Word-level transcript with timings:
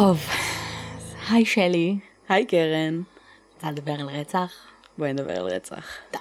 טוב, 0.00 0.20
היי 1.28 1.44
שלי. 1.44 1.96
היי 2.28 2.46
קרן. 2.46 3.02
רוצה 3.54 3.70
לדבר 3.70 3.92
על 3.92 4.08
רצח? 4.08 4.52
בואי 4.98 5.12
נדבר 5.12 5.40
על 5.40 5.46
רצח. 5.46 5.86
טוב. 6.10 6.20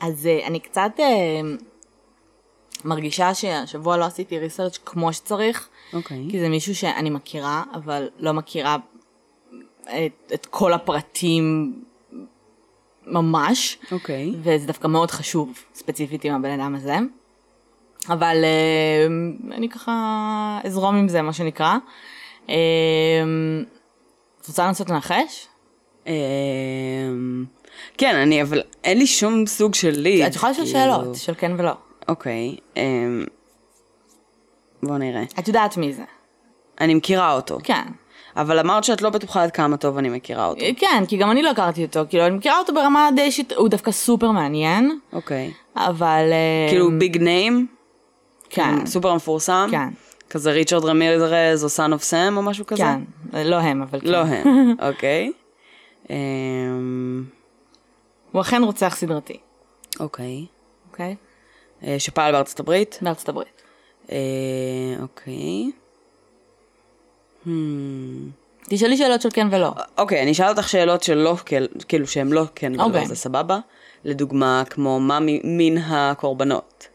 אז 0.00 0.28
uh, 0.42 0.46
אני 0.46 0.60
קצת 0.60 0.90
uh, 0.96 1.62
מרגישה 2.84 3.34
שהשבוע 3.34 3.96
לא 3.96 4.04
עשיתי 4.04 4.38
ריסרצ' 4.38 4.78
כמו 4.84 5.12
שצריך. 5.12 5.68
אוקיי. 5.92 6.26
כי 6.30 6.40
זה 6.40 6.48
מישהו 6.48 6.74
שאני 6.74 7.10
מכירה, 7.10 7.62
אבל 7.74 8.08
לא 8.18 8.32
מכירה 8.32 8.76
את, 9.82 10.32
את 10.34 10.46
כל 10.46 10.72
הפרטים 10.72 11.74
ממש. 13.06 13.78
אוקיי. 13.92 14.34
וזה 14.42 14.66
דווקא 14.66 14.86
מאוד 14.86 15.10
חשוב, 15.10 15.64
ספציפית 15.74 16.24
עם 16.24 16.34
הבן 16.34 16.60
אדם 16.60 16.74
הזה. 16.74 16.96
אבל 18.08 18.36
uh, 18.44 19.54
אני 19.54 19.68
ככה 19.68 20.60
אזרום 20.64 20.96
עם 20.96 21.08
זה, 21.08 21.22
מה 21.22 21.32
שנקרא. 21.32 21.76
Uh, 22.46 22.50
את 24.40 24.48
רוצה 24.48 24.66
לנסות 24.66 24.90
לנחש? 24.90 25.48
אמ, 26.06 27.44
כן, 27.98 28.16
אני, 28.16 28.42
אבל 28.42 28.62
אין 28.84 28.98
לי 28.98 29.06
שום 29.06 29.46
סוג 29.46 29.74
של 29.74 29.90
ליד. 29.90 30.26
את 30.26 30.34
יכולה 30.34 30.52
לשאול 30.52 30.66
כאילו. 30.66 30.80
שאלות, 30.80 31.14
של 31.14 31.34
כן 31.38 31.52
ולא. 31.58 31.72
אוקיי. 32.08 32.56
אמ, 32.76 33.24
בוא 34.82 34.98
נראה. 34.98 35.22
את 35.38 35.48
יודעת 35.48 35.76
מי 35.76 35.92
זה. 35.92 36.02
אני 36.80 36.94
מכירה 36.94 37.32
אותו. 37.32 37.58
כן. 37.64 37.82
אבל 38.36 38.58
אמרת 38.58 38.84
שאת 38.84 39.02
לא 39.02 39.10
בטוחה 39.10 39.42
עד 39.42 39.50
כמה 39.50 39.76
טוב 39.76 39.98
אני 39.98 40.08
מכירה 40.08 40.46
אותו. 40.46 40.60
כן, 40.76 41.04
כי 41.08 41.16
גם 41.16 41.30
אני 41.30 41.42
לא 41.42 41.50
הכרתי 41.50 41.84
אותו, 41.84 42.00
כאילו, 42.08 42.26
אני 42.26 42.36
מכירה 42.36 42.58
אותו 42.58 42.74
ברמה 42.74 43.08
די 43.16 43.22
אישית, 43.22 43.52
הוא 43.52 43.68
דווקא 43.68 43.90
סופר 43.90 44.30
מעניין, 44.30 44.98
אוקיי. 45.12 45.52
אבל... 45.76 46.32
כאילו 46.68 46.98
ביג 46.98 47.18
ניים? 47.18 47.66
כן, 48.50 48.86
סופר 48.86 49.14
מפורסם? 49.14 49.68
כן, 49.70 49.88
כזה 50.34 50.50
ריצ'רד 50.50 50.84
רמירז 50.84 51.64
או 51.64 51.68
Son 51.68 51.92
of 51.92 52.02
Sam 52.02 52.34
או 52.36 52.42
משהו 52.42 52.66
כזה? 52.66 52.82
כן, 52.82 53.00
לא 53.46 53.56
הם, 53.56 53.82
אבל 53.82 54.00
כן. 54.00 54.06
לא 54.06 54.16
הם, 54.18 54.74
אוקיי. 54.88 55.32
אמ, 56.10 57.24
הוא 58.32 58.42
אכן 58.42 58.62
רוצח 58.62 58.96
סדרתי, 58.96 59.36
אוקיי. 60.00 60.46
אוקיי? 60.90 61.16
אה, 61.84 61.96
שפעל 61.98 62.32
בארצות 62.32 62.60
הברית? 62.60 62.98
בארצות 63.02 63.28
הברית. 63.28 63.62
אה, 64.12 64.16
אוקיי. 65.02 65.70
Hmm. 67.46 67.48
תשאלי 68.70 68.96
שאלות 68.96 69.20
של 69.20 69.28
כן 69.32 69.48
ולא. 69.50 69.70
אוקיי, 69.98 70.22
אני 70.22 70.32
אשאל 70.32 70.48
אותך 70.48 70.68
שאלות 70.68 71.02
שלא, 71.02 71.36
כאילו- 71.46 71.66
כאילו 71.88 72.06
שהן 72.06 72.28
לא 72.28 72.44
כן 72.54 72.72
ולא, 72.74 72.84
אוקיי. 72.84 73.06
זה 73.06 73.16
סבבה? 73.16 73.58
לדוגמה, 74.04 74.62
כמו 74.70 75.00
מה 75.00 75.18
מין 75.44 75.78
הקורבנות? 75.78 76.88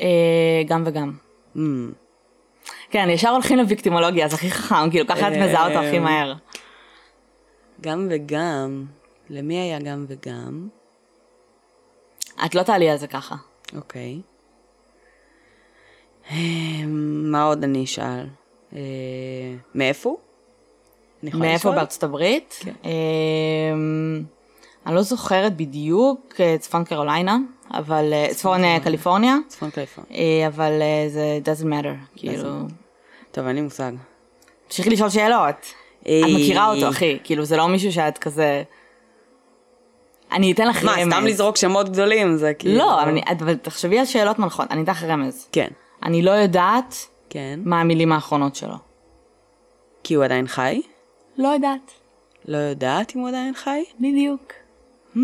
אה, 0.00 0.06
גם 0.66 0.82
וגם. 0.86 1.12
כן, 2.90 3.08
ישר 3.10 3.28
הולכים 3.28 3.58
לוויקטימולוגיה, 3.58 4.28
זה 4.28 4.34
הכי 4.36 4.50
חכם, 4.50 4.90
כאילו, 4.90 5.06
ככה 5.06 5.28
את 5.28 5.32
מזהה 5.32 5.68
אותו 5.68 5.78
הכי 5.78 5.96
אה, 5.96 6.00
מהר. 6.00 6.34
גם 7.80 8.08
וגם. 8.10 8.84
למי 9.30 9.54
היה 9.58 9.78
גם 9.78 10.04
וגם? 10.08 10.68
את 12.46 12.54
לא 12.54 12.62
תעלי 12.62 12.90
על 12.90 12.96
זה 12.96 13.06
ככה. 13.06 13.34
אוקיי. 13.76 14.20
אה, 16.30 16.36
מה 17.30 17.44
עוד 17.44 17.64
אני 17.64 17.84
אשאל? 17.84 18.26
אה, 18.72 18.80
מאיפה 19.74 20.16
מאיפה? 21.22 21.70
בארצות 21.70 22.02
הברית? 22.02 22.58
כן. 22.60 22.72
אני 24.86 24.94
לא 24.94 25.02
זוכרת 25.02 25.56
בדיוק, 25.56 26.34
צפון 26.58 26.84
קרוליינה, 26.84 27.38
אבל 27.72 28.12
אה, 28.12 28.28
צפון 28.34 28.64
אה, 28.64 28.78
קליפורניה, 28.84 29.36
צפון 29.48 29.70
קליפורניה. 29.70 30.18
אה, 30.18 30.46
אבל 30.46 30.72
זה 31.08 31.38
doesn't 31.44 31.64
matter, 31.64 32.16
כאילו. 32.16 32.50
טוב, 33.30 33.46
אין 33.46 33.56
לי 33.56 33.62
מושג. 33.62 33.92
תמשיכי 34.68 34.90
לשאול 34.90 35.10
שאלות. 35.10 35.66
את 36.00 36.06
מכירה 36.34 36.70
אותו, 36.74 36.88
אחי, 36.88 37.18
כאילו 37.24 37.44
זה 37.44 37.56
לא 37.56 37.68
מישהו 37.68 37.92
שאת 37.92 38.18
כזה... 38.18 38.62
אני 40.32 40.52
אתן 40.52 40.68
לך 40.68 40.84
מה, 40.84 40.92
רמז. 40.92 41.12
סתם 41.12 41.26
לזרוק 41.26 41.56
שמות 41.56 41.88
גדולים 41.88 42.36
זה 42.36 42.54
כאילו... 42.54 42.78
לא, 42.78 43.02
אבל 43.02 43.56
תחשבי 43.56 43.98
על 43.98 44.04
שאלות 44.04 44.38
מנחות, 44.38 44.70
אני 44.70 44.82
אתן 44.82 44.92
לך 44.92 45.02
רמז. 45.02 45.48
כן. 45.52 45.68
אני 46.02 46.22
לא 46.22 46.30
יודעת 46.30 47.06
כן. 47.30 47.60
מה 47.64 47.80
המילים 47.80 48.12
האחרונות 48.12 48.56
שלו. 48.56 48.74
כי 50.04 50.14
הוא 50.14 50.24
עדיין 50.24 50.46
חי? 50.46 50.82
לא 51.38 51.48
יודעת. 51.48 51.92
לא 52.48 52.56
יודעת 52.56 53.16
אם 53.16 53.20
הוא 53.20 53.28
עדיין 53.28 53.54
חי? 53.54 53.84
בדיוק. 54.00 54.52
Hmm. 55.14 55.18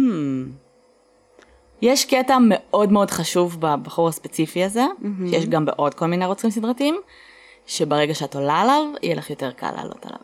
יש 1.82 2.04
קטע 2.04 2.38
מאוד 2.40 2.92
מאוד 2.92 3.10
חשוב 3.10 3.56
בבחור 3.60 4.08
הספציפי 4.08 4.64
הזה, 4.64 4.84
שיש 5.30 5.46
גם 5.46 5.64
בעוד 5.64 5.94
כל 5.94 6.06
מיני 6.06 6.26
רוצחים 6.26 6.50
סדרתיים, 6.50 7.00
שברגע 7.66 8.14
שאת 8.14 8.34
עולה 8.34 8.60
עליו, 8.60 8.84
יהיה 9.02 9.14
לך 9.14 9.30
יותר 9.30 9.50
קל 9.50 9.70
לעלות 9.76 10.06
עליו. 10.06 10.20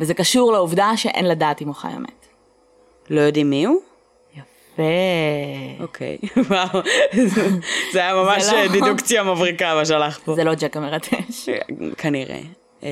וזה 0.00 0.14
קשור 0.14 0.52
לעובדה 0.52 0.96
שאין 0.96 1.28
לדעת 1.28 1.62
אם 1.62 1.66
הוא 1.66 1.74
חי 1.74 1.88
או 1.94 2.00
מת. 2.00 2.26
לא 3.10 3.20
יודעים 3.20 3.50
מי 3.50 3.64
הוא? 3.64 3.80
יפה. 4.32 4.82
אוקיי. 5.80 6.18
וואו. 6.50 6.80
זה 7.92 8.00
היה 8.00 8.14
ממש 8.14 8.42
זה 8.42 8.52
לא- 8.52 8.72
דידוקציה 8.72 9.22
מבריקה 9.22 9.74
מה 9.74 9.84
שהלך 9.84 10.18
פה. 10.24 10.34
זה 10.34 10.44
לא 10.44 10.54
ג'ק 10.54 10.76
המרטש. 10.76 11.48
כנראה. 11.98 12.40
אמ, 12.82 12.88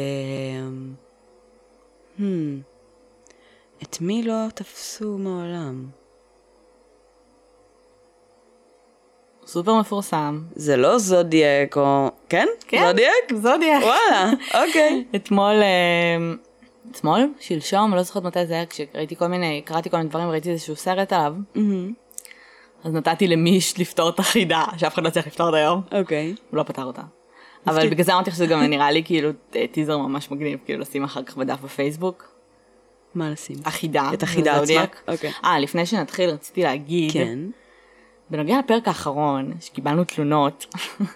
hmm. 2.18 2.22
את 3.82 4.00
מי 4.00 4.22
לא 4.22 4.48
תפסו 4.54 5.18
מעולם? 5.18 5.99
סופר 9.50 9.74
מפורסם. 9.74 10.40
זה 10.54 10.76
לא 10.76 10.98
זודיאק 10.98 11.76
או... 11.76 12.10
כן? 12.28 12.46
זודיאק? 12.80 13.32
זודיאק. 13.34 13.82
וואלה, 13.82 14.30
אוקיי. 14.54 15.04
אתמול, 15.16 15.62
אה, 15.62 16.34
אתמול? 16.90 17.28
שלשום, 17.40 17.94
לא 17.94 18.02
זוכרת 18.02 18.22
מתי 18.22 18.46
זה 18.46 18.54
היה, 18.54 18.66
כשראיתי 18.66 19.16
כל 19.16 19.26
מיני, 19.26 19.62
קראתי 19.64 19.90
כל 19.90 19.96
מיני 19.96 20.08
דברים, 20.08 20.28
ראיתי 20.28 20.50
איזשהו 20.50 20.76
סרט 20.76 21.12
עליו, 21.12 21.34
מהמם. 21.54 21.92
אז 22.84 22.92
נתתי 22.92 23.26
למיש 23.26 23.80
לפתור 23.80 24.08
את 24.08 24.18
החידה, 24.18 24.64
שאף 24.76 24.94
אחד 24.94 25.04
לא 25.04 25.10
צריך 25.10 25.26
לפתור 25.26 25.48
עד 25.48 25.54
היום. 25.54 25.82
אוקיי. 25.92 26.34
הוא 26.50 26.56
לא 26.58 26.62
פתר 26.62 26.84
אותה. 26.84 27.02
אבל 27.66 27.90
בגלל 27.90 28.04
זה 28.04 28.14
אמרתי 28.14 28.30
שזה 28.30 28.46
גם 28.46 28.62
נראה 28.62 28.90
לי 28.90 29.04
כאילו 29.04 29.30
אה, 29.56 29.64
טיזר 29.72 29.98
ממש 29.98 30.30
מגניב, 30.30 30.58
כאילו 30.64 30.80
לשים 30.80 31.04
אחר 31.04 31.22
כך 31.22 31.36
בדף 31.36 31.60
בפייסבוק. 31.60 32.28
מה 33.14 33.30
לשים? 33.30 33.56
החידה. 33.64 34.10
את 34.14 34.22
החידה 34.22 34.62
עצמה? 34.62 34.84
אוקיי. 35.08 35.32
אה, 35.44 35.58
לפני 35.58 35.86
שנתחיל 35.86 36.30
רציתי 36.30 36.62
להגיד, 36.62 37.12
כן. 37.12 37.38
בנוגע 38.30 38.58
לפרק 38.58 38.88
האחרון, 38.88 39.52
שקיבלנו 39.60 40.04
תלונות 40.04 40.66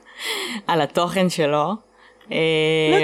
על 0.67 0.81
התוכן 0.81 1.29
שלו. 1.31 1.73
לא 2.31 2.35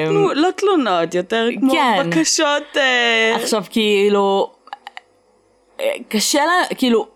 תנו- 0.07 0.33
לא 0.35 0.49
תלונות, 0.57 1.15
יותר 1.15 1.49
כמו 1.61 1.73
כן. 1.73 2.11
בקשות... 2.11 2.63
אה, 2.77 3.37
עכשיו 3.37 3.65
כאילו, 3.71 4.51
אה, 5.81 5.87
קשה 6.09 6.45
לה, 6.45 6.75
כאילו, 6.77 7.07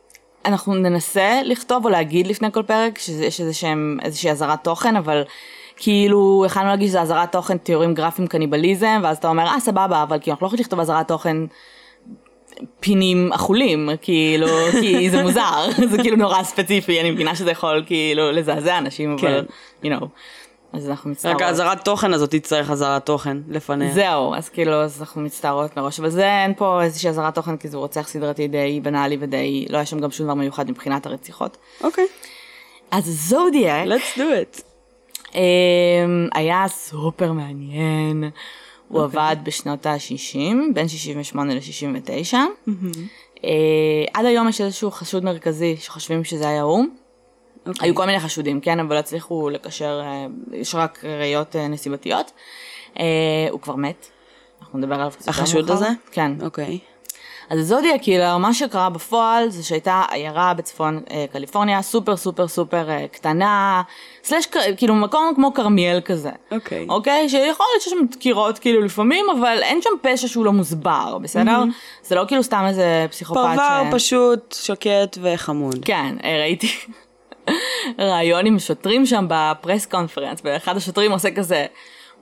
אנחנו 0.45 0.75
ננסה 0.75 1.41
לכתוב 1.45 1.85
או 1.85 1.91
להגיד 1.91 2.27
לפני 2.27 2.53
כל 2.53 2.63
פרק 2.63 2.99
שיש 2.99 3.41
איזושהי 3.41 4.31
אזהרת 4.31 4.65
תוכן, 4.65 4.97
אבל 4.97 5.23
כאילו, 5.77 6.43
יכלנו 6.47 6.69
להגיד 6.69 6.89
שזה 6.89 7.01
אזהרת 7.01 7.33
תוכן 7.33 7.59
תיאורים 7.59 7.95
גרפיים 7.95 8.29
קניבליזם, 8.29 9.01
ואז 9.05 9.17
אתה 9.17 9.29
אומר, 9.29 9.47
אה 9.47 9.61
סבבה, 9.61 10.03
אבל 10.03 10.19
כאילו 10.21 10.33
אנחנו 10.33 10.45
לא 10.45 10.49
יכולים 10.49 10.61
לכתוב 10.65 10.81
אזהרת 10.81 11.09
תוכן 11.09 11.37
פינים 12.81 13.33
אכולים, 13.33 13.91
כאילו, 14.03 14.47
כי 14.81 15.11
זה 15.11 15.23
מוזר, 15.23 15.67
זה 15.91 15.99
כאילו 15.99 16.17
נורא 16.17 16.43
ספציפי, 16.43 17.01
אני 17.01 17.11
מבינה 17.11 17.35
שזה 17.37 17.51
יכול 17.51 17.83
כאילו 17.87 18.33
לזעזע 18.33 18.79
אנשים, 18.79 19.17
אבל, 19.21 19.45
you 19.83 19.87
know, 19.87 20.07
אז 20.73 20.91
אנחנו 20.91 21.11
מצטערות. 21.11 21.37
רק 21.37 21.49
האזהרת 21.49 21.85
תוכן 21.85 22.13
הזאת 22.13 22.31
תצטרך 22.31 22.71
אזהרת 22.71 23.07
תוכן 23.07 23.37
לפניה. 23.49 23.93
זהו, 23.93 24.35
אז 24.35 24.49
כאילו, 24.49 24.83
אז 24.83 25.01
אנחנו 25.01 25.23
מצטערות 25.23 25.77
מראש, 25.77 26.01
אבל 26.01 26.11
זה 26.11 26.43
אין 26.43 26.55
פה 26.55 26.83
איזושהי 26.83 27.11
אזהרת 27.11 27.35
תוכן, 27.35 27.57
כי 27.57 27.69
זה 27.69 27.77
רוצח 27.77 28.09
סדרתי 28.09 28.49
די 28.49 28.81
בנאלי 28.83 29.17
ודי, 29.21 29.67
לא 29.71 29.77
היה 29.77 29.87
שם 29.87 30.01
גם 30.01 30.11
שום 30.11 30.27
דבר 30.27 30.35
מיוחד 30.35 30.71
מבחינת 30.71 31.07
הרציחות. 31.07 31.57
אוקיי, 31.85 32.07
אז 32.91 33.05
זודיאק 33.05 33.87
let's 33.89 34.19
do 34.19 34.21
it. 34.21 34.63
אמ, 35.35 36.29
היה 36.35 36.65
סופר 36.69 37.33
מעניין, 37.33 38.25
הוא 38.89 39.03
עבד 39.03 39.37
בשנות 39.43 39.87
ה-60, 39.87 40.75
בין 40.75 40.89
68 40.89 41.55
ל-69. 41.55 42.35
עד 44.15 44.25
היום 44.25 44.49
יש 44.49 44.61
איזשהו 44.61 44.91
חשוד 44.91 45.25
מרכזי 45.25 45.77
שחושבים 45.77 46.25
שזה 46.25 46.49
היה 46.49 46.63
הוא. 46.63 46.85
אוקיי. 47.67 47.89
היו 47.89 47.95
כל 47.95 48.07
מיני 48.07 48.21
חשודים, 48.21 48.61
כן, 48.61 48.81
אבל 48.81 48.95
לא 48.95 48.99
הצליחו 48.99 49.51
לקשר, 49.51 50.01
אה, 50.05 50.27
יש 50.53 50.75
רק 50.75 51.05
ראיות 51.05 51.57
אה, 51.57 51.69
נסיבתיות. 51.69 52.33
אה, 52.99 53.05
הוא 53.51 53.61
כבר 53.61 53.77
מת. 53.77 54.07
אנחנו 54.61 54.79
נדבר 54.79 54.95
עליו 54.95 55.11
קצת 55.11 55.27
יותר 55.27 55.31
החשוד 55.31 55.67
מאוחר. 55.67 55.73
הזה? 55.73 55.89
כן. 56.13 56.33
אוקיי. 56.43 56.79
אז 57.51 57.69
זודיה, 57.69 57.99
כאילו, 57.99 58.39
מה 58.39 58.55
שקרה 58.55 58.91
בפועל 58.91 59.49
זה 59.49 59.63
שהייתה 59.63 60.03
עיירה 60.11 60.55
בצפון 60.55 61.01
אה, 61.11 61.25
קליפורניה, 61.33 61.83
סופר 61.83 62.17
סופר 62.17 62.49
סופר 62.49 62.91
אה, 62.91 63.07
קטנה, 63.13 63.83
סלש 64.25 64.47
כאילו 64.77 64.95
מקום 64.95 65.33
כמו 65.35 65.55
כרמיאל 65.55 66.01
כזה. 66.05 66.31
אוקיי. 66.51 66.87
אוקיי? 66.89 67.29
שיכול 67.29 67.67
להיות 67.73 67.83
שיש 67.83 67.93
שם 67.93 68.07
דקירות 68.11 68.59
כאילו 68.59 68.83
לפעמים, 68.83 69.27
אבל 69.39 69.59
אין 69.63 69.83
שם 69.83 69.91
פשע 70.03 70.29
שהוא 70.29 70.45
לא 70.45 70.53
מוסבר, 70.53 71.19
בסדר? 71.19 71.63
זה 72.03 72.15
לא 72.15 72.25
כאילו 72.29 72.43
סתם 72.43 72.65
איזה 72.69 73.07
פסיכופת 73.11 73.41
פרבר 73.41 73.83
ש... 73.91 73.95
פשוט, 73.95 74.55
שקט 74.63 75.19
וחמוד. 75.23 75.85
כן, 75.85 76.17
אה, 76.25 76.39
ראיתי 76.41 76.69
ראיון 77.99 78.47
עם 78.47 78.59
שוטרים 78.59 79.07
שם 79.07 79.27
בפרס 79.29 79.87
קונפרנס, 79.87 80.41
ואחד 80.45 80.77
השוטרים 80.77 81.13
עושה 81.13 81.31
כזה, 81.31 81.67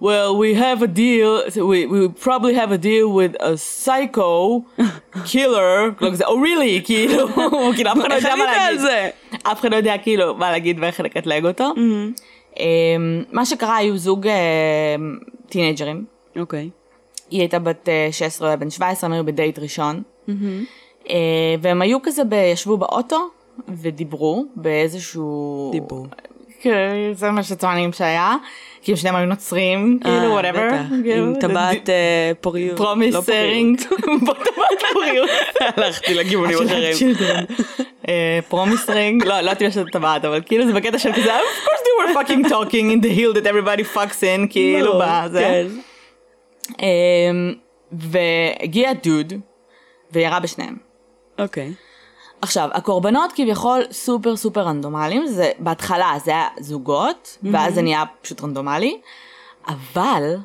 well, 0.02 0.36
we 0.36 0.54
have 0.54 0.82
a 0.82 0.88
deal, 0.88 1.48
so 1.48 1.64
we, 1.64 1.86
we 1.86 2.08
probably 2.08 2.54
have 2.54 2.72
a 2.72 2.78
deal 2.78 3.08
with 3.12 3.36
a 3.38 3.56
psycho 3.56 4.64
killer, 5.30 5.94
לא 6.00 6.10
oh 6.26 6.40
really, 6.40 6.80
כאילו, 6.88 7.28
כאילו, 7.76 7.90
אף 7.92 7.98
אחד 7.98 8.10
לא 8.10 8.14
יודע 8.14 8.34
מה 8.36 8.44
להגיד. 8.44 8.80
אף 9.42 9.60
אחד 9.60 9.70
לא 9.70 9.76
יודע 9.76 9.98
כאילו 10.02 10.34
מה 10.34 10.50
להגיד 10.50 10.78
ואיך 10.80 11.00
לקטלג 11.00 11.46
אותו. 11.46 11.72
אמ, 12.58 13.24
מה 13.32 13.46
שקרה, 13.46 13.76
היו 13.76 13.98
זוג 13.98 14.26
אמ, 14.26 15.18
טינג'רים, 15.48 16.04
אוקיי. 16.38 16.70
היא 17.30 17.40
הייתה 17.40 17.58
בת 17.58 17.88
אה, 17.88 18.08
16 18.12 18.52
או 18.52 18.58
בן 18.58 18.70
17, 18.70 19.06
הם 19.08 19.12
היו 19.12 19.24
בדייט 19.24 19.58
ראשון. 19.58 20.02
אה, 21.10 21.14
והם 21.60 21.82
היו 21.82 22.02
כזה, 22.02 22.22
ישבו 22.52 22.76
באוטו 22.76 23.28
ודיברו 23.68 24.44
באיזשהו... 24.56 25.68
דיברו. 25.72 26.06
כן, 26.62 27.12
זה 27.12 27.30
מה 27.30 27.42
שטוענים 27.42 27.92
שהיה. 27.92 28.36
הם 28.90 28.96
שניהם 28.96 29.16
היו 29.16 29.26
נוצרים, 29.26 29.98
כאילו, 30.02 30.16
אה, 30.16 30.30
whatever. 30.30 30.68
עם 31.16 31.34
טבעת 31.40 31.88
אה, 31.88 32.32
פוריות. 32.40 32.76
promise 32.76 33.14
לא 33.14 33.20
פוריות. 33.20 33.44
ring. 33.52 33.80
טבעת 33.80 34.82
פוריות. 34.92 35.30
הלכתי 35.60 36.14
לכיוונים 36.14 36.58
אחרים. 36.58 37.14
promise 38.48 38.90
ring, 38.90 39.24
לא, 39.24 39.28
לא 39.28 39.34
יודעת 39.34 39.62
אם 39.62 39.66
יש 39.66 39.76
את 39.76 39.86
הטבעת, 39.86 40.24
אבל 40.24 40.40
כאילו 40.46 40.66
זה 40.66 40.72
בקטע 40.72 40.98
של 40.98 41.12
כזה, 41.12 41.36
of 41.36 41.66
course 41.66 41.80
they 41.80 41.94
were 42.02 42.14
fucking 42.18 42.50
talking 42.50 42.92
in 42.92 43.04
the 43.04 43.18
hill 43.18 43.34
that 43.34 43.46
everybody 43.46 43.96
fucks 43.96 44.22
in, 44.22 44.46
כאילו, 44.50 44.92
ברור, 44.92 45.02
בזה. 45.24 45.40
כן. 45.40 45.66
אמ, 46.82 47.54
והגיע 47.92 48.92
דוד 48.92 49.32
וירה 50.12 50.40
בשניהם. 50.40 50.76
אוקיי. 51.38 51.72
עכשיו, 52.42 52.68
הקורבנות 52.72 53.32
כביכול 53.32 53.82
סופר 53.90 54.36
סופר 54.36 54.60
רנדומליים, 54.60 55.26
זה 55.26 55.50
בהתחלה 55.58 56.12
זה 56.24 56.30
היה 56.30 56.46
זוגות, 56.60 57.38
ואז 57.52 57.74
זה 57.74 57.82
נהיה 57.82 58.04
פשוט 58.22 58.42
רנדומלי, 58.42 59.00
אבל, 59.68 60.36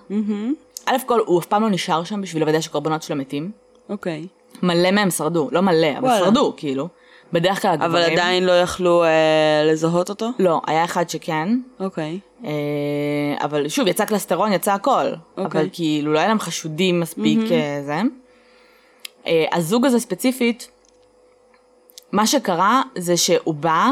א' 0.85 0.95
כל 1.05 1.19
הוא 1.25 1.39
אף 1.39 1.45
פעם 1.45 1.61
לא 1.61 1.69
נשאר 1.69 2.03
שם 2.03 2.21
בשביל 2.21 2.43
לוודא 2.43 2.61
שקורבנות 2.61 3.03
שלו 3.03 3.15
מתים. 3.15 3.51
אוקיי. 3.89 4.27
מלא 4.63 4.91
מהם 4.91 5.09
שרדו, 5.09 5.49
לא 5.51 5.61
מלא, 5.61 5.87
אבל 5.97 6.07
וואלה. 6.07 6.25
שרדו, 6.25 6.53
כאילו. 6.57 6.87
בדרך 7.33 7.61
כלל 7.61 7.71
הגברים... 7.71 7.91
אבל 7.91 8.03
עדיין 8.03 8.43
לא 8.43 8.51
יכלו 8.51 9.03
אה, 9.03 9.09
לזהות 9.65 10.09
אותו? 10.09 10.29
לא, 10.39 10.61
היה 10.67 10.85
אחד 10.85 11.09
שכן, 11.09 11.49
אוקיי. 11.79 12.19
אה, 12.45 12.51
אבל 13.41 13.69
שוב, 13.69 13.87
יצא 13.87 14.05
קלסטרון, 14.05 14.53
יצא 14.53 14.73
הכל. 14.73 15.05
אוקיי. 15.37 15.61
אבל 15.61 15.69
כאילו, 15.73 16.13
לא 16.13 16.19
היה 16.19 16.27
להם 16.27 16.39
חשודים 16.39 16.99
מספיק 16.99 17.39
אה, 17.51 17.81
זה. 17.85 18.01
אה, 19.27 19.45
הזוג 19.53 19.85
הזה 19.85 19.99
ספציפית, 19.99 20.67
מה 22.11 22.27
שקרה 22.27 22.81
זה 22.97 23.17
שהוא 23.17 23.53
בא, 23.53 23.89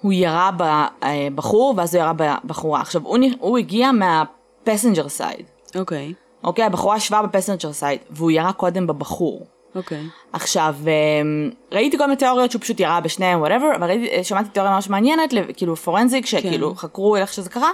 הוא 0.00 0.12
ירה 0.12 0.50
בבחור, 0.56 1.74
ואז 1.76 1.94
הוא 1.94 2.02
ירה 2.02 2.12
בבחורה. 2.12 2.80
עכשיו, 2.80 3.02
הוא, 3.04 3.18
הוא 3.38 3.58
הגיע 3.58 3.90
מה 3.92 4.13
passenger 4.13 5.08
side. 5.08 5.46
אוקיי. 5.74 6.14
אוקיי, 6.44 6.64
הבחורה 6.64 6.96
ישבה 6.96 7.22
ב 7.22 7.27
passenger 7.27 7.72
side, 7.72 7.98
והוא 8.10 8.30
ירה 8.30 8.52
קודם 8.52 8.86
בבחור. 8.86 9.46
אוקיי. 9.74 10.02
עכשיו, 10.32 10.74
אמ, 10.86 11.50
ראיתי 11.72 11.98
כל 11.98 12.04
מיני 12.04 12.16
תיאוריות 12.16 12.50
שהוא 12.50 12.62
פשוט 12.62 12.80
ירה 12.80 13.00
בשניהם, 13.00 13.40
whatever, 13.40 13.76
אבל 13.76 13.86
ראיתי, 13.86 14.24
שמעתי 14.24 14.48
תיאוריה 14.48 14.74
ממש 14.74 14.90
מעניינת, 14.90 15.34
כאילו 15.56 15.76
forensic, 15.76 16.26
שכאילו 16.26 16.74
חקרו 16.74 17.16
איך 17.16 17.32
שזה 17.32 17.50
קרה, 17.50 17.70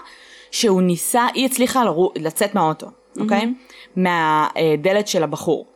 שהוא 0.51 0.83
ניסה, 0.83 1.27
היא 1.35 1.47
הצליחה 1.47 1.85
לרו, 1.85 2.13
לצאת 2.17 2.55
מהאוטו, 2.55 2.87
אוקיי? 3.21 3.55
מהדלת 3.97 5.09
של 5.09 5.23
הבחור. 5.23 5.67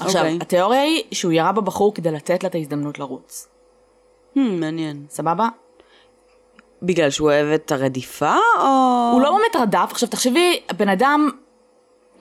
עכשיו, 0.00 0.22
אוקיי. 0.22 0.38
התיאוריה 0.40 0.82
היא 0.82 1.02
שהוא 1.12 1.32
ירה 1.32 1.52
בבחור 1.52 1.94
כדי 1.94 2.10
לתת 2.10 2.42
לה 2.42 2.48
את 2.48 2.54
ההזדמנות 2.54 2.98
לרוץ. 2.98 3.48
Hmm, 4.34 4.40
מעניין. 4.40 5.06
סבבה? 5.08 5.48
בגלל 6.82 7.10
שהוא 7.10 7.30
אוהב 7.30 7.46
את 7.46 7.72
הרדיפה, 7.72 8.34
או... 8.58 9.10
הוא 9.12 9.22
לא 9.22 9.30
באמת 9.30 9.56
רדף, 9.68 9.88
עכשיו 9.90 10.08
תחשבי, 10.08 10.60
בן 10.76 10.88
אדם, 10.88 11.30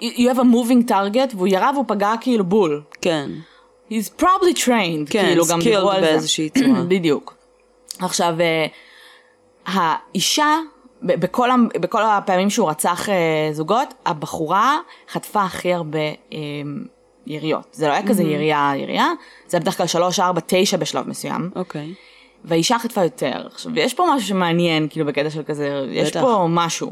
you 0.02 0.04
have 0.04 0.38
a 0.38 0.44
moving 0.44 0.90
target, 0.90 1.36
והוא 1.36 1.48
ירה 1.48 1.72
והוא 1.74 1.86
פגע 1.88 2.14
כאילו 2.22 2.44
בול. 2.44 2.84
כן. 3.02 3.30
He's 3.90 4.22
probably 4.22 4.58
trained, 4.66 5.10
כן, 5.10 5.26
כאילו 5.26 5.46
גם 5.46 5.60
דיברו 5.60 5.92
על 5.92 6.02
זה. 6.02 6.08
באיזושהי 6.08 6.50
צורה. 6.50 6.82
בדיוק. 6.90 7.36
עכשיו, 8.00 8.36
אה, 8.40 8.66
האישה, 9.66 10.58
בכל, 11.04 11.50
בכל 11.82 12.02
הפעמים 12.04 12.50
שהוא 12.50 12.70
רצח 12.70 13.10
אה, 13.10 13.50
זוגות, 13.52 13.94
הבחורה 14.06 14.80
חטפה 15.12 15.44
הכי 15.44 15.74
הרבה 15.74 16.00
אה, 16.34 16.38
יריות. 17.28 17.68
זה 17.72 17.88
לא 17.88 17.94
היה 17.94 18.08
כזה 18.08 18.24
ירייה 18.24 18.74
ירייה, 18.78 19.08
זה 19.48 19.58
היה 19.58 19.62
בדרך 19.62 19.78
כלל 19.78 19.88
3, 19.88 20.20
4, 20.20 20.42
9 20.48 20.78
בשלב 20.78 21.10
מסוים, 21.10 21.50
אוקיי. 21.56 21.94
והאישה 22.46 22.80
חטפה 22.80 23.04
יותר. 23.04 23.48
עכשיו, 23.48 23.80
יש 23.80 23.94
פה 23.94 24.06
משהו 24.16 24.28
שמעניין, 24.28 24.88
כאילו, 24.90 25.06
בקטע 25.06 25.30
של 25.30 25.44
כזה, 25.44 25.86
יש. 25.90 26.18
פה 26.18 26.46
משהו. 26.50 26.92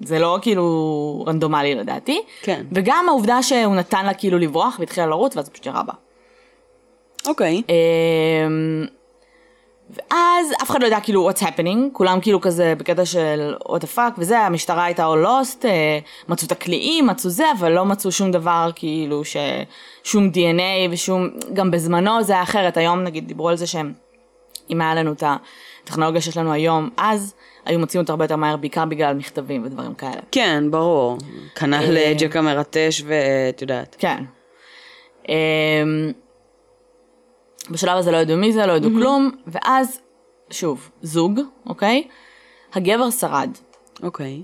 זה 0.00 0.18
לא 0.18 0.38
כאילו 0.42 1.24
רנדומלי 1.26 1.74
לדעתי. 1.74 2.22
כן. 2.42 2.64
וגם 2.72 3.04
העובדה 3.08 3.42
שהוא 3.42 3.74
נתן 3.74 4.06
לה 4.06 4.14
כאילו 4.14 4.38
לברוח 4.38 4.76
והתחילה 4.80 5.06
לרוץ, 5.06 5.36
ואז 5.36 5.48
פשוט 5.48 5.66
ירה 5.66 5.82
בה. 5.82 5.92
אוקיי. 7.26 7.62
אמ, 7.68 8.86
ואז 9.90 10.52
אף 10.62 10.70
אחד 10.70 10.80
לא 10.80 10.86
יודע 10.86 11.00
כאילו 11.00 11.30
what's 11.30 11.42
happening, 11.42 11.78
כולם 11.92 12.20
כאילו 12.20 12.40
כזה 12.40 12.74
בקטע 12.78 13.04
של 13.04 13.54
what 13.68 13.80
the 13.80 13.96
fuck 13.96 14.12
וזה, 14.18 14.38
המשטרה 14.38 14.84
הייתה 14.84 15.06
all 15.06 15.26
lost, 15.26 15.64
אה, 15.64 15.98
מצאו 16.28 16.46
את 16.46 16.52
הקליעים, 16.52 17.06
מצאו 17.06 17.30
זה, 17.30 17.44
אבל 17.58 17.72
לא 17.72 17.84
מצאו 17.84 18.12
שום 18.12 18.30
דבר 18.30 18.70
כאילו 18.74 19.22
ששום 19.24 20.30
DNA 20.34 20.90
ושום, 20.90 21.28
גם 21.52 21.70
בזמנו 21.70 22.22
זה 22.22 22.32
היה 22.32 22.42
אחרת, 22.42 22.76
היום 22.76 23.02
נגיד 23.02 23.28
דיברו 23.28 23.48
על 23.48 23.56
זה 23.56 23.66
שהם, 23.66 23.92
אם 24.70 24.80
היה 24.80 24.94
לנו 24.94 25.12
את 25.12 25.22
הטכנולוגיה 25.82 26.20
שיש 26.20 26.36
לנו 26.36 26.52
היום, 26.52 26.90
אז 26.96 27.34
היו 27.64 27.78
מוצאים 27.78 28.00
אותה 28.02 28.12
הרבה 28.12 28.24
יותר 28.24 28.36
מהר, 28.36 28.56
בעיקר 28.56 28.84
בגלל 28.84 29.14
מכתבים 29.14 29.64
ודברים 29.64 29.94
כאלה. 29.94 30.20
כן, 30.32 30.64
ברור. 30.70 31.18
כנ"ל 31.54 31.96
אה, 31.96 32.12
ג'ק 32.18 32.36
המרטש 32.36 33.02
ואת 33.06 33.62
יודעת. 33.62 33.96
כן. 33.98 34.24
בשלב 37.70 37.96
הזה 37.96 38.10
לא 38.10 38.16
ידעו 38.16 38.36
מי 38.36 38.52
זה, 38.52 38.66
לא 38.66 38.72
ידעו 38.72 38.90
כלום, 38.90 39.30
ואז, 39.46 40.00
שוב, 40.50 40.90
זוג, 41.02 41.40
אוקיי? 41.66 42.08
הגבר 42.74 43.10
שרד. 43.10 43.50
אוקיי. 44.02 44.42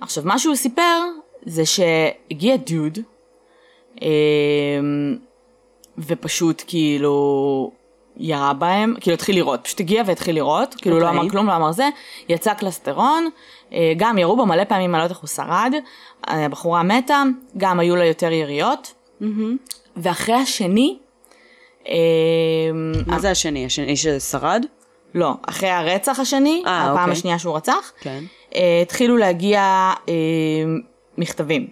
עכשיו, 0.00 0.24
מה 0.26 0.38
שהוא 0.38 0.54
סיפר 0.54 1.00
זה 1.42 1.62
שהגיע 1.66 2.56
דוד, 2.56 2.98
אמ, 4.02 5.16
ופשוט 5.98 6.62
כאילו 6.66 7.70
ירה 8.16 8.52
בהם, 8.52 8.94
כאילו 9.00 9.14
התחיל 9.14 9.34
לירות, 9.34 9.60
פשוט 9.64 9.80
הגיע 9.80 10.02
והתחיל 10.06 10.34
לירות, 10.34 10.74
כאילו 10.74 11.00
לא 11.00 11.06
אוקיי. 11.06 11.20
אמר 11.20 11.30
כלום, 11.30 11.46
לא 11.46 11.56
אמר 11.56 11.72
זה, 11.72 11.88
יצא 12.28 12.54
קלסטרון, 12.54 13.28
אה, 13.72 13.92
גם 13.96 14.18
ירו 14.18 14.36
בו 14.36 14.46
מלא 14.46 14.64
פעמים, 14.64 14.94
אני 14.94 14.98
לא 14.98 15.04
יודעת 15.04 15.10
איך 15.10 15.18
הוא 15.18 15.28
שרד, 15.28 15.74
אה, 16.28 16.44
הבחורה 16.44 16.82
מתה, 16.82 17.22
גם 17.56 17.80
היו 17.80 17.96
לה 17.96 18.04
יותר 18.04 18.32
יריות, 18.32 18.94
ואחרי 19.96 20.34
השני, 20.34 20.98
מה 23.06 23.18
זה 23.18 23.30
השני? 23.30 23.66
השני 23.66 23.96
ששרד? 23.96 24.64
לא, 25.14 25.34
אחרי 25.42 25.68
הרצח 25.68 26.20
השני, 26.20 26.62
אה, 26.66 26.82
הפעם 26.82 26.98
אוקיי. 26.98 27.12
השנייה 27.12 27.38
שהוא 27.38 27.56
רצח, 27.56 27.92
כן. 28.00 28.24
אה, 28.54 28.78
התחילו 28.82 29.16
להגיע 29.16 29.60
אה, 30.08 30.14
מכתבים, 31.18 31.66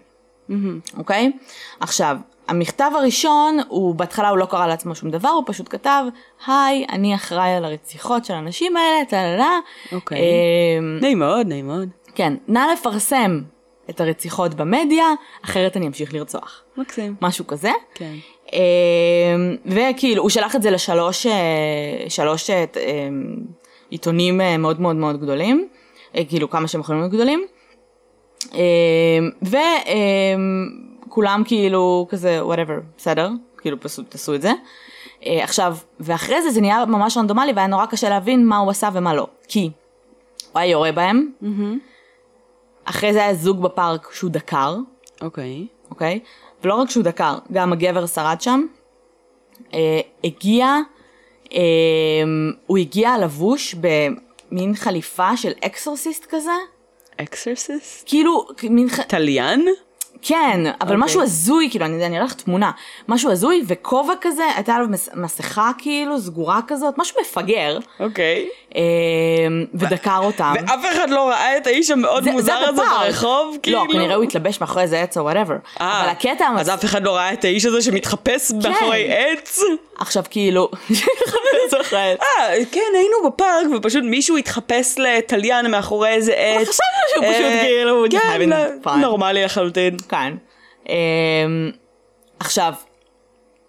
אוקיי? 0.97 1.33
עכשיו, 1.81 2.17
המכתב 2.49 2.91
הראשון, 2.99 3.59
הוא 3.69 3.95
בהתחלה 3.95 4.29
הוא 4.29 4.39
לא 4.39 4.47
קרא 4.47 4.67
לעצמו 4.67 4.95
שום 4.95 5.11
דבר, 5.11 5.29
הוא 5.29 5.45
פשוט 5.47 5.69
כתב, 5.71 6.05
היי, 6.47 6.87
אני 6.93 7.15
אחראי 7.15 7.51
על 7.51 7.65
הרציחות 7.65 8.25
של 8.25 8.35
האנשים 8.35 8.77
האלה, 8.77 9.05
טה-לה-לה. 9.05 9.59
אוקיי. 9.93 10.19
אה, 10.19 10.81
נעים 11.01 11.19
מאוד, 11.19 11.47
נעים 11.47 11.67
מאוד. 11.67 11.89
כן, 12.15 12.35
נא 12.49 12.67
לפרסם 12.73 13.41
את 13.91 14.01
הרציחות 14.01 14.55
במדיה, 14.55 15.07
אחרת 15.45 15.77
אני 15.77 15.87
אמשיך 15.87 16.15
לרצוח. 16.15 16.63
מקסים. 16.77 17.15
משהו 17.21 17.47
כזה. 17.47 17.71
כן. 17.95 18.15
אה, 18.55 18.59
וכאילו, 19.67 20.23
הוא 20.23 20.31
שלח 20.31 20.57
את 20.57 20.63
זה 20.63 20.71
לשלוש 20.71 21.27
אה, 21.27 21.33
שלוש, 22.09 22.51
אה, 22.51 22.65
אה, 22.77 23.09
עיתונים 23.91 24.41
אה, 24.41 24.57
מאוד 24.57 24.81
מאוד 24.81 24.97
מאוד 24.97 25.21
גדולים, 25.21 25.69
כאילו 26.29 26.51
כמה 26.51 26.69
שהם 26.69 26.81
יכולים 26.81 27.01
להיות 27.01 27.13
גדולים, 27.13 27.47
אה, 28.55 29.51
וכולם 31.09 31.43
כאילו 31.47 32.07
כזה, 32.11 32.41
whatever, 32.41 32.97
בסדר, 32.99 33.31
כאילו 33.59 33.81
פשוט 33.81 34.11
תעשו 34.11 34.35
את 34.35 34.43
זה. 34.43 34.53
עכשיו, 35.25 35.77
ואחרי 36.01 36.43
זה 36.43 36.51
זה 36.51 36.61
נהיה 36.61 36.85
ממש 36.87 37.17
רנדומלי 37.17 37.53
והיה 37.53 37.67
נורא 37.67 37.87
קשה 37.87 38.09
להבין 38.09 38.47
מה 38.47 38.59
הוא 38.59 38.71
עשה 38.71 38.89
ומה 38.93 39.15
לא, 39.15 39.27
כי 39.49 39.71
הוא 40.53 40.61
היה 40.61 40.71
יורה 40.71 40.93
בהם, 40.93 41.33
אחרי 42.85 43.13
זה 43.13 43.19
היה 43.19 43.35
זוג 43.35 43.63
בפארק 43.63 44.09
שהוא 44.13 44.31
דקר, 44.31 44.77
אוקיי. 45.23 45.67
אוקיי? 45.91 46.21
ולא 46.65 46.75
רק 46.75 46.91
שהוא 46.91 47.05
דקר, 47.05 47.39
גם 47.53 47.73
הגבר 47.73 48.07
שרד 48.07 48.41
שם. 48.41 48.67
אה, 49.75 50.01
הגיע, 50.25 50.77
אה, 51.53 51.61
הוא 52.67 52.79
הגיע 52.79 53.19
לבוש 53.19 53.75
במין 53.75 54.75
חליפה 54.75 55.37
של 55.37 55.53
exorcist 55.65 56.27
כזה, 56.29 56.53
exorcist? 57.21 58.03
כאילו, 58.07 58.47
מין, 58.71 58.89
ח... 58.89 59.01
תליין? 59.01 59.69
כן, 60.23 60.61
אבל 60.81 60.95
אוקיי. 60.95 61.05
משהו 61.05 61.23
הזוי, 61.23 61.71
כאילו, 61.71 61.85
אני, 61.85 62.07
אני 62.07 62.17
אראה 62.17 62.27
לך 62.27 62.35
תמונה, 62.35 62.71
משהו 63.09 63.31
הזוי, 63.31 63.63
וכובע 63.67 64.13
כזה, 64.21 64.45
הייתה 64.55 64.75
עליו 64.75 64.89
מס, 64.89 65.09
מסכה 65.15 65.71
כאילו, 65.79 66.21
סגורה 66.21 66.61
כזאת, 66.67 66.95
משהו 66.99 67.21
מפגר, 67.21 67.79
אוקיי. 68.01 68.39
אה, 68.43 68.49
ודקר 69.75 70.19
אותם. 70.23 70.55
ואף 70.67 70.85
אחד 70.93 71.11
לא 71.11 71.29
ראה 71.29 71.57
את 71.57 71.67
האיש 71.67 71.91
המאוד 71.91 72.29
מוזר 72.31 72.45
זה 72.61 72.69
הזה. 72.69 72.83
ברחוב? 73.05 73.57
כאילו? 73.63 73.85
לא, 73.85 73.93
כנראה 73.93 74.15
הוא 74.15 74.25
התלבש 74.25 74.61
מאחורי 74.61 74.83
איזה 74.83 75.01
עץ 75.03 75.17
או 75.17 75.23
whatever. 75.23 75.55
אבל 75.81 76.09
הקטע, 76.09 76.49
אז 76.59 76.69
אף 76.71 76.85
אחד 76.85 77.05
לא 77.05 77.17
ראה 77.17 77.33
את 77.33 77.45
האיש 77.45 77.65
הזה 77.65 77.83
שמתחפש 77.83 78.51
מאחורי 78.65 79.13
עץ? 79.13 79.61
עכשיו 79.99 80.25
כאילו. 80.31 80.69
אה, 81.93 82.19
כן, 82.73 82.81
היינו 82.95 83.17
בפארק 83.27 83.67
ופשוט 83.77 84.03
מישהו 84.05 84.37
התחפש 84.37 84.95
לתליין 84.99 85.71
מאחורי 85.71 86.09
איזה 86.09 86.33
עץ. 86.37 86.69
חשבנו 86.69 86.75
שהוא 87.15 87.25
פשוט 87.33 87.45
אה, 87.45 87.61
כאילו, 87.63 88.07
just 88.07 88.11
כן, 88.11 88.19
having 88.41 88.51
לא- 88.51 88.91
fun. 88.93 88.97
נורמלי 88.97 89.45
לחלוטין. 89.45 89.97
כאן. 90.09 90.37
אמ, 90.89 90.95
עכשיו, 92.41 92.73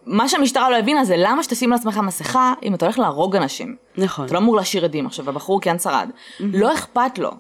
מה 0.06 0.30
שהמשטרה 0.30 0.70
לא 0.70 0.76
הבינה 0.76 1.06
זה 1.06 1.16
למה 1.18 1.44
שתשים 1.44 1.70
לעצמך 1.70 1.98
מסכה 1.98 2.54
אם 2.64 2.74
אתה 2.74 2.86
הולך 2.86 3.00
להרוג 3.00 3.36
אנשים. 3.36 3.76
נכון. 3.98 4.26
אתה 4.26 4.34
לא 4.34 4.40
אמור 4.40 4.56
להשאיר 4.56 4.86
עדים 4.86 5.06
עכשיו, 5.06 5.30
הבחור 5.30 5.62
כן 5.62 5.80
שרד. 5.80 6.10
לא 6.40 6.74
אכפת 6.74 7.18
לו. 7.18 7.32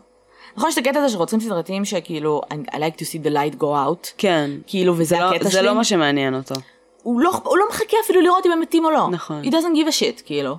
נכון 0.57 0.69
יש 0.69 0.77
את 0.77 0.87
הקטע 0.87 0.99
הזה 0.99 1.13
שרוצים 1.13 1.39
סדרתיים 1.39 1.85
שכאילו, 1.85 2.41
I 2.51 2.75
like 2.75 2.97
to 2.97 3.03
see 3.03 3.25
the 3.25 3.29
light 3.33 3.59
go 3.59 3.63
out. 3.63 4.11
כן. 4.17 4.51
כאילו, 4.67 4.93
וזה 4.97 5.19
לא- 5.19 5.23
הקטע 5.23 5.43
זה 5.43 5.51
שלי. 5.51 5.61
לא 5.61 5.75
מה 5.75 5.83
שמעניין 5.83 6.35
אותו. 6.35 6.55
הוא 7.03 7.21
לא, 7.21 7.31
הוא 7.43 7.57
לא 7.57 7.65
מחכה 7.69 7.97
אפילו 8.05 8.21
לראות 8.21 8.45
אם 8.45 8.51
הם 8.51 8.59
מתים 8.59 8.85
או 8.85 8.91
לא. 8.91 9.07
נכון. 9.11 9.41
He 9.43 9.47
doesn't 9.47 9.75
give 9.77 9.87
a 9.87 9.99
shit, 9.99 10.21
כאילו. 10.25 10.57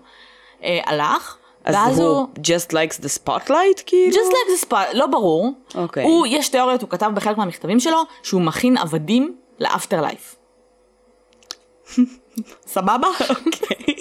אה, 0.64 0.80
הלך, 0.84 1.36
אז 1.64 1.98
הוא 1.98 2.08
הוא... 2.08 2.26
just 2.38 2.70
likes 2.72 3.00
the 3.04 3.18
spotlight, 3.22 3.82
כאילו? 3.86 4.12
just 4.12 4.30
like 4.32 4.62
the 4.62 4.66
spot, 4.66 4.94
לא 4.94 5.06
ברור. 5.06 5.52
אוקיי. 5.74 6.04
הוא, 6.04 6.26
יש 6.26 6.48
תיאוריות, 6.48 6.82
הוא 6.82 6.90
כתב 6.90 7.10
בחלק 7.14 7.36
מהמכתבים 7.38 7.80
שלו, 7.80 8.02
שהוא 8.22 8.42
מכין 8.42 8.76
עבדים 8.78 9.36
לאפטר 9.60 10.00
לייף. 10.00 10.36
סבבה? 12.66 13.08
אוקיי. 13.28 13.94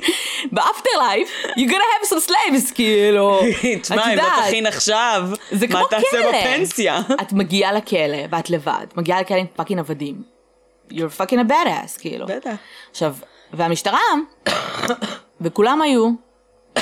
באפטר 0.52 0.90
לייף, 1.02 1.30
you're 1.46 1.70
gonna 1.70 2.04
have 2.04 2.08
some 2.10 2.30
slaves, 2.30 2.74
כאילו. 2.76 3.42
תשמע, 3.82 4.14
אם 4.14 4.18
לא 4.18 4.24
תכין 4.48 4.66
עכשיו, 4.66 5.30
מה 5.70 5.82
תעשה. 5.90 6.18
בפנסיה? 6.30 7.02
את 7.22 7.34
מגיעה 7.34 7.74
לכלא, 7.74 8.18
ואת 8.30 8.50
לבד. 8.50 8.86
מגיעה 8.96 9.22
לכלא 9.22 9.38
עם 9.38 9.46
fucking 9.56 9.80
עבדים. 9.80 10.24
You're 10.92 11.20
fucking 11.20 11.40
a 11.48 11.52
badass, 11.52 12.00
כאילו. 12.00 12.26
בטח. 12.26 12.56
עכשיו, 12.92 13.16
והמשטרה, 13.54 14.00
וכולם 15.42 15.82
היו 15.82 16.10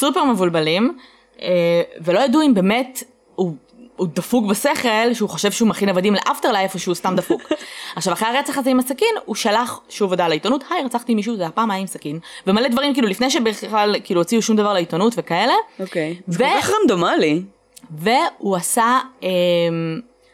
סופר 0.00 0.24
מבולבלים, 0.24 0.98
אה, 1.42 1.82
ולא 2.00 2.20
ידעו 2.20 2.42
אם 2.42 2.54
באמת 2.54 3.02
הוא, 3.34 3.54
הוא 3.96 4.08
דפוק 4.14 4.46
בשכל, 4.46 5.14
שהוא 5.14 5.28
חושב 5.28 5.52
שהוא 5.52 5.68
מכין 5.68 5.88
עבדים 5.88 6.14
ל 6.14 6.52
afterlife, 6.52 6.76
שהוא 6.76 6.94
סתם 6.94 7.16
דפוק. 7.16 7.42
עכשיו, 7.96 8.12
אחרי 8.12 8.28
הרצח 8.28 8.58
הזה 8.58 8.70
עם 8.70 8.78
הסכין, 8.78 9.14
הוא 9.24 9.34
שלח 9.34 9.80
שוב 9.88 10.10
הודעה 10.10 10.28
לעיתונות, 10.28 10.64
היי, 10.70 10.84
רצחתי 10.84 11.14
מישהו, 11.14 11.36
זה 11.36 11.46
הפעם 11.46 11.70
היה 11.70 11.80
עם 11.80 11.86
סכין, 11.86 12.18
ומלא 12.46 12.68
דברים, 12.68 12.92
כאילו, 12.92 13.08
לפני 13.08 13.30
שבכלל, 13.30 13.96
כאילו, 14.04 14.20
הוציאו 14.20 14.42
שום 14.42 14.56
דבר 14.56 14.72
לעיתונות 14.72 15.14
וכאלה, 15.16 15.54
אוקיי. 15.80 16.16
ו- 16.28 16.32
זה 16.32 16.38
כל 16.38 16.60
כך 16.60 16.70
רנדומלי. 16.80 17.42
והוא 17.90 18.56
עשה, 18.56 18.98
אה, 19.22 19.28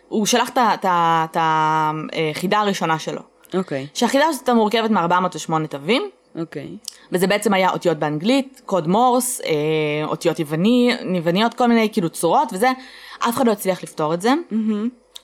הוא 0.09 0.27
שלח 0.27 0.51
את 0.55 1.37
החידה 1.37 2.61
הראשונה 2.61 2.99
שלו. 2.99 3.21
אוקיי. 3.55 3.87
שהחידה 3.95 4.25
הזאת 4.27 4.49
מורכבת 4.49 4.91
מ-408 4.91 5.67
תווים, 5.69 6.11
אוקיי. 6.41 6.69
וזה 7.13 7.27
בעצם 7.27 7.55
היה 7.55 7.71
אותיות 7.71 7.99
באנגלית, 7.99 8.63
קוד 8.67 8.89
מורס, 8.89 9.41
אה, 9.41 10.05
אותיות 10.05 10.39
יווני, 10.39 10.91
יווניות, 11.15 11.55
כל 11.55 11.67
מיני 11.67 11.89
כאילו 11.93 12.09
צורות 12.09 12.49
וזה, 12.53 12.71
אף 13.19 13.37
אחד 13.37 13.47
לא 13.47 13.53
הצליח 13.53 13.83
לפתור 13.83 14.15
את 14.15 14.21
זה. 14.21 14.35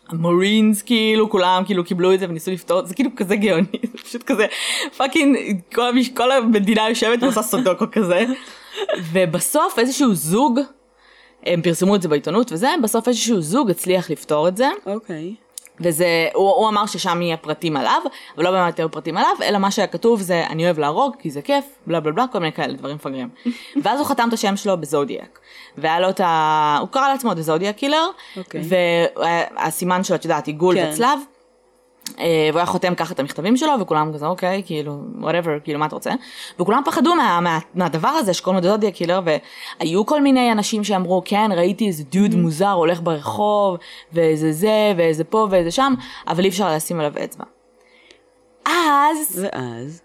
המורינס 0.09 0.83
כאילו, 0.83 1.31
כולם 1.31 1.63
כאילו 1.67 1.85
קיבלו 1.85 2.15
את 2.15 2.21
זה 2.21 2.27
וניסו 2.29 2.51
לפתור 2.51 2.81
את 2.81 2.87
זה, 2.87 2.95
כאילו 2.95 3.11
כזה 3.17 3.37
גאוני, 3.37 3.67
זה 3.93 3.99
פשוט 4.05 4.23
כזה 4.23 4.47
fucking, 4.97 5.37
כל, 5.75 5.93
כל 6.17 6.33
המדינה 6.33 6.89
יושבת 6.89 7.23
ועושה 7.23 7.43
סודוקו 7.43 7.85
כזה. 7.93 8.25
ובסוף 9.13 9.79
איזשהו 9.79 10.15
זוג, 10.15 10.61
הם 11.47 11.63
פרסמו 11.63 11.97
את 11.97 12.03
זה 12.03 12.09
בעיתונות 12.09 12.53
וזה, 12.53 12.69
בסוף 12.83 13.09
איזשהו 13.09 13.41
זוג 13.41 13.71
הצליח 13.71 14.11
לפתור 14.11 14.49
את 14.49 14.57
זה. 14.57 14.69
אוקיי. 14.87 15.35
וזה, 15.81 16.29
הוא, 16.35 16.51
הוא 16.51 16.69
אמר 16.69 16.87
ששם 16.87 17.23
יהיה 17.23 17.37
פרטים 17.37 17.77
עליו, 17.77 18.01
אבל 18.37 18.45
לא 18.45 18.51
באמת 18.51 18.79
היו 18.79 18.91
פרטים 18.91 19.17
עליו, 19.17 19.37
אלא 19.43 19.59
מה 19.59 19.71
שהיה 19.71 19.87
כתוב 19.89 20.21
זה 20.21 20.45
אני 20.47 20.65
אוהב 20.65 20.79
להרוג 20.79 21.17
כי 21.19 21.31
זה 21.31 21.43
כיף, 21.43 21.65
בלה 21.87 22.01
בלה 22.01 22.13
בלה, 22.13 22.27
כל 22.33 22.39
מיני 22.39 22.53
כאלה 22.53 22.73
דברים 22.73 22.97
מפגרים. 22.97 23.29
ואז 23.83 23.99
הוא 23.99 24.07
חתם 24.07 24.29
את 24.29 24.33
השם 24.33 24.57
שלו 24.57 24.81
בזודיאק. 24.81 25.39
והיה 25.79 26.01
לו 26.01 26.09
את 26.09 26.21
ה... 26.21 26.77
הוא 26.81 26.89
קרא 26.89 27.09
לעצמו 27.09 27.33
The 27.33 27.49
Zodiac 27.49 27.81
Killer, 27.81 28.37
אוקיי. 28.37 28.63
והסימן 29.57 30.05
שלו, 30.05 30.17
את 30.17 30.25
יודעת, 30.25 30.47
עיגול 30.47 30.77
כן. 30.77 30.91
וצלב. 30.93 31.19
אה, 32.19 32.49
והוא 32.49 32.59
היה 32.59 32.67
חותם 32.67 32.95
ככה 32.95 33.15
את 33.15 33.21
המכתבים 33.21 33.57
שלו, 33.57 33.73
וכולם 33.81 34.13
כזה, 34.15 34.27
אוקיי, 34.27 34.63
כאילו, 34.67 34.99
whatever, 35.21 35.61
כאילו, 35.65 35.79
מה 35.79 35.87
אתה 35.87 35.95
רוצה? 35.95 36.11
וכולם 36.61 36.83
פחדו 36.85 37.15
מה, 37.15 37.41
מה, 37.41 37.59
מהדבר 37.75 38.09
הזה 38.09 38.35
שקוראים 38.35 38.63
לו 38.65 38.71
דודיה 38.71 38.91
קילר, 38.91 39.21
והיו 39.25 40.07
כל 40.07 40.23
מיני 40.23 40.53
אנשים 40.53 40.85
שאמרו, 40.85 41.23
כן, 41.25 41.51
ראיתי 41.57 41.87
איזה 41.87 42.05
דוד 42.05 42.35
מוזר 42.35 42.71
הולך 42.71 43.01
ברחוב, 43.03 43.77
ואיזה 44.13 44.53
זה, 44.53 44.93
ואיזה 44.97 45.25
פה, 45.25 45.47
ואיזה 45.51 45.71
שם, 45.71 45.95
אבל 46.29 46.45
אי 46.45 46.49
אפשר 46.49 46.75
לשים 46.75 47.01
עליו 47.01 47.13
אצבע. 47.25 47.45
אז 48.67 49.47
ואז? 49.53 50.03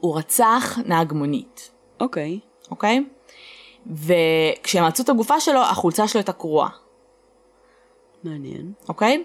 הוא 0.00 0.18
רצח 0.18 0.78
נהג 0.86 1.12
מונית, 1.12 1.70
אוקיי. 2.00 2.38
אוקיי? 2.70 3.04
וכשהם 3.86 4.86
מצאו 4.86 5.04
את 5.04 5.08
הגופה 5.08 5.40
שלו, 5.40 5.60
החולצה 5.60 6.08
שלו 6.08 6.18
הייתה 6.18 6.32
קרועה. 6.32 6.68
מעניין. 8.24 8.72
אוקיי? 8.88 9.24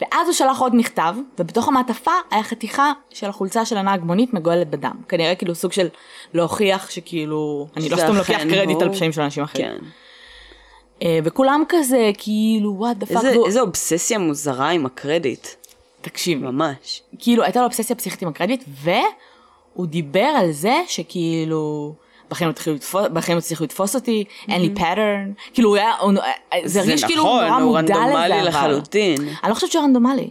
ואז 0.00 0.26
הוא 0.26 0.32
שלח 0.32 0.60
עוד 0.60 0.76
מכתב, 0.76 1.14
ובתוך 1.38 1.68
המעטפה 1.68 2.10
היה 2.30 2.42
חתיכה 2.42 2.92
של 3.10 3.28
החולצה 3.28 3.64
של 3.64 3.76
הנהג 3.76 4.00
מונית 4.02 4.34
מגואלת 4.34 4.70
בדם. 4.70 4.96
כנראה 5.08 5.34
כאילו 5.34 5.54
סוג 5.54 5.72
של 5.72 5.88
להוכיח 6.34 6.90
שכאילו, 6.90 7.66
אני 7.76 7.88
לא 7.88 7.96
סתם 7.96 8.14
לוקח 8.14 8.42
קרדיט. 8.50 8.82
על 8.82 8.92
פשעים 8.92 9.12
של 9.12 9.20
אנשים 9.20 9.42
אחרים. 9.42 9.66
כן. 9.66 9.84
אה, 11.02 11.18
וכולם 11.24 11.62
כזה, 11.68 12.10
כאילו, 12.18 12.74
what 12.76 12.96
the 12.96 13.06
fuck, 13.06 13.24
איזה 13.46 13.60
אובססיה 13.60 14.18
מוזרה 14.18 14.70
עם 14.70 14.86
הקרדיט. 14.86 15.48
תקשיב, 16.00 16.44
ממש. 16.44 17.02
כאילו 17.18 17.42
הייתה 17.42 17.58
לו 17.58 17.64
אובססיה 17.64 17.96
פסיכית 17.96 18.22
עם 18.22 18.28
הקרדיט, 18.28 18.64
והוא 18.68 19.86
דיבר 19.86 20.20
על 20.20 20.52
זה 20.52 20.82
שכאילו, 20.86 21.94
בחיים 22.30 22.48
לא 22.48 22.52
התחילו 22.52 22.76
לתפוס, 22.76 23.02
בחיים 23.12 23.36
לא 23.36 23.42
הצליחו 23.42 23.64
לתפוס 23.64 23.94
אותי, 23.94 24.24
אין 24.48 24.60
לי 24.62 24.70
pattern, 24.74 25.32
כאילו 25.54 25.68
הוא 25.68 25.76
היה, 25.76 25.92
הוא- 26.00 26.12
זה 26.64 26.80
הרגיש 26.80 27.04
כאילו 27.04 27.22
הוא 27.22 27.30
נכון, 27.30 27.44
נורא 27.48 27.60
הוא 27.62 27.70
מודע 27.80 27.82
לזה, 27.94 27.94
רנדומלי 28.04 28.40
אבל- 28.40 28.48
לחלוטין. 28.48 29.16
אני 29.42 29.50
לא 29.50 29.54
חושבת 29.54 29.70
שהוא 29.72 29.84
רנדומלי, 29.84 30.28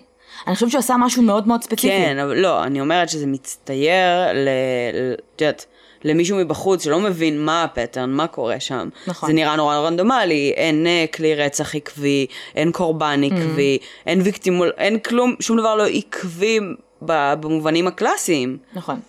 אני 0.48 0.56
חושבת 0.56 0.72
שהוא 0.72 0.80
עשה 0.80 0.96
משהו 1.00 1.22
מאוד 1.24 1.48
מאוד 1.48 1.63
ספציפי. 1.63 1.88
כן, 1.88 2.18
אבל 2.20 2.38
לא, 2.38 2.63
אני 2.63 2.82
אומרת 2.82 3.10
שזה 3.10 3.27
מצטייר 3.27 4.32
ל... 4.34 4.48
את 5.36 5.42
יודעת, 5.42 5.66
למישהו 6.04 6.38
מבחוץ 6.38 6.84
שלא 6.84 7.00
מבין 7.00 7.46
מה 7.46 7.63
הפטרן, 7.63 8.10
מה 8.10 8.27
קורה 8.27 8.60
שם. 8.60 8.89
נכון. 9.08 9.30
זה 9.30 9.36
נראה 9.36 9.56
נורא 9.56 9.75
רנדומלי, 9.77 10.54
אין 10.56 10.88
אה, 10.88 11.06
כלי 11.16 11.36
רצח 11.36 11.75
עקבי, 11.75 12.25
אין 12.56 12.72
קורבן 12.72 13.22
עקבי, 13.24 13.77
אין 14.06 14.22
ויקטימול, 14.22 14.72
אין 14.77 15.00
כלום, 15.00 15.36
שום 15.39 15.60
דבר 15.60 15.75
לא 15.75 15.86
עקבי 15.88 16.60
ב- 17.06 17.34
במובנים 17.34 17.88
הקלאסיים. 17.88 18.58
נכון. 18.74 19.00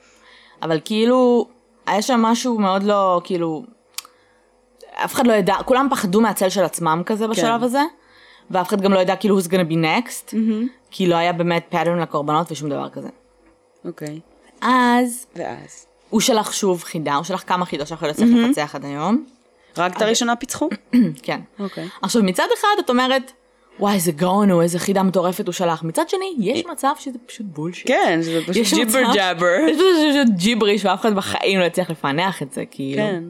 אבל 0.62 0.78
כאילו, 0.84 1.46
היה 1.88 2.02
שם 2.02 2.22
משהו 2.22 2.58
מאוד 2.58 2.82
לא, 2.82 3.20
כאילו, 3.24 3.64
אף 4.94 5.14
אחד 5.14 5.26
לא 5.26 5.32
ידע, 5.32 5.54
כולם 5.64 5.88
פחדו 5.90 6.20
מהצל 6.20 6.48
של 6.48 6.64
עצמם 6.64 7.02
כזה 7.06 7.28
בשלב 7.28 7.60
כן. 7.60 7.64
הזה, 7.66 7.82
ואף 8.50 8.68
אחד 8.68 8.80
גם 8.80 8.92
לא 8.92 8.98
ידע 8.98 9.16
כאילו 9.16 9.38
who's 9.38 9.46
gonna 9.46 9.70
be 9.70 9.74
next, 9.74 10.34
כי 10.90 11.06
לא 11.06 11.16
היה 11.16 11.32
באמת 11.32 11.74
pattern 11.74 12.02
לקורבנות 12.02 12.52
ושום 12.52 12.68
דבר 12.68 12.88
כזה. 12.88 13.08
אוקיי. 13.84 14.20
אז 14.60 15.26
ואז? 15.36 15.86
הוא 16.10 16.20
שלח 16.20 16.52
שוב 16.52 16.82
חידה, 16.82 17.14
הוא 17.14 17.24
שלח 17.24 17.44
כמה 17.46 17.64
חידות 17.64 17.86
שאנחנו 17.86 18.06
לא 18.06 18.12
נצליח 18.12 18.28
לפצח 18.46 18.74
עד 18.74 18.84
היום. 18.84 19.24
רק 19.76 19.96
את 19.96 20.02
הראשונה 20.02 20.36
פיצחו? 20.36 20.68
כן. 21.22 21.40
אוקיי. 21.58 21.88
עכשיו 22.02 22.22
מצד 22.22 22.46
אחד 22.60 22.74
את 22.84 22.90
אומרת, 22.90 23.32
וואי 23.80 23.94
איזה 23.94 24.12
גאון 24.12 24.50
הוא, 24.50 24.62
איזה 24.62 24.78
חידה 24.78 25.02
מטורפת 25.02 25.46
הוא 25.46 25.52
שלח. 25.52 25.82
מצד 25.82 26.08
שני, 26.08 26.34
יש 26.38 26.66
מצב 26.66 26.92
שזה 26.98 27.18
פשוט 27.26 27.46
בולשיט. 27.46 27.86
כן, 27.86 28.20
שזה 28.22 28.40
פשוט 28.46 28.74
ג'יבר 28.78 29.02
ג'אבר. 29.14 29.46
יש 29.68 29.76
פשוט 29.76 30.36
ג'יבריש 30.36 30.84
ואף 30.84 31.00
אחד 31.00 31.14
בחיים 31.14 31.60
לא 31.60 31.64
יצליח 31.64 31.90
לפענח 31.90 32.42
את 32.42 32.52
זה, 32.52 32.64
כאילו. 32.70 33.02
כן. 33.02 33.24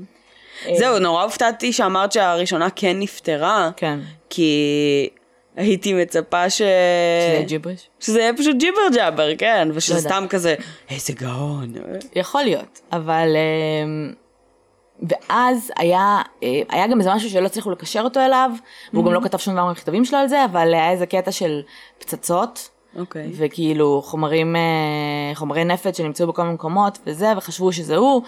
זהו, 0.74 0.98
נורא 0.98 1.22
הופתעתי 1.22 1.72
שאמרת 1.72 2.12
שהראשונה 2.12 2.68
כן 2.76 3.00
נפתרה. 3.00 3.70
כן. 3.76 3.98
כי 4.30 5.08
הייתי 5.56 5.94
מצפה 5.94 6.50
ש... 6.50 6.58
שזה 6.58 7.42
ג'יבריש? 7.46 7.88
שזה 8.00 8.20
יהיה 8.20 8.34
פשוט 8.36 8.56
ג'יבר 8.56 8.82
ג'אבר, 8.94 9.36
כן, 9.38 9.68
ושזה 9.74 9.94
לא. 9.94 10.00
סתם 10.00 10.26
כזה, 10.28 10.54
איזה 10.90 11.12
גאון. 11.12 11.72
יכול 12.14 12.42
להיות, 12.42 12.80
אבל... 12.92 13.36
ואז 15.02 15.72
היה, 15.76 16.22
אה, 16.42 16.62
היה 16.68 16.86
גם 16.86 16.98
איזה 16.98 17.14
משהו 17.14 17.30
שלא 17.30 17.46
הצליחו 17.46 17.70
לקשר 17.70 18.00
אותו 18.00 18.20
אליו, 18.20 18.50
והוא 18.92 19.04
גם 19.04 19.12
לא 19.12 19.20
כתב 19.20 19.38
שום 19.38 19.54
דבר 19.54 19.66
במכתבים 19.66 20.04
שלו 20.04 20.18
על 20.18 20.28
זה, 20.28 20.44
אבל 20.44 20.74
היה 20.74 20.90
איזה 20.90 21.06
קטע 21.06 21.32
של 21.32 21.60
פצצות, 21.98 22.68
אוקיי. 22.96 23.30
וכאילו 23.36 24.02
חומרים, 24.04 24.56
אה, 24.56 25.34
חומרי 25.34 25.64
נפץ 25.64 25.96
שנמצאו 25.96 26.26
בכל 26.26 26.42
מיני 26.42 26.54
מקומות 26.54 26.98
וזה, 27.06 27.32
וחשבו 27.36 27.72
שזה 27.72 27.96
הוא, 27.96 28.22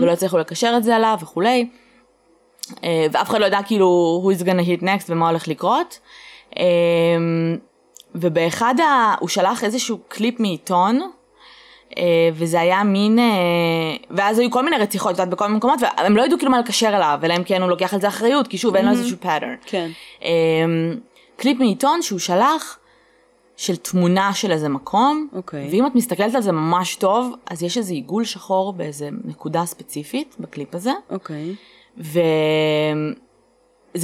ולא 0.00 0.12
הצליחו 0.12 0.38
לקשר 0.38 0.74
את 0.76 0.84
זה 0.84 0.96
עליו 0.96 1.18
וכולי. 1.22 1.68
אה, 2.84 3.06
ואף 3.12 3.30
אחד 3.30 3.40
לא 3.40 3.46
ידע 3.46 3.60
כאילו 3.66 4.22
who 4.24 4.38
is 4.38 4.42
gonna 4.42 4.66
hit 4.66 4.82
next 4.82 5.04
ומה 5.08 5.28
הולך 5.28 5.48
לקרות. 5.48 5.98
ובאחד 8.14 8.74
ה... 8.80 9.14
הוא 9.20 9.28
שלח 9.28 9.64
איזשהו 9.64 9.98
קליפ 10.08 10.40
מעיתון, 10.40 11.10
וזה 12.32 12.60
היה 12.60 12.84
מין, 12.84 13.18
אה, 13.18 13.24
ואז 14.10 14.38
היו 14.38 14.50
כל 14.50 14.64
מיני 14.64 14.76
רציחות, 14.76 15.14
את 15.14 15.18
יודעת, 15.18 15.30
בכל 15.30 15.46
מיני 15.46 15.56
מקומות, 15.56 15.80
והם 15.82 16.16
לא 16.16 16.22
ידעו 16.22 16.38
כאילו 16.38 16.52
מה 16.52 16.58
לקשר 16.58 16.88
אליו, 16.88 17.20
אלא 17.22 17.36
אם 17.36 17.44
כן 17.44 17.62
הוא 17.62 17.70
לוקח 17.70 17.94
על 17.94 18.00
זה 18.00 18.08
אחריות, 18.08 18.48
כי 18.48 18.58
שוב, 18.58 18.76
אין 18.76 18.84
לו 18.84 18.90
איזשהו 18.90 19.16
pattern. 19.22 19.66
כן. 19.66 19.90
אה, 20.22 20.30
קליפ 21.36 21.58
מעיתון 21.58 22.02
שהוא 22.02 22.18
שלח 22.18 22.78
של 23.56 23.76
תמונה 23.76 24.34
של 24.34 24.52
איזה 24.52 24.68
מקום, 24.68 25.28
אוקיי. 25.32 25.68
ואם 25.70 25.86
את 25.86 25.94
מסתכלת 25.94 26.34
על 26.34 26.42
זה 26.42 26.52
ממש 26.52 26.96
טוב, 26.96 27.34
אז 27.50 27.62
יש 27.62 27.78
איזה 27.78 27.94
עיגול 27.94 28.24
שחור 28.24 28.72
באיזה 28.72 29.08
נקודה 29.24 29.66
ספציפית 29.66 30.36
בקליפ 30.40 30.74
הזה, 30.74 30.92
אוקיי. 31.10 31.54
וזה 31.98 32.14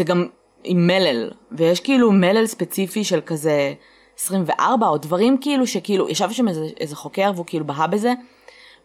גם 0.04 0.26
עם 0.64 0.86
מלל, 0.86 1.30
ויש 1.52 1.80
כאילו 1.80 2.12
מלל 2.12 2.46
ספציפי 2.46 3.04
של 3.04 3.20
כזה 3.20 3.74
24 4.22 4.88
או 4.88 4.98
דברים 4.98 5.38
כאילו 5.40 5.66
שכאילו, 5.66 6.08
ישב 6.08 6.30
שם 6.30 6.48
איזה, 6.48 6.66
איזה 6.80 6.96
חוקר 6.96 7.32
והוא 7.34 7.46
כאילו 7.46 7.66
בהה 7.66 7.86
בזה, 7.86 8.12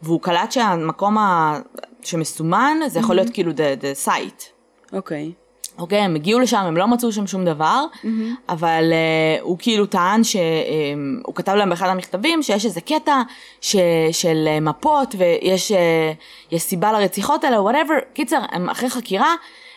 והוא 0.02 0.22
קלט 0.22 0.52
שהמקום 0.52 1.18
ה... 1.18 1.60
שמסומן 2.04 2.78
זה 2.88 3.00
יכול 3.00 3.16
להיות 3.16 3.30
כאילו 3.30 3.52
the, 3.52 3.82
the 3.82 4.08
site. 4.08 4.44
אוקיי. 4.94 5.32
אוקיי, 5.78 6.00
הם 6.00 6.16
הגיעו 6.16 6.40
לשם, 6.40 6.58
הם 6.58 6.78
לא 6.78 6.88
מצאו 6.88 7.12
שם 7.12 7.28
שום 7.28 7.46
דבר, 7.46 7.86
אבל 8.50 8.84
uh, 8.92 9.42
הוא 9.42 9.58
כאילו 9.60 9.86
טען 9.86 10.24
שהוא 10.24 11.36
כתב 11.36 11.52
להם 11.52 11.70
באחד 11.70 11.88
המכתבים 11.88 12.44
שיש 12.44 12.66
איזה 12.66 12.82
קטע 12.82 13.22
ש, 13.62 13.76
של 14.12 14.48
אה, 14.48 14.62
מפות 14.62 15.16
ויש 15.18 15.72
אה, 15.72 15.76
יש 16.52 16.62
סיבה 16.62 16.92
לרציחות 16.92 17.44
האלה, 17.44 17.62
whatever. 17.62 17.94
קיצר, 18.14 18.40
הם 18.52 18.70
אחרי 18.70 18.90
חקירה, 18.90 19.36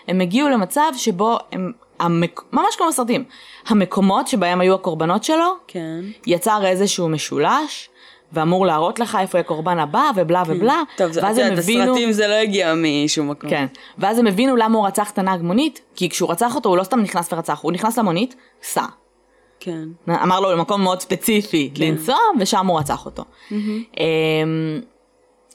הם 0.08 0.20
הגיעו 0.20 0.48
למצב 0.48 0.92
שבו 0.96 1.38
הם, 1.52 1.72
המק... 2.00 2.42
ממש 2.52 2.76
כמו 2.78 2.86
בסרטים, 2.88 3.24
המקומות 3.66 4.28
שבהם 4.28 4.60
היו 4.60 4.74
הקורבנות 4.74 5.24
שלו, 5.24 5.54
כן. 5.66 6.00
יצר 6.26 6.66
איזשהו 6.66 7.08
משולש. 7.08 7.88
ואמור 8.32 8.66
להראות 8.66 8.98
לך 8.98 9.18
איפה 9.20 9.38
יהיה 9.38 9.44
הקורבן 9.44 9.78
הבא 9.78 10.10
ובלה 10.16 10.42
ובלה, 10.46 10.82
טוב, 10.96 11.12
זה- 11.12 11.20
ואז 11.22 11.38
הם, 11.38 11.42
את 11.42 11.44
יודעת, 11.44 11.58
הבינו, 11.58 11.82
הסרטים 11.82 12.12
זה 12.12 12.26
לא 12.28 12.34
הגיע 12.34 12.74
משום 12.76 13.30
מקום. 13.30 13.50
כן, 13.50 13.66
ואז 13.98 14.18
הם 14.18 14.26
הבינו 14.26 14.56
למה 14.56 14.78
הוא 14.78 14.86
רצח 14.86 15.10
את 15.10 15.18
הנהג 15.18 15.40
מונית, 15.42 15.80
כי 15.94 16.08
כשהוא 16.08 16.30
רצח 16.30 16.54
אותו 16.54 16.68
הוא 16.68 16.76
לא 16.76 16.82
סתם 16.82 17.00
נכנס 17.00 17.32
ורצח, 17.32 17.60
הוא 17.62 17.72
נכנס 17.72 17.98
למונית, 17.98 18.34
סע. 18.62 18.84
כן. 19.60 19.84
אמר 20.08 20.40
לו 20.40 20.52
למקום 20.52 20.82
מאוד 20.82 21.00
ספציפי 21.00 21.70
לנסוע, 21.78 22.16
ושם 22.40 22.66
הוא 22.66 22.78
רצח 22.78 23.06
אותו. 23.06 23.24
אמ, 23.50 24.80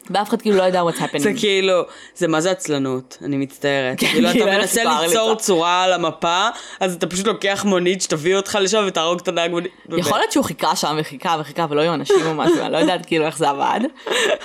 ואף 0.09 0.29
אחד 0.29 0.41
כאילו 0.41 0.57
לא 0.57 0.63
יודע 0.63 0.81
what's 0.81 0.99
happening. 0.99 1.19
זה 1.19 1.31
כאילו, 1.37 1.81
זה 2.15 2.27
מה 2.27 2.41
זה 2.41 2.51
עצלנות, 2.51 3.17
אני 3.21 3.37
מצטערת. 3.37 3.99
כן, 3.99 4.07
כאילו, 4.07 4.29
כאילו, 4.29 4.45
אתה 4.45 4.51
אין 4.51 4.59
מנסה 4.59 5.01
ליצור. 5.01 5.35
צורה 5.35 5.83
על 5.83 5.93
המפה, 5.93 6.47
אז 6.79 6.95
אתה 6.95 7.07
פשוט 7.07 7.27
לוקח 7.27 7.65
מונית 7.67 8.01
שתביא 8.01 8.35
אותך 8.35 8.57
לשם 8.61 8.83
ותהרוג 8.87 9.19
את 9.19 9.27
הנהג 9.27 9.51
מונית. 9.51 9.71
יכול 9.97 10.17
להיות 10.17 10.31
שהוא 10.31 10.45
חיכה 10.45 10.75
שם 10.75 10.97
וחיכה 10.99 11.37
וחיכה 11.39 11.65
ולא 11.69 11.81
היו 11.81 11.93
אנשים 11.93 12.25
או 12.25 12.33
משהו, 12.33 12.61
אני 12.61 12.71
לא 12.73 12.77
יודעת 12.77 13.05
כאילו 13.05 13.25
איך 13.25 13.37
זה 13.37 13.49
עבד. 13.49 13.79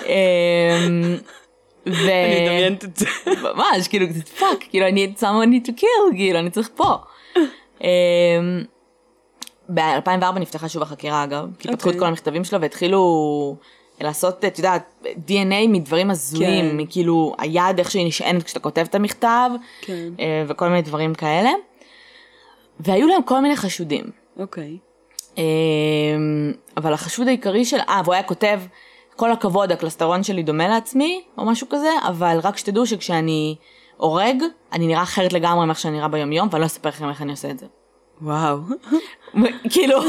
אמ, 0.07 1.17
ו... 1.87 2.11
אני 2.11 2.41
מדמיינת 2.43 2.85
את 2.85 2.97
זה. 2.97 3.07
ממש, 3.55 3.89
כאילו, 3.89 4.07
זה 4.11 4.23
fuck, 4.23 4.65
כאילו, 4.71 4.87
I 4.87 4.91
need 4.91 5.21
someone 5.21 5.69
to 5.69 5.73
kill, 5.81 6.15
כאילו, 6.15 6.39
אני 6.39 6.51
צריך 6.51 6.69
פה. 6.75 6.97
ב-2004 9.69 10.39
נפתחה 10.41 10.69
שוב 10.69 10.83
החקירה, 10.83 11.25
אגב, 11.25 11.47
כי 11.59 11.69
פתחו 11.69 11.75
את 11.75 11.95
אוקיי. 11.95 12.01
כל 12.01 12.07
המכתבים 12.07 12.45
שלו 12.45 12.61
והתחילו 12.61 13.57
לעשות, 14.01 14.45
את 14.45 14.59
יודעת, 14.59 15.05
DNA 15.05 15.69
מדברים 15.69 16.11
הזויים, 16.11 16.71
כן. 16.71 16.77
מכאילו, 16.77 17.35
היד, 17.39 17.79
איך 17.79 17.91
שהיא 17.91 18.07
נשענת 18.07 18.43
כשאתה 18.43 18.61
כותב 18.61 18.85
את 18.91 18.95
המכתב, 18.95 19.51
כן. 19.81 20.09
אה, 20.21 20.45
וכל 20.49 20.69
מיני 20.69 20.83
דברים 20.83 21.15
כאלה. 21.15 21.51
והיו 22.81 23.09
להם 23.09 23.23
כל 23.23 23.41
מיני 23.41 23.57
חשודים. 23.57 24.05
אוקיי. 24.39 24.79
אמ, 25.39 25.43
אבל 26.77 26.93
החשוד 26.93 27.29
העיקרי 27.29 27.65
של, 27.65 27.79
אה, 27.89 28.01
והוא 28.05 28.15
היה 28.15 28.23
כותב, 28.23 28.61
כל 29.17 29.33
הכבוד, 29.33 29.73
הקלסטרון 29.73 30.23
שלי 30.23 30.43
דומה 30.43 30.69
לעצמי, 30.69 31.23
או 31.39 31.45
משהו 31.45 31.67
כזה, 31.71 31.91
אבל 32.09 32.39
רק 32.43 32.57
שתדעו 32.57 32.87
שכשאני 32.87 33.57
הורג, 33.97 34.43
אני 34.73 34.87
נראה 34.87 35.03
אחרת 35.03 35.33
לגמרי 35.33 35.67
מאיך 35.67 35.79
שאני 35.79 35.97
נראה 35.97 36.09
ביום 36.09 36.33
יום, 36.33 36.49
ואני 36.51 36.61
לא 36.61 36.67
אספר 36.67 36.89
לכם 36.89 37.09
איך 37.09 37.23
אני 37.23 37.31
עושה 37.31 37.51
את 37.51 37.59
זה. 37.59 37.67
וואו. 38.23 38.59
כאילו, 39.71 40.01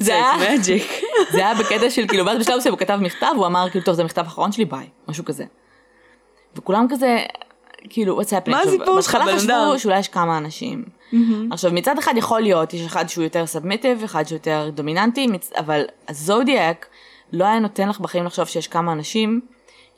זה 0.00 0.14
היה, 0.14 0.32
It's 0.34 0.38
magic. 0.38 1.04
זה 1.32 1.38
היה 1.38 1.54
בקטע 1.54 1.90
של 1.90 2.06
כאילו, 2.08 2.26
ואז 2.26 2.38
בשלב 2.38 2.56
מסוים 2.56 2.74
הוא 2.74 2.78
כתב 2.78 2.98
מכתב, 3.02 3.32
הוא 3.36 3.46
אמר 3.46 3.70
כאילו, 3.70 3.84
טוב, 3.84 3.94
זה 3.94 4.02
המכתב 4.02 4.22
האחרון 4.24 4.52
שלי, 4.52 4.64
ביי, 4.64 4.86
משהו 5.08 5.24
כזה. 5.24 5.44
וכולם 6.56 6.86
כזה, 6.90 7.18
כאילו, 7.88 8.20
what's 8.20 8.24
happening? 8.24 8.50
מה 8.50 8.60
הסיפור 8.60 9.00
שלך, 9.00 9.14
בהתחלה 9.14 9.32
בן 9.32 9.38
חשבו 9.38 9.52
אדם? 9.52 9.78
שאולי 9.78 9.98
יש 9.98 10.08
כמה 10.08 10.38
אנשים. 10.38 10.84
עכשיו, 11.50 11.72
מצד 11.72 11.98
אחד 11.98 12.14
יכול 12.16 12.40
להיות, 12.40 12.74
יש 12.74 12.86
אחד 12.86 13.08
שהוא 13.08 13.24
יותר 13.24 13.46
סאבמיטיב, 13.46 14.04
אחד 14.04 14.24
שהוא 14.26 14.36
יותר 14.36 14.70
דומיננטי, 14.74 15.26
אבל 15.58 15.84
הזודיאק 16.08 16.86
לא 17.32 17.44
היה 17.44 17.58
נותן 17.58 17.88
לך 17.88 18.00
בחיים 18.00 18.24
לחשוב 18.24 18.44
שיש 18.44 18.68
כמה 18.68 18.92
אנשים, 18.92 19.40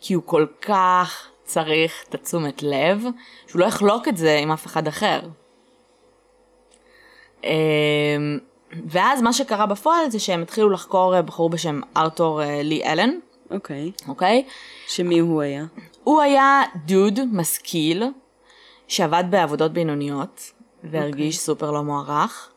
כי 0.01 0.15
הוא 0.15 0.23
כל 0.27 0.47
כך 0.63 1.27
צריך 1.45 2.05
את 2.09 2.15
התשומת 2.15 2.63
לב, 2.63 3.05
שהוא 3.47 3.61
לא 3.61 3.67
יחלוק 3.67 4.09
את 4.09 4.17
זה 4.17 4.39
עם 4.43 4.53
אף 4.53 4.67
אחד 4.67 4.89
אחר. 4.89 5.21
אמ, 7.45 8.39
ואז 8.87 9.23
מה 9.23 9.33
שקרה 9.33 9.67
בפועל 9.67 10.11
זה 10.11 10.19
שהם 10.19 10.43
התחילו 10.43 10.71
לחקור 10.71 11.17
אה, 11.17 11.23
בחור 11.23 11.51
בשם 11.51 11.81
ארתור 11.97 12.43
אה, 12.43 12.63
לי 12.63 12.85
אלן, 12.85 13.11
אוקיי. 13.51 13.93
אוקיי? 14.09 14.45
שמי 14.89 15.19
הוא 15.19 15.43
היה? 15.43 15.65
הוא 16.05 16.21
היה 16.21 16.63
דוד 16.87 17.19
משכיל 17.33 18.05
שעבד 18.89 19.25
בעבודות 19.31 19.73
בינוניות 19.73 20.53
והרגיש 20.85 21.39
סופר 21.39 21.71
לא 21.71 21.83
מוערך. 21.83 22.49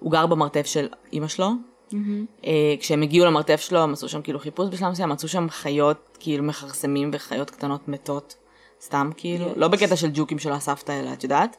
הוא 0.00 0.12
גר 0.12 0.26
במרתף 0.26 0.66
של 0.66 0.88
אימא 1.12 1.28
שלו. 1.28 1.50
אה, 2.44 2.74
כשהם 2.80 3.02
הגיעו 3.02 3.26
למרתף 3.26 3.60
שלו 3.60 3.78
הם 3.80 3.92
עשו 3.92 4.08
שם 4.08 4.22
כאילו 4.22 4.38
חיפוש 4.38 4.68
בשלב 4.70 4.90
מסוים, 4.90 5.08
מצאו 5.08 5.28
שם 5.28 5.46
חיות 5.50 6.16
כאילו 6.20 6.44
מכרסמים 6.44 7.10
וחיות 7.12 7.50
קטנות 7.50 7.88
מתות. 7.88 8.36
סתם 8.82 9.10
כאילו, 9.16 9.46
לא 9.56 9.68
בקטע 9.68 9.96
של 9.96 10.10
ג'וקים 10.14 10.38
של 10.38 10.52
הסבתא 10.52 11.00
אלא 11.00 11.12
את 11.12 11.24
יודעת. 11.24 11.56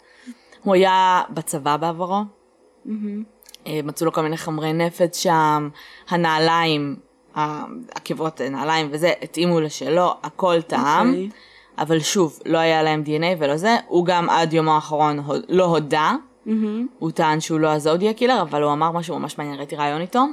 הוא 0.64 0.74
היה 0.74 1.22
בצבא 1.30 1.78
בעברו. 1.78 2.22
אה, 3.68 3.80
מצאו 3.84 4.06
לו 4.06 4.14
כל 4.14 4.22
מיני 4.22 4.38
חומרי 4.38 4.74
נפץ 4.74 5.18
שם, 5.18 5.70
הנעליים, 6.10 6.96
העקבות 7.36 8.42
נעליים 8.42 8.88
וזה, 8.92 9.14
התאימו 9.22 9.60
לשלו, 9.60 10.14
הכל 10.24 10.62
טעם. 10.62 11.08
אוקיי. 11.10 11.30
אבל 11.78 12.00
שוב, 12.00 12.40
לא 12.46 12.58
היה 12.58 12.84
להם 12.84 13.04
DNA 13.06 13.36
ולא 13.40 13.58
זה, 13.58 13.76
הוא 13.88 14.06
גם 14.06 14.30
עד 14.30 14.54
יומו 14.54 14.72
האחרון 14.72 15.20
לא 15.50 15.66
הודה, 15.66 16.16
הוא 17.00 17.12
טען 17.12 17.40
שהוא 17.40 17.60
לא 17.60 17.68
הזודיה 17.72 18.14
קילר, 18.14 18.42
אבל 18.42 18.64
הוא 18.64 18.74
אמר 18.74 18.92
משהו 18.92 19.20
ממש 19.20 19.38
מעניין, 19.38 19.58
ראיתי 19.58 19.76
ראיון 19.76 20.02
איתו. 20.02 20.24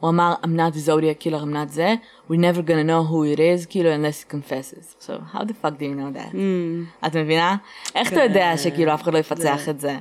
הוא 0.00 0.10
אמר, 0.10 0.34
I'm 0.42 0.46
not 0.46 0.74
the 0.74 0.86
zodiac 0.88 1.24
killer, 1.24 1.42
I'm 1.42 1.52
not 1.54 1.68
זה, 1.68 1.94
we're 2.30 2.32
never 2.32 2.62
gonna 2.62 2.86
know 2.86 3.10
who 3.10 3.36
it 3.36 3.38
is, 3.38 3.66
כאילו, 3.66 3.90
unless 3.90 4.24
he 4.24 4.32
confesses. 4.32 4.96
עכשיו, 4.98 5.16
how 5.34 5.38
the 5.38 5.52
fuck 5.62 5.78
do 5.78 5.82
you 5.82 5.94
know 5.94 6.16
that? 6.18 6.36
את 7.06 7.16
מבינה? 7.16 7.56
איך 7.94 8.12
אתה 8.12 8.22
יודע 8.22 8.56
שכאילו 8.56 8.94
אף 8.94 9.02
אחד 9.02 9.12
לא 9.12 9.18
יפצח 9.18 9.68
את 9.68 9.80
זה? 9.80 9.96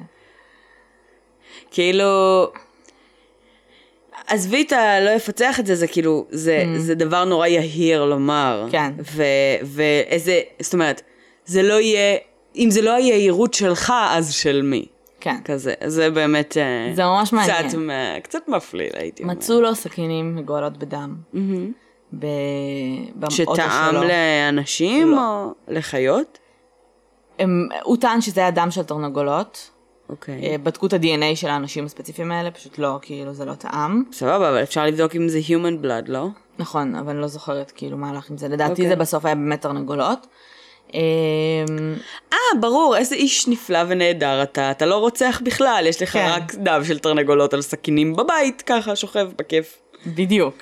כאילו... 1.71 2.47
עזבי 4.27 4.62
את 4.62 4.71
הלא 4.71 5.09
יפצח 5.09 5.59
את 5.59 5.65
זה, 5.65 5.75
זה 5.75 5.88
כאילו, 5.88 6.25
זה, 6.29 6.65
זה 6.77 6.95
דבר 6.95 7.25
נורא 7.25 7.47
יהיר 7.47 8.05
לומר. 8.05 8.67
כן. 8.71 8.93
ו, 9.15 9.23
ואיזה, 9.63 10.41
זאת 10.59 10.73
אומרת, 10.73 11.01
זה 11.45 11.63
לא 11.63 11.73
יהיה, 11.73 12.17
אם 12.55 12.67
זה 12.71 12.81
לא 12.81 12.91
היהירות 12.93 13.53
שלך, 13.53 13.93
אז 14.09 14.33
של 14.33 14.62
מי? 14.62 14.85
כן. 15.19 15.35
כזה, 15.45 15.73
זה 15.85 16.09
באמת... 16.09 16.57
אה, 16.57 16.95
זה 16.95 17.03
ממש 17.03 17.33
מעניין. 17.33 17.67
קצת, 17.67 17.77
קצת 18.23 18.47
מפליל, 18.47 18.91
הייתי 18.93 19.23
אומרת. 19.23 19.38
מצאו 19.38 19.62
לו 19.62 19.75
סכינים 19.75 20.35
מגואלות 20.35 20.77
בדם. 20.77 21.15
ב- 22.19 22.25
באוטו 23.15 23.35
שטעם 23.35 23.91
שלו. 23.91 24.03
לאנשים 24.03 25.12
לא. 25.12 25.17
או 25.17 25.53
לחיות? 25.67 26.39
הם, 27.39 27.67
הוא 27.83 27.97
טען 27.97 28.21
שזה 28.21 28.41
היה 28.41 28.51
דם 28.51 28.71
של 28.71 28.83
תרנגולות. 28.83 29.69
אוקיי. 30.09 30.41
אה, 30.43 30.57
בדקו 30.57 30.85
את 30.85 30.93
ה-DNA 30.93 31.35
של 31.35 31.47
האנשים 31.47 31.85
הספציפיים 31.85 32.31
האלה, 32.31 32.51
פשוט 32.51 32.77
לא, 32.77 32.99
כאילו 33.01 33.33
זה 33.33 33.45
לא 33.45 33.53
טעם. 33.53 34.03
סבבה, 34.11 34.49
אבל 34.49 34.63
אפשר 34.63 34.85
לבדוק 34.85 35.15
אם 35.15 35.29
זה 35.29 35.39
human 35.39 35.85
blood, 35.85 36.07
לא? 36.07 36.27
נכון, 36.59 36.95
אבל 36.95 37.09
אני 37.09 37.21
לא 37.21 37.27
זוכרת 37.27 37.71
כאילו 37.75 37.97
מה 37.97 38.09
הלך 38.09 38.29
עם 38.29 38.37
זה. 38.37 38.47
לדעתי 38.47 38.71
אוקיי. 38.71 38.87
זה 38.87 38.95
בסוף 38.95 39.25
היה 39.25 39.35
באמת 39.35 39.61
תרנגולות. 39.61 40.27
אה, 40.95 40.99
אה, 42.33 42.59
ברור, 42.59 42.97
איזה 42.97 43.15
איש 43.15 43.47
נפלא 43.47 43.79
ונהדר 43.87 44.43
אתה. 44.43 44.71
אתה 44.71 44.85
לא 44.85 44.95
רוצח 44.95 45.41
בכלל, 45.45 45.85
יש 45.87 46.01
לך 46.01 46.09
כן. 46.09 46.27
רק 46.29 46.55
דם 46.55 46.81
של 46.83 46.99
תרנגולות 46.99 47.53
על 47.53 47.61
סכינים 47.61 48.15
בבית, 48.15 48.61
ככה, 48.65 48.95
שוכב 48.95 49.29
בכיף. 49.37 49.77
בדיוק. 50.05 50.55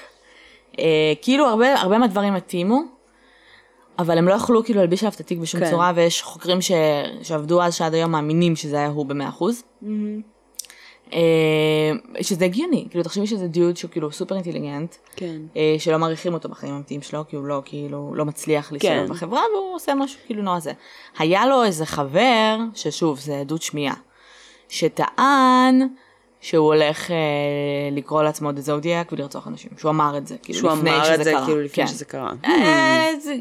אה, 0.79 1.13
כאילו 1.21 1.45
הרבה, 1.45 1.73
הרבה 1.73 1.97
מהדברים 1.97 2.35
התאימו, 2.35 2.81
אבל 3.99 4.17
הם 4.17 4.27
לא 4.27 4.33
יכלו 4.33 4.63
כאילו 4.63 4.79
להלביש 4.79 5.03
עליו 5.03 5.13
את 5.15 5.19
התיק 5.19 5.39
בשום 5.39 5.59
כן. 5.61 5.69
צורה, 5.71 5.91
ויש 5.95 6.21
חוקרים 6.21 6.61
ש... 6.61 6.71
שעבדו 7.23 7.61
אז 7.61 7.75
שעד 7.75 7.93
היום 7.93 8.11
מאמינים 8.11 8.55
שזה 8.55 8.77
היה 8.77 8.87
הוא 8.87 9.05
במאה 9.05 9.29
אחוז. 9.29 9.63
אה, 11.13 11.91
שזה 12.21 12.45
הגיוני, 12.45 12.87
כאילו 12.89 13.03
תחשבי 13.03 13.27
שזה 13.27 13.47
דיוד 13.47 13.77
שהוא 13.77 13.91
כאילו 13.91 14.11
סופר 14.11 14.35
אינטליגנט, 14.35 14.95
כן. 15.15 15.41
אה, 15.57 15.75
שלא 15.79 15.99
מעריכים 15.99 16.33
אותו 16.33 16.49
בחיים 16.49 16.73
האמיתיים 16.73 17.01
שלו, 17.01 17.23
כי 17.27 17.35
הוא 17.35 17.45
לא 17.45 17.61
כאילו 17.65 18.11
לא 18.15 18.25
מצליח 18.25 18.71
להסתובב 18.71 18.93
כן. 18.93 19.09
בחברה, 19.09 19.41
והוא 19.55 19.75
עושה 19.75 19.95
משהו 19.95 20.19
כאילו 20.25 20.43
נורא 20.43 20.59
זה. 20.59 20.71
היה 21.19 21.45
לו 21.45 21.63
איזה 21.63 21.85
חבר, 21.85 22.57
ששוב, 22.75 23.19
זה 23.19 23.39
עדות 23.39 23.61
שמיעה, 23.61 23.95
שטען 24.69 25.87
שהוא 26.41 26.65
הולך 26.65 27.11
אה, 27.11 27.15
לקרוא 27.91 28.23
לעצמו 28.23 28.51
דה 28.51 28.61
זודיאק 28.61 29.11
ולרצוח 29.11 29.47
אנשים, 29.47 29.71
שהוא 29.77 29.89
אמר 29.89 30.17
את 30.17 30.27
זה, 30.27 30.35
כאילו 30.43 30.59
שהוא 30.59 30.71
לפני 30.71 30.89
אמר 30.95 31.03
שזה 31.03 31.13
את 31.13 31.23
זה 31.23 31.31
קרה. 31.31 31.45
כאילו 31.45 31.61
לפני 31.61 31.83
כן. 31.83 31.91
שזה 31.91 32.05
קרה. 32.05 32.31
אה, 32.45 33.09
זה- 33.19 33.35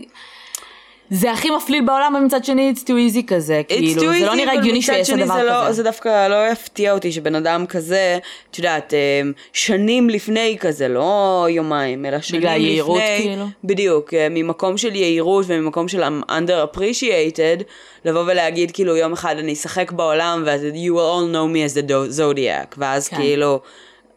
זה 1.11 1.33
הכי 1.33 1.51
מפליל 1.51 1.85
בעולם, 1.85 2.13
אבל 2.17 2.25
מצד 2.25 2.45
שני 2.45 2.73
it's 2.77 2.81
too 2.81 3.15
easy 3.15 3.27
כזה, 3.27 3.63
It's 3.65 3.69
כאילו, 3.69 4.03
too 4.03 4.19
זה 4.19 4.27
לא 4.27 4.35
נראה 4.35 4.53
הגיוני 4.53 4.83
שיש 4.83 5.07
שני 5.09 5.25
דבר 5.25 5.35
זה 5.35 5.43
לא- 5.43 5.63
כזה. 5.65 5.73
זה 5.73 5.83
דווקא 5.83 6.29
לא 6.29 6.49
יפתיע 6.53 6.93
אותי 6.93 7.13
שבן 7.13 7.35
אדם 7.35 7.67
כזה, 7.67 8.19
את 8.51 8.59
יודעת, 8.59 8.95
אה, 8.95 9.21
שנים 9.53 10.11
לפני 10.11 10.57
כזה, 10.61 10.89
לא 10.89 11.47
יומיים, 11.51 12.07
אלא 12.07 12.21
שנים 12.21 12.41
לפני. 12.41 12.51
בגלל 12.55 12.67
יהירות, 12.67 13.01
כאילו? 13.19 13.45
בדיוק, 13.65 14.15
אה, 14.15 14.27
ממקום 14.31 14.77
של 14.77 14.95
יהירות 14.95 15.45
וממקום 15.49 15.89
של 15.89 16.03
under 16.29 16.77
appreciated, 16.77 17.63
לבוא 18.05 18.23
ולהגיד 18.27 18.71
כאילו 18.71 18.97
יום 18.97 19.13
אחד 19.13 19.37
אני 19.39 19.53
אשחק 19.53 19.93
בעולם 19.93 20.43
ואז 20.47 20.63
you 20.63 20.93
will 20.93 20.99
all 21.19 21.33
know 21.35 21.55
me 21.55 21.73
as 21.73 21.89
the 21.89 22.19
zodiac, 22.19 22.75
ואז 22.79 23.09
כן. 23.09 23.17
כאילו 23.17 23.61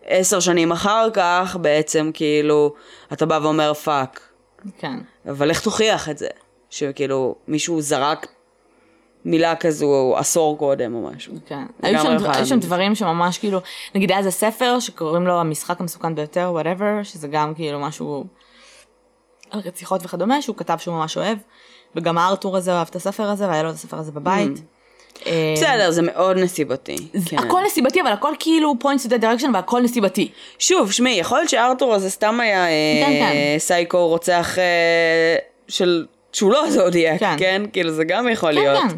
עשר 0.06 0.39
שנים 0.39 0.71
אחר 0.71 1.08
כך 1.13 1.58
בעצם 1.62 2.12
כאילו 2.13 2.73
אתה 3.13 3.25
בא 3.25 3.39
ואומר 3.43 3.73
פאק. 3.73 4.19
כן. 4.80 4.97
אבל 5.30 5.49
איך 5.49 5.62
תוכיח 5.62 6.10
את 6.10 6.17
זה? 6.17 6.28
שכאילו 6.70 7.36
מישהו 7.48 7.82
זרק 7.82 8.28
מילה 9.26 9.56
כזו 9.56 10.16
עשור 10.18 10.58
קודם 10.58 10.96
או 10.96 11.10
משהו. 11.12 11.34
כן. 11.46 11.64
היו 11.82 12.02
שם, 12.02 12.18
היו 12.34 12.46
שם. 12.46 12.60
דברים 12.60 12.96
שממש 12.96 13.38
כאילו, 13.38 13.60
נגיד 13.96 14.10
היה 14.12 14.20
איזה 14.20 14.32
ספר 14.32 14.80
שקוראים 14.80 15.28
לו 15.28 15.40
המשחק 15.40 15.82
המסוכן 15.82 16.16
ביותר, 16.16 16.54
whatever, 16.58 17.04
שזה 17.04 17.28
גם 17.28 17.54
כאילו 17.56 17.80
משהו 17.80 18.26
על 19.52 19.60
רציחות 19.66 20.02
וכדומה, 20.06 20.42
שהוא 20.42 20.56
כתב 20.56 20.78
שהוא 20.78 20.96
ממש 20.96 21.18
אוהב, 21.18 21.38
וגם 21.96 22.18
הארתור 22.18 22.58
הזה 22.58 22.74
אוהב 22.74 22.88
את 22.90 22.96
הספר 22.96 23.24
הזה, 23.24 23.48
והיה 23.48 23.64
לו 23.64 23.70
את 23.70 23.76
הספר 23.76 23.98
הזה 23.98 24.12
בבית. 24.12 24.62
אה, 25.26 25.54
בסדר, 25.56 25.92
זה 25.92 26.02
מאוד 26.02 26.38
נסיבתי. 26.38 26.96
כן. 27.26 27.38
הכל 27.38 27.62
נסיבתי, 27.66 28.02
אבל 28.02 28.12
הכל 28.12 28.34
כאילו 28.40 28.76
points 28.84 29.06
to 29.06 29.10
that 29.10 29.22
direction 29.22 29.50
והכל 29.54 29.82
נסיבתי. 29.82 30.32
שוב, 30.60 30.92
שמי, 30.92 31.10
יכול 31.10 31.38
להיות 31.38 31.50
שארתור 31.50 31.94
הזה 31.94 32.10
סתם 32.10 32.40
היה 32.40 32.66
אה, 32.66 33.06
כן, 33.06 33.12
כן. 33.20 33.60
סייקו 33.60 34.08
רוצח 34.08 34.58
אה, 34.60 35.36
של... 35.68 36.06
שהוא 36.32 36.52
לא 36.52 36.70
זודיאק, 36.70 37.20
כן. 37.20 37.36
כן? 37.39 37.62
כאילו 37.74 37.92
זה 37.92 38.04
גם 38.04 38.28
יכול 38.28 38.50
כן, 38.50 38.56
להיות. 38.56 38.84
כן. 38.89 38.98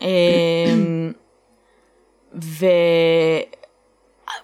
אמ, 0.00 1.12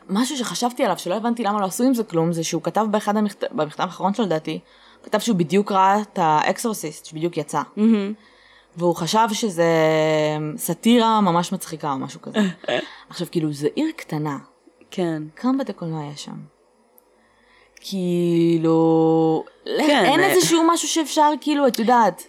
ומשהו 0.09 0.37
שחשבתי 0.37 0.85
עליו, 0.85 0.99
שלא 0.99 1.15
הבנתי 1.15 1.43
למה 1.43 1.61
לא 1.61 1.67
עשו 1.67 1.85
עם 1.85 1.95
זה 1.95 2.05
כלום, 2.05 2.33
זה 2.33 2.45
שהוא 2.45 2.63
כתב 2.63 2.87
באחד 2.91 3.17
המכתב, 3.17 3.47
במכתב 3.51 3.83
האחרון 3.83 4.15
שלו 4.15 4.25
לדעתי, 4.25 4.59
הוא 4.99 5.05
כתב 5.05 5.19
שהוא 5.19 5.37
בדיוק 5.37 5.73
ראה 5.73 6.01
את 6.01 6.19
ה 6.23 6.31
Exorcist, 6.31 7.05
שבדיוק 7.05 7.37
יצא. 7.37 7.63
והוא 8.77 8.95
חשב 8.95 9.29
שזה 9.33 9.69
סאטירה 10.57 11.21
ממש 11.21 11.53
מצחיקה 11.53 11.93
או 11.93 11.99
משהו 11.99 12.23
כזה. 12.23 12.39
עכשיו, 13.11 13.27
כאילו, 13.31 13.53
זו 13.53 13.69
עיר 13.75 13.91
קטנה. 13.97 14.39
כן. 14.91 15.23
כמה 15.37 15.53
בתי 15.59 15.73
קולנוע 15.73 16.05
יש 16.13 16.25
שם? 16.25 16.60
כאילו... 17.81 19.45
כן, 19.65 20.05
אין 20.05 20.21
אה. 20.21 20.31
איזשהו 20.31 20.63
משהו 20.73 20.89
שאפשר, 20.89 21.31
כאילו, 21.41 21.67
את 21.67 21.79
יודעת. 21.79 22.23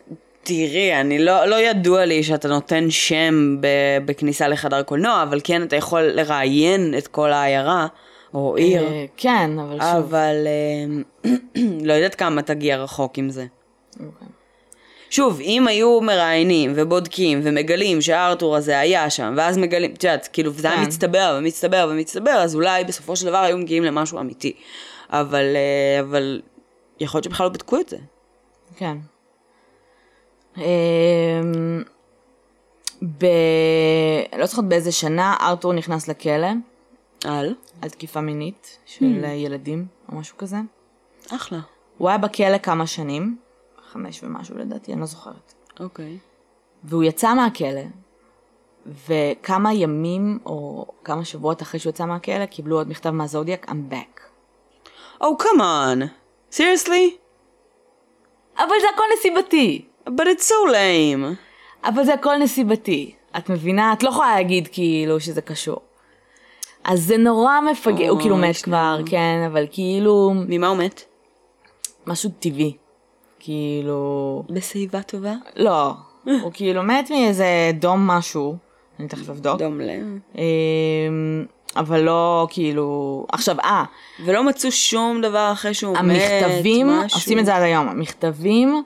תראי, 0.44 1.02
אני 1.02 1.20
לא, 1.20 1.46
לא 1.46 1.56
ידוע 1.56 2.06
לי 2.06 2.24
שאתה 2.24 2.48
נותן 2.48 2.90
שם 2.90 3.58
ב, 3.60 3.68
בכניסה 4.06 4.48
לחדר 4.48 4.84
קולנוע, 4.84 5.24
אבל 5.24 5.40
כן, 5.44 5.64
אתה 5.64 5.76
יכול 5.76 6.02
לראיין 6.02 6.94
את 6.98 7.08
כל 7.08 7.32
העיירה, 7.32 7.88
או 8.34 8.56
עיר, 8.56 8.84
אה, 8.84 9.06
כן, 9.18 9.52
אבל 9.60 9.78
שוב. 9.80 10.16
אבל 10.16 10.48
אה, 10.48 11.32
לא 11.88 11.94
יודעת 11.94 12.16
כמה 12.16 12.42
תגיע 12.42 12.78
רחוק 12.78 13.18
עם 13.18 13.30
זה. 13.30 13.46
אוקיי. 13.94 14.28
שוב, 15.10 15.40
אם 15.42 15.68
היו 15.68 16.02
מראיינים 16.02 16.74
ובודקים 16.76 17.42
ומגלים 17.44 18.02
שהארתור 18.02 18.56
הזה 18.56 18.80
היה 18.80 19.10
שם, 19.10 19.34
ואז 19.38 19.58
מגלים, 19.58 19.94
את 19.94 20.04
יודעת, 20.04 20.30
כאילו, 20.34 20.54
וזה 20.54 20.68
היה 20.68 20.78
כן. 20.78 20.84
מצטבר 20.84 21.36
ומצטבר 21.40 21.88
ומצטבר, 21.92 22.32
אז 22.32 22.56
אולי 22.56 22.84
בסופו 22.84 23.16
של 23.16 23.26
דבר 23.26 23.38
היו 23.38 23.58
מגיעים 23.58 23.84
למשהו 23.84 24.20
אמיתי. 24.20 24.54
אבל, 25.12 25.56
אה, 25.56 26.00
אבל 26.00 26.42
יכול 27.00 27.18
להיות 27.18 27.24
שבכלל 27.24 27.46
לא 27.46 27.54
בדקו 27.54 27.80
את 27.80 27.90
זה. 27.90 27.98
כן. 28.76 28.98
אמ, 30.58 31.84
ב... 33.18 33.26
לא 34.38 34.46
זוכרת 34.46 34.66
באיזה 34.66 34.92
שנה 34.92 35.36
ארתור 35.42 35.74
נכנס 35.74 36.08
לכלא 36.08 36.48
על? 37.26 37.56
על 37.82 37.90
תקיפה 37.90 38.22
מינית 38.22 38.78
של 38.86 39.24
ילדים 39.24 39.86
או 40.10 40.16
משהו 40.18 40.38
כזה. 40.38 40.58
אחלה. 41.32 41.60
הוא 41.98 42.10
היה 42.10 42.18
בכלא 42.18 42.58
כמה 42.58 42.88
שנים, 42.88 43.38
חמש 43.92 44.24
ומשהו 44.24 44.58
לדעתי, 44.58 44.94
אני 44.94 45.00
לא 45.00 45.06
זוכרת. 45.06 45.54
אוקיי. 45.80 46.18
והוא 46.84 47.04
יצא 47.04 47.34
מהכלא, 47.34 47.82
וכמה 49.08 49.74
ימים 49.74 50.40
או 50.46 50.88
כמה 51.04 51.26
שבועות 51.26 51.62
אחרי 51.62 51.80
שהוא 51.80 51.90
יצא 51.90 52.06
מהכלא 52.06 52.46
קיבלו 52.46 52.78
עוד 52.78 52.90
מכתב 52.90 53.10
מהזודיאק, 53.10 53.70
I'm 53.70 53.94
back. 53.94 54.21
Oh, 55.22 55.36
come 55.38 55.60
on. 55.60 56.08
Seriously? 56.52 57.18
אבל 58.58 58.76
זה 58.82 58.88
הכל 58.94 59.04
נסיבתי. 59.18 59.86
But 60.08 60.24
it's 60.24 60.44
so 60.44 60.72
lame. 60.72 61.36
אבל 61.84 62.04
זה 62.06 62.14
הכל 62.14 62.38
נסיבתי. 62.38 63.16
את 63.38 63.50
מבינה? 63.50 63.94
את 63.94 64.04
לא 64.04 64.10
יכולה 64.10 64.36
להגיד 64.36 64.68
כאילו 64.72 65.20
שזה 65.20 65.42
קשור. 65.42 65.78
אז 66.84 67.04
זה 67.04 67.18
נורא 67.18 67.60
מפגר, 67.72 68.10
הוא 68.10 68.20
כאילו 68.20 68.38
מת 68.38 68.56
כבר, 68.58 69.00
כן, 69.06 69.44
אבל 69.52 69.66
כאילו 69.72 70.32
ממה 70.36 70.68
הוא 70.68 70.78
מת? 70.78 71.04
משהו 72.08 72.30
טבעי. 72.40 72.78
כאילו... 73.40 74.44
בשיבה 74.50 75.02
טובה? 75.02 75.34
לא, 75.56 75.94
הוא 76.26 76.52
כאילו 76.54 76.84
מת 76.84 77.12
מאיזה 77.12 77.72
דום 77.74 78.08
משהו, 78.08 78.56
אני 79.00 79.08
תכף 79.08 79.30
אבדוק. 79.30 79.60
דום 79.60 79.82
לב. 79.82 80.42
אבל 81.76 82.02
לא 82.02 82.48
כאילו... 82.50 83.26
עכשיו, 83.32 83.60
אה, 83.60 83.84
ולא 84.26 84.44
מצאו 84.44 84.72
שום 84.72 85.22
דבר 85.22 85.50
אחרי 85.54 85.74
שהוא 85.74 85.98
מת, 85.98 86.00
המכתבים, 86.00 86.88
משהו. 86.88 87.18
עושים 87.18 87.40
את 87.40 87.46
זה 87.46 87.56
עד 87.56 87.62
היום, 87.62 87.88
המכתבים, 87.88 88.84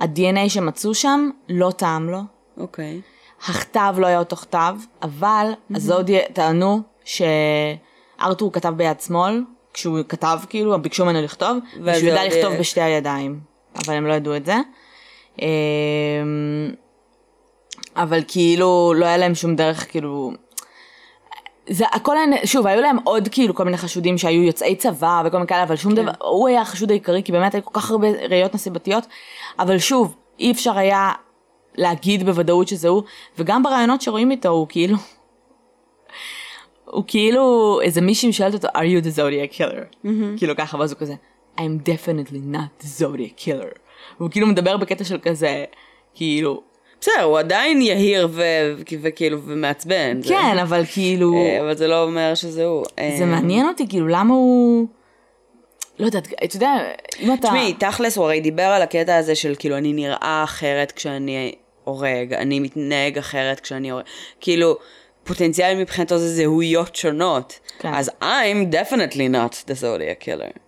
ה-DNA 0.00 0.48
שמצאו 0.48 0.94
שם, 0.94 1.30
לא 1.48 1.70
טעם 1.70 2.10
לו. 2.10 2.20
אוקיי. 2.56 3.00
הכתב 3.48 3.94
לא 3.98 4.06
היה 4.06 4.18
אותו 4.18 4.36
כתב, 4.36 4.76
אבל 5.02 5.52
הזודיה 5.74 6.20
טענו 6.32 6.82
שארתור 7.04 8.52
כתב 8.52 8.72
ביד 8.76 9.00
שמאל, 9.00 9.42
כשהוא 9.72 9.98
כתב 10.08 10.38
כאילו, 10.48 10.82
ביקשו 10.82 11.04
ממנו 11.04 11.22
לכתוב, 11.22 11.58
ושהוא 11.84 12.08
ידע 12.08 12.24
לכתוב 12.24 12.52
אה, 12.52 12.58
בשתי 12.58 12.80
הידיים, 12.80 13.40
אבל 13.84 13.94
הם 13.94 14.06
לא 14.06 14.12
ידעו 14.12 14.36
את 14.36 14.46
זה. 14.46 14.56
אמ, 15.38 15.46
אבל 17.96 18.20
כאילו, 18.28 18.94
לא 18.96 19.06
היה 19.06 19.16
להם 19.16 19.34
שום 19.34 19.56
דרך 19.56 19.90
כאילו... 19.90 20.32
זה 21.68 21.84
הכל 21.92 22.16
היה, 22.16 22.46
שוב, 22.46 22.66
היו 22.66 22.80
להם 22.80 22.96
עוד 23.04 23.28
כאילו 23.28 23.54
כל 23.54 23.64
מיני 23.64 23.76
חשודים 23.76 24.18
שהיו 24.18 24.42
יוצאי 24.42 24.76
צבא 24.76 25.22
וכל 25.24 25.36
מיני 25.36 25.48
כאלה, 25.48 25.62
אבל 25.62 25.76
שום 25.76 25.94
דבר, 25.94 26.12
הוא 26.20 26.48
היה 26.48 26.60
החשוד 26.60 26.90
העיקרי, 26.90 27.22
כי 27.22 27.32
באמת 27.32 27.54
היו 27.54 27.64
כל 27.64 27.80
כך 27.80 27.90
הרבה 27.90 28.08
ראיות 28.28 28.54
נסיבתיות, 28.54 29.06
אבל 29.58 29.78
שוב, 29.78 30.16
אי 30.38 30.52
אפשר 30.52 30.78
היה 30.78 31.12
להגיד 31.74 32.26
בוודאות 32.26 32.68
שזה 32.68 32.88
הוא, 32.88 33.02
וגם 33.38 33.62
ברעיונות 33.62 34.02
שרואים 34.02 34.30
איתו 34.30 34.48
הוא 34.48 34.66
כאילו, 34.68 34.96
הוא 36.84 37.04
כאילו, 37.06 37.78
איזה 37.82 38.00
מישהי 38.00 38.32
שואלת 38.32 38.54
אותו, 38.54 38.68
are 38.68 38.70
you 38.70 39.04
the 39.04 39.18
zodiac 39.18 39.58
killer? 39.58 40.08
כאילו 40.36 40.56
ככה, 40.56 40.78
ואז 40.78 40.92
הוא 40.92 40.98
כזה, 40.98 41.14
I'm 41.58 41.88
definitely 41.88 42.54
not 42.54 42.84
the 42.84 43.02
zodiac 43.02 43.44
killer. 43.44 43.78
והוא 44.18 44.30
כאילו 44.30 44.46
מדבר 44.46 44.76
בקטע 44.76 45.04
של 45.04 45.18
כזה, 45.22 45.64
כאילו, 46.14 46.62
בסדר, 47.12 47.22
הוא 47.24 47.38
עדיין 47.38 47.82
יהיר 47.82 48.28
וכאילו 49.02 49.42
ומעצבן. 49.44 50.22
זה- 50.22 50.28
כן, 50.28 50.58
אבל 50.62 50.82
כאילו, 50.92 51.34
אה, 51.36 51.60
אבל 51.60 51.76
זה 51.76 51.86
לא 51.88 52.02
אומר 52.02 52.34
שזה 52.34 52.64
הוא. 52.64 52.84
אה, 52.98 53.14
זה 53.18 53.24
מעניין 53.24 53.68
אותי, 53.68 53.88
כאילו, 53.88 54.08
למה 54.08 54.34
הוא... 54.34 54.86
לא 55.98 56.06
יודעת, 56.06 56.28
אתה 56.44 56.56
יודע, 56.56 56.74
אם 57.20 57.32
אתה... 57.34 57.48
תשמעי, 57.48 57.74
תכלס 57.74 58.16
הוא 58.16 58.24
הרי 58.24 58.40
דיבר 58.40 58.62
על 58.62 58.82
הקטע 58.82 59.16
הזה 59.16 59.34
של 59.34 59.54
כאילו 59.58 59.76
אני 59.76 59.92
נראה 59.92 60.40
אחרת 60.44 60.92
כשאני 60.92 61.52
הורג, 61.84 62.32
אני 62.34 62.60
מתנהג 62.60 63.18
אחרת 63.18 63.60
כשאני 63.60 63.90
הורג. 63.90 64.04
כאילו, 64.40 64.76
פוטנציאל 65.24 65.74
מבחינתו 65.74 66.18
זה 66.18 66.28
זהויות 66.28 66.96
שונות. 66.96 67.58
כן. 67.78 67.94
אז 67.94 68.10
I'm 68.22 68.72
definitely 68.74 69.32
not 69.34 69.54
the 69.70 69.82
zodiac 69.82 70.24
killer. 70.24 70.65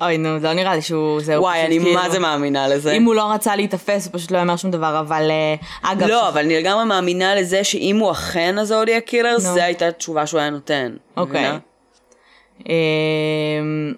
אוי, 0.00 0.18
נו, 0.18 0.38
לא 0.38 0.52
נראה 0.52 0.74
לי 0.74 0.82
שהוא... 0.82 1.20
זהו, 1.20 1.42
וואי, 1.42 1.66
אני 1.66 1.78
כאילו- 1.78 1.94
מה 1.94 2.10
זה 2.10 2.18
מאמינה 2.18 2.68
לזה. 2.68 2.92
אם 2.92 3.04
הוא 3.04 3.14
לא 3.14 3.32
רצה 3.32 3.56
להיתפס, 3.56 4.06
הוא 4.06 4.12
פשוט 4.12 4.30
לא 4.30 4.42
אמר 4.42 4.56
שום 4.56 4.70
דבר, 4.70 5.00
אבל 5.00 5.30
אה, 5.30 5.54
אגב... 5.92 6.08
לא, 6.08 6.28
אבל 6.28 6.38
אני 6.44 6.60
לגמרי 6.62 6.84
מאמינה 6.84 7.34
לזה 7.34 7.64
שאם 7.64 7.96
הוא 7.96 8.10
אכן 8.10 8.58
הזודיאק 8.58 9.04
killer, 9.04 9.32
נו. 9.32 9.38
זו 9.40 9.60
הייתה 9.60 9.88
התשובה 9.88 10.26
שהוא 10.26 10.40
היה 10.40 10.50
נותן. 10.50 10.96
אוקיי. 11.16 11.50
אמ, 12.68 13.92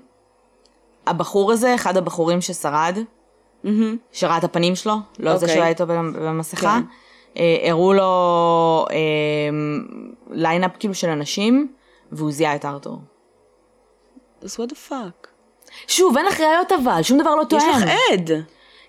הבחור 1.06 1.52
הזה, 1.52 1.74
אחד 1.74 1.96
הבחורים 1.96 2.40
ששרד, 2.40 2.98
שראה 4.12 4.38
את 4.38 4.44
הפנים 4.44 4.74
שלו, 4.76 4.94
לא 5.18 5.30
זה 5.30 5.34
אוקיי. 5.36 5.48
שהוא 5.48 5.62
היה 5.62 5.68
איתו 5.70 5.86
במ- 5.86 6.12
במסכה, 6.12 6.78
כן. 6.78 7.40
אה, 7.42 7.70
הראו 7.70 7.92
לו 7.92 8.86
lineup 10.30 10.70
כאילו 10.78 10.94
של 10.94 11.08
אנשים, 11.08 11.72
והוא 12.12 12.32
זיהה 12.32 12.54
את 12.56 12.64
ארתור. 12.64 12.98
אז 14.42 14.54
what 14.60 14.72
the 14.72 14.90
fuck? 14.90 15.31
שוב, 15.88 16.16
אין 16.16 16.26
לך 16.26 16.40
ראיות 16.40 16.72
אבל, 16.72 17.02
שום 17.02 17.18
דבר 17.18 17.34
לא 17.34 17.42
יש 17.42 17.48
תואם. 17.48 17.70
לך 17.70 17.82
עד. 18.12 18.30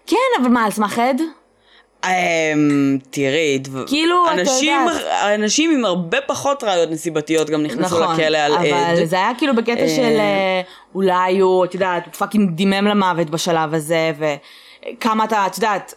כן, 0.07 0.17
אבל 0.41 0.49
מה, 0.49 0.65
על 0.65 0.71
סמך 0.71 0.99
עד? 0.99 1.21
אמ, 2.05 2.97
תראי, 3.09 3.59
כאילו, 3.87 4.25
אתה 4.25 4.41
אנשים, 4.41 4.87
יודעת. 4.87 5.39
אנשים 5.39 5.71
עם 5.71 5.85
הרבה 5.85 6.17
פחות 6.21 6.63
ראיות 6.63 6.89
נסיבתיות 6.89 7.49
גם 7.49 7.63
נכנסו 7.63 7.99
נכון, 7.99 8.15
לכלא 8.15 8.37
על 8.37 8.53
אבל 8.53 8.73
עד. 8.73 9.03
זה 9.05 9.15
היה 9.15 9.31
כאילו 9.37 9.55
בקטע 9.55 9.81
אה, 9.81 9.89
של 9.89 10.01
אה, 10.19 10.61
אולי 10.95 11.39
הוא, 11.39 11.65
את 11.65 11.73
יודעת, 11.73 12.05
הוא 12.05 12.13
fucking 12.13 12.49
דימם 12.55 12.87
למוות 12.87 13.29
בשלב 13.29 13.73
הזה, 13.73 14.11
וכמה 14.19 15.23
אתה, 15.23 15.45
את 15.47 15.55
יודעת, 15.55 15.93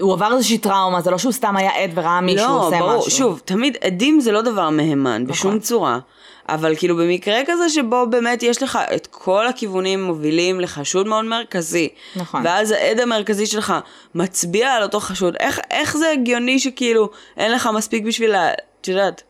הוא 0.00 0.12
עבר 0.12 0.32
איזושהי 0.32 0.58
טראומה, 0.58 1.00
זה 1.00 1.10
לא 1.10 1.18
שהוא 1.18 1.32
סתם 1.32 1.56
היה 1.56 1.82
עד 1.82 1.90
וראה 1.94 2.20
מישהו 2.20 2.48
לא, 2.48 2.66
עושה 2.66 2.78
ברור, 2.78 2.98
משהו. 2.98 3.10
שוב, 3.10 3.42
תמיד 3.44 3.76
עדים 3.80 4.20
זה 4.20 4.32
לא 4.32 4.42
דבר 4.42 4.70
מהימן, 4.70 5.24
בשום 5.26 5.50
נכון. 5.50 5.60
צורה. 5.60 5.98
אבל 6.48 6.76
כאילו 6.76 6.96
במקרה 6.96 7.40
כזה 7.46 7.68
שבו 7.68 8.06
באמת 8.10 8.42
יש 8.42 8.62
לך 8.62 8.78
את 8.94 9.06
כל 9.06 9.46
הכיוונים 9.46 10.02
מובילים 10.02 10.60
לחשוד 10.60 11.06
מאוד 11.06 11.24
מרכזי. 11.24 11.88
נכון. 12.16 12.42
ואז 12.44 12.70
העד 12.70 13.00
המרכזי 13.00 13.46
שלך 13.46 13.74
מצביע 14.14 14.72
על 14.72 14.82
אותו 14.82 15.00
חשוד. 15.00 15.36
איך, 15.40 15.60
איך 15.70 15.96
זה 15.96 16.10
הגיוני 16.10 16.58
שכאילו 16.58 17.10
אין 17.36 17.52
לך 17.52 17.68
מספיק 17.74 18.04
בשביל 18.04 18.34
ה... 18.34 18.52
את 18.80 18.88
יודעת, 18.88 19.22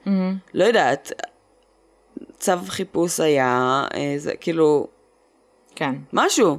לא 0.54 0.64
יודעת, 0.64 1.12
צו 2.38 2.52
חיפוש 2.68 3.20
היה, 3.20 3.84
זה 4.16 4.32
כאילו, 4.40 4.86
כן. 5.74 5.94
משהו. 6.12 6.58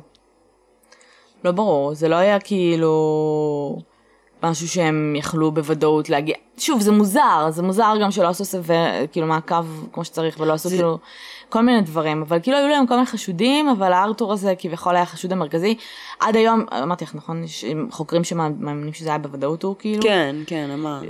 לא 1.44 1.52
ברור, 1.52 1.94
זה 1.94 2.08
לא 2.08 2.16
היה 2.16 2.40
כאילו 2.40 3.82
משהו 4.50 4.68
שהם 4.68 5.14
יכלו 5.18 5.52
בוודאות 5.52 6.10
להגיע. 6.10 6.36
שוב, 6.58 6.82
זה 6.82 6.92
מוזר, 6.92 7.48
זה 7.50 7.64
מוזר 7.64 7.94
גם 8.02 8.12
שלא 8.12 8.28
עשו 8.28 8.46
סבר, 8.46 9.06
כאילו 9.12 9.28
מעקב 9.28 9.66
כמו 9.94 10.06
שצריך 10.06 10.40
ולא 10.40 10.54
עשו 10.54 10.70
כאילו 10.70 10.98
כל 11.50 11.62
מיני 11.62 11.82
דברים, 11.82 12.22
אבל 12.22 12.40
כאילו 12.44 12.58
היו 12.58 12.68
להם 12.68 12.88
כל 12.88 12.94
מיני 12.96 13.06
חשודים, 13.06 13.70
אבל 13.70 13.94
הארתור 13.94 14.34
הזה 14.34 14.54
כביכול 14.58 14.96
היה 14.96 15.04
החשוד 15.04 15.32
המרכזי. 15.32 15.76
עד 16.20 16.36
היום, 16.36 16.66
אמרתי 16.84 17.04
לך, 17.04 17.16
נכון? 17.16 17.44
יש 17.44 17.66
חוקרים 17.92 18.24
שמאמינים 18.24 18.94
שזה 18.94 19.10
היה 19.10 19.18
בוודאות 19.18 19.64
הוא 19.64 19.76
כאילו. 19.80 20.02
כן, 20.02 20.36
כן, 20.48 20.70
אמר. 20.74 21.02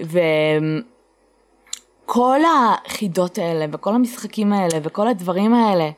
וכל 2.06 2.39
החידות 2.86 3.38
האלה, 3.38 3.65
וכל 3.71 3.95
המשחקים 3.95 4.54
האלה, 4.54 4.80
וכל 4.84 5.08
הדברים 5.08 5.54
האלה, 5.54 5.89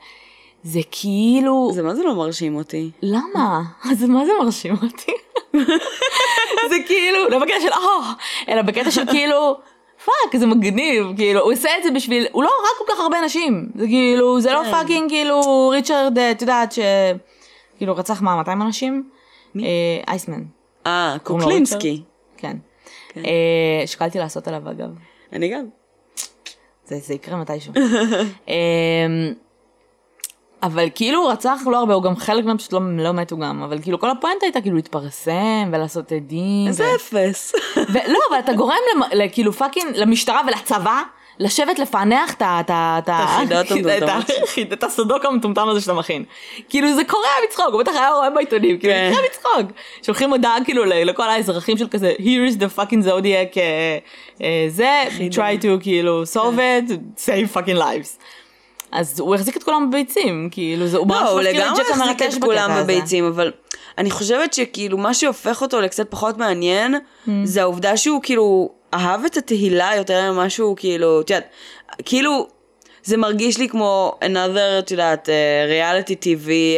זה 0.68 0.80
כאילו... 0.90 1.70
זה 1.72 1.82
מה 1.82 1.94
זה 1.94 2.02
לא 2.02 2.14
מרשים 2.14 2.56
אותי? 2.56 2.90
למה? 3.02 3.62
אז 3.90 4.04
מה 4.04 4.26
זה 4.26 4.32
מרשים 4.40 4.74
אותי? 4.82 5.12
זה 6.70 6.76
כאילו, 6.86 7.28
לא 7.28 7.38
בקטע 7.38 7.60
של 7.60 7.68
אה, 7.68 8.12
אלא 8.48 8.62
בקטע 8.62 8.90
של 8.90 9.06
כאילו, 9.06 9.56
fuck, 10.04 10.36
זה 10.36 10.46
מגניב, 10.46 11.06
כאילו, 11.16 11.40
הוא 11.40 11.52
עושה 11.52 11.68
את 11.78 11.82
זה 11.82 11.90
בשביל, 11.90 12.26
הוא 12.32 12.42
לא 12.42 12.48
הרג 12.48 12.86
כל 12.86 12.92
כך 12.92 13.00
הרבה 13.00 13.18
אנשים, 13.18 13.68
זה 13.74 13.86
כאילו, 13.86 14.40
זה 14.40 14.52
לא 14.52 14.62
כן. 14.64 14.70
fucking 14.70 15.10
כאילו 15.10 15.68
ריצ'רד, 15.68 16.18
את 16.18 16.40
יודעת, 16.40 16.72
ש... 16.72 16.78
כאילו 17.76 17.96
רצח 17.96 18.22
מה, 18.22 18.36
200 18.36 18.62
אנשים? 18.62 19.08
מי? 19.54 19.64
אה, 19.64 19.68
Iceman, 20.08 20.42
אה, 20.86 21.14
לא 21.14 21.24
קוקלינסקי. 21.24 22.02
כן. 22.36 22.56
אה, 23.16 23.82
שקלתי 23.86 24.18
לעשות 24.18 24.48
עליו 24.48 24.70
אגב, 24.70 24.88
אני 25.32 25.48
גם. 25.48 25.64
זה, 26.86 26.98
זה 26.98 27.14
יקרה 27.14 27.36
מתישהו. 27.36 27.72
אבל 30.62 30.88
כאילו 30.94 31.20
הוא 31.20 31.30
רצח 31.30 31.60
לא 31.66 31.76
הרבה, 31.78 31.94
הוא 31.94 32.02
גם 32.02 32.16
חלק 32.16 32.44
מהם 32.44 32.58
פשוט 32.58 32.72
לא, 32.72 32.80
לא 32.98 33.12
מתו 33.12 33.36
גם, 33.38 33.62
אבל 33.62 33.78
כאילו 33.82 34.00
כל 34.00 34.10
הפואנטה 34.10 34.46
הייתה 34.46 34.60
כאילו 34.60 34.76
להתפרסם 34.76 35.32
ולעשות 35.72 36.12
עדים. 36.12 36.68
איזה 36.68 36.84
ו- 36.84 36.94
אפס. 36.96 37.54
ולא, 37.76 38.18
אבל 38.30 38.38
אתה 38.38 38.52
גורם 38.52 38.76
למ- 38.96 39.28
כאילו 39.32 39.52
fucking 39.52 39.96
למשטרה 39.96 40.40
ולצבא 40.46 41.02
לשבת 41.40 41.78
לפענח 41.78 42.34
את 42.34 42.42
ה... 42.42 42.60
את 42.70 43.08
החידות 43.12 43.70
המטומטמות. 43.70 44.24
את 44.72 44.84
הסודוקו 44.84 45.24
המטומטם 45.24 45.68
הזה 45.68 45.80
שאתה 45.80 45.92
מכין. 45.94 46.24
כאילו 46.68 46.94
זה 46.94 47.04
קורע 47.04 47.22
מצחוק, 47.48 47.66
הוא 47.72 47.80
בטח 47.80 47.92
היה 47.94 48.10
רואה 48.10 48.30
בעיתונים, 48.30 48.78
כאילו 48.78 48.94
כן. 48.94 49.10
זה 49.14 49.16
קורע 49.16 49.26
מצחוק. 49.62 49.72
שולחים 50.02 50.30
הודעה 50.30 50.56
כאילו 50.64 50.84
לכל 50.84 51.28
האזרחים 51.30 51.78
של 51.78 51.88
כזה, 51.88 52.12
here 52.18 52.52
is 52.52 52.60
the 52.60 52.78
fucking 52.78 53.04
zodiac, 53.06 53.56
אה, 53.58 53.98
אה, 54.42 54.66
זה, 54.68 55.02
try 55.32 55.62
to 55.62 55.82
כאילו 55.82 56.22
solve 56.34 56.58
it, 56.88 56.92
save 57.18 57.56
fucking 57.56 57.78
lives. 57.78 58.18
אז 58.92 59.20
הוא 59.20 59.34
החזיק 59.34 59.56
את 59.56 59.62
כולם 59.62 59.90
בביצים, 59.90 60.48
כאילו, 60.52 60.86
זה, 60.86 60.96
הוא 60.96 61.06
ממש 61.06 61.22
לא, 61.22 61.30
הוא 61.30 61.40
לגמרי 61.40 61.82
החזיק 61.92 62.22
את 62.22 62.42
כולם 62.42 62.70
בקטע 62.70 62.74
הזה. 62.74 62.82
בביצים, 62.84 63.24
אבל 63.24 63.52
אני 63.98 64.10
חושבת 64.10 64.54
שכאילו 64.54 64.98
מה 64.98 65.14
שהופך 65.14 65.62
אותו 65.62 65.80
לקצת 65.80 66.10
פחות 66.10 66.38
מעניין, 66.38 66.94
Mm. 66.94 67.30
זה 67.44 67.62
העובדה 67.62 67.96
שהוא 67.96 68.22
כאילו 68.22 68.70
אהב 68.94 69.24
את 69.24 69.36
התהילה 69.36 69.90
יותר 69.96 70.32
ממה 70.32 70.50
שהוא 70.50 70.76
כאילו, 70.76 71.20
את 71.20 71.30
יודעת, 71.30 71.48
כאילו, 72.04 72.46
זה 73.04 73.16
מרגיש 73.16 73.58
לי 73.58 73.68
כמו 73.68 74.18
another, 74.24 74.78
את 74.78 74.90
יודעת, 74.90 75.28
ריאליטי 75.68 76.14
טיווי 76.16 76.76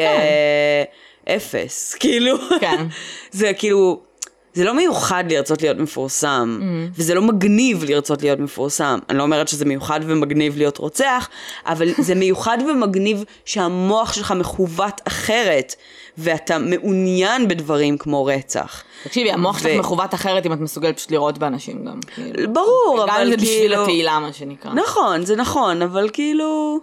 אפס, 1.29 1.95
כאילו, 2.01 2.37
כן. 2.61 2.87
זה 3.31 3.53
כאילו... 3.53 4.10
זה 4.55 4.65
לא 4.65 4.75
מיוחד 4.75 5.25
לרצות 5.29 5.63
להיות 5.63 5.79
מפורסם, 5.79 6.59
Mm. 6.61 6.65
וזה 6.99 7.15
לא 7.15 7.23
מגניב 7.23 7.85
לרצות 7.85 8.23
להיות 8.23 8.39
מפורסם. 8.39 8.99
אני 9.09 9.19
לא 9.19 9.23
אומרת 9.23 9.49
שזה 9.49 9.65
מיוחד 9.65 10.01
ומגניב 10.03 10.57
להיות 10.57 10.79
רוצח, 10.79 11.29
אבל 11.67 11.89
זה 12.07 12.15
מיוחד 12.15 12.59
ומגניב 12.71 13.25
שהמוח 13.45 14.13
שלך 14.13 14.33
מכוות 14.33 15.01
אחרת, 15.09 15.75
ואתה 16.19 16.59
מעוניין 16.59 17.49
בדברים 17.49 17.99
כמו 17.99 18.25
רצח. 18.25 18.83
תקשיבי, 19.05 19.33
המוח 19.33 19.59
שלך 19.59 19.71
ו- 19.77 19.79
מכוות 19.79 20.15
אחרת 20.15 20.47
אם 20.47 20.53
את 20.53 20.59
מסוגלת 20.61 20.97
פשוט 20.97 21.11
לראות 21.11 21.39
באנשים 21.39 21.85
גם. 21.85 22.01
כאילו. 22.15 22.53
ברור, 22.53 22.99
גם 23.09 23.15
אבל 23.15 23.23
אם 23.25 23.31
זה 23.31 23.37
בשביל 23.37 23.59
כאילו... 23.69 23.83
התהילה, 23.83 24.19
מה 24.19 24.33
שנקרא. 24.33 24.73
נכון, 24.75 25.25
זה 25.25 25.37
נכון, 25.37 25.83
אבל 25.83 26.09
כאילו... 26.13 26.79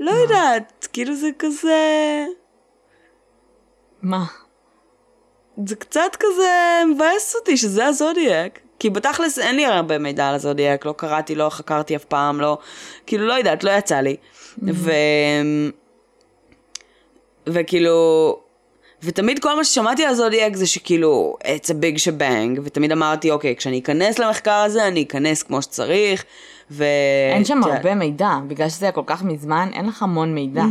לא 0.00 0.10
יודעת, 0.10 0.88
כאילו 0.92 1.16
זה 1.16 1.28
כזה... 1.38 2.24
מה? 4.02 4.24
זה 5.66 5.76
קצת 5.76 6.16
כזה 6.20 6.82
מבאס 6.94 7.34
אותי 7.34 7.56
שזה 7.56 7.86
הזודיאק. 7.86 8.60
כי 8.78 8.90
בתכלס 8.90 9.38
אין 9.38 9.56
לי 9.56 9.66
הרבה 9.66 9.98
מידע 9.98 10.28
על 10.28 10.34
הזודיאק, 10.34 10.86
לא 10.86 10.94
קראתי, 10.96 11.34
לא 11.34 11.48
חקרתי 11.50 11.96
אף 11.96 12.04
פעם, 12.04 12.40
לא... 12.40 12.58
כאילו, 13.06 13.26
לא 13.26 13.34
יודעת, 13.34 13.64
לא 13.64 13.70
יצא 13.70 14.00
לי. 14.00 14.16
ו... 14.62 14.90
וכאילו... 17.46 18.38
ותמיד 19.02 19.38
כל 19.38 19.56
מה 19.56 19.64
ששמעתי 19.64 20.04
על 20.04 20.10
הזודיאק 20.10 20.56
זה 20.56 20.66
שכאילו, 20.66 21.36
it's 21.42 21.66
a 21.66 21.72
big 21.72 21.98
shebang, 21.98 22.60
ותמיד 22.64 22.92
אמרתי, 22.92 23.30
אוקיי, 23.30 23.56
כשאני 23.56 23.78
אכנס 23.78 24.18
למחקר 24.18 24.52
הזה, 24.54 24.88
אני 24.88 25.02
אכנס 25.02 25.42
כמו 25.42 25.62
שצריך, 25.62 26.24
ו... 26.70 26.84
אין 27.34 27.44
שם 27.44 27.64
הרבה 27.64 27.94
מידע, 27.94 28.30
בגלל 28.46 28.68
שזה 28.68 28.86
היה 28.86 28.92
כל 28.92 29.02
כך 29.06 29.22
מזמן, 29.22 29.70
אין 29.72 29.86
לך 29.86 30.02
המון 30.02 30.34
מידע. 30.34 30.62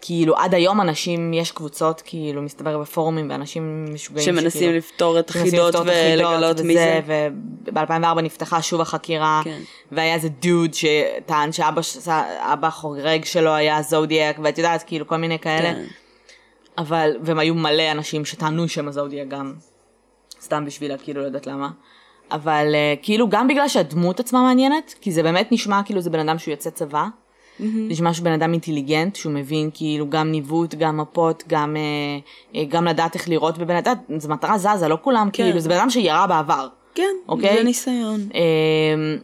כאילו, 0.00 0.36
עד 0.36 0.54
היום 0.54 0.80
אנשים, 0.80 1.34
יש 1.34 1.52
קבוצות, 1.52 2.02
כאילו, 2.04 2.42
מסתבר 2.42 2.78
בפורומים, 2.78 3.30
ואנשים 3.30 3.86
משוגעים 3.94 4.26
שמנסים 4.26 4.50
שכאילו- 4.50 4.72
לפתור 4.76 5.18
את 5.18 5.30
החידות 5.30 5.74
ולגלות 5.74 6.60
מי 6.60 6.74
זה. 6.74 7.00
וב-2004 7.06 8.20
נפתחה 8.22 8.62
שוב 8.62 8.80
החקירה, 8.80 9.40
כן. 9.44 9.60
והיה 9.92 10.14
איזה 10.14 10.28
דוד 10.28 10.70
שטען 10.74 11.50
שאבא 11.52 12.70
חורג 12.70 13.24
שלו 13.24 13.54
היה 13.54 13.82
זודיאק, 13.82 14.36
ואת 14.42 14.58
יודעת, 14.58 14.82
כאילו, 14.82 15.06
כל 15.06 15.16
מיני 15.16 15.38
כאלה. 15.38 15.74
כן. 15.74 15.84
אבל, 16.78 17.16
והם 17.22 17.38
היו 17.38 17.54
מלא 17.54 17.90
אנשים 17.92 18.24
שטענו 18.24 18.68
שהם 18.68 18.88
הזודיאק 18.88 19.28
גם, 19.28 19.54
סתם 20.42 20.64
בשביל, 20.64 20.96
כאילו, 20.96 21.20
לא 21.20 21.26
יודעת 21.26 21.46
למה. 21.46 21.68
אבל 22.30 22.74
אה, 22.74 22.94
כאילו, 23.02 23.28
גם 23.28 23.48
בגלל 23.48 23.68
שהדמות 23.68 24.20
עצמה 24.20 24.42
מעניינת, 24.42 24.94
כי 25.00 25.12
זה 25.12 25.22
באמת 25.22 25.52
נשמע 25.52 25.80
כאילו 25.84 26.00
זה 26.00 26.10
בן 26.10 26.28
אדם 26.28 26.38
שהוא 26.38 26.52
יוצא 26.52 26.70
צבא. 26.70 27.04
זה 27.58 27.64
נשמע 27.88 28.14
שהוא 28.14 28.24
בן 28.24 28.32
אדם 28.32 28.52
אינטליגנט, 28.52 29.16
שהוא 29.16 29.32
מבין 29.32 29.70
כאילו 29.74 30.10
גם 30.10 30.30
ניווט, 30.30 30.74
גם 30.74 30.96
מפות, 30.96 31.44
גם, 31.48 31.76
אה, 31.76 31.80
אה, 32.60 32.64
גם 32.68 32.84
לדעת 32.84 33.14
איך 33.14 33.28
לראות 33.28 33.58
בבן 33.58 33.76
אדם, 33.76 33.94
זו 34.18 34.28
מטרה 34.28 34.58
זזה, 34.58 34.88
לא 34.88 34.98
כולם, 35.02 35.30
כן. 35.32 35.44
כאילו, 35.44 35.60
זה 35.60 35.68
בן 35.68 35.76
אדם 35.76 35.90
שירה 35.90 36.26
בעבר. 36.26 36.68
כן, 36.94 37.02
אוקיי? 37.28 37.56
זה 37.56 37.62
ניסיון. 37.64 38.20
אמ, 38.34 39.18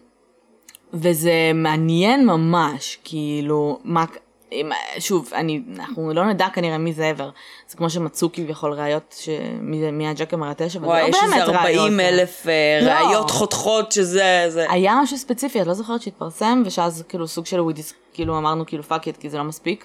וזה 0.92 1.33
מעניין 1.55 2.27
ממש, 2.27 2.99
כאילו, 3.05 3.79
מה, 3.85 4.05
אם- 4.53 4.70
שוב, 4.99 5.31
אני, 5.35 5.62
אנחנו 5.77 6.12
לא 6.14 6.25
נדע 6.27 6.47
כנראה 6.53 6.79
מי 6.79 6.92
זה 6.92 7.12
ever. 7.18 7.23
זה 7.68 7.77
כמו 7.77 7.90
שמצאו 7.90 8.33
כביכול 8.33 8.73
ראיות, 8.73 9.14
שמי 9.20 9.81
זה- 9.81 9.90
מי 9.90 10.09
הג'ק 10.09 10.35
המרטש, 10.35 10.77
אבל 10.77 10.87
וואי, 10.87 11.03
זה 11.03 11.09
יש 11.09 11.16
לא 11.16 11.23
איזה 11.35 11.47
באמת 11.53 11.61
ראיות. 11.64 11.79
40 11.81 12.01
אלף 12.01 12.47
אה, 12.49 12.81
לא. 12.83 12.90
ראיות 12.90 13.31
חותכות 13.31 13.92
שזה... 13.92 14.44
זה. 14.49 14.66
היה 14.70 14.99
משהו 15.03 15.16
ספציפי, 15.18 15.62
את 15.62 15.66
לא 15.66 15.75
זוכרת 15.75 16.03
שהתפרסם, 16.03 16.62
ושאז 16.66 17.05
כאילו 17.09 17.29
סוג 17.29 17.47
של 17.47 17.61
ווידיס, 17.61 17.94
כאילו 18.14 18.38
אמרנו 18.38 18.66
כאילו 18.66 18.83
פאק 18.83 19.07
איט, 19.07 19.16
כי 19.16 19.31
זה 19.31 19.38
לא 19.38 19.44
מספיק. 19.44 19.85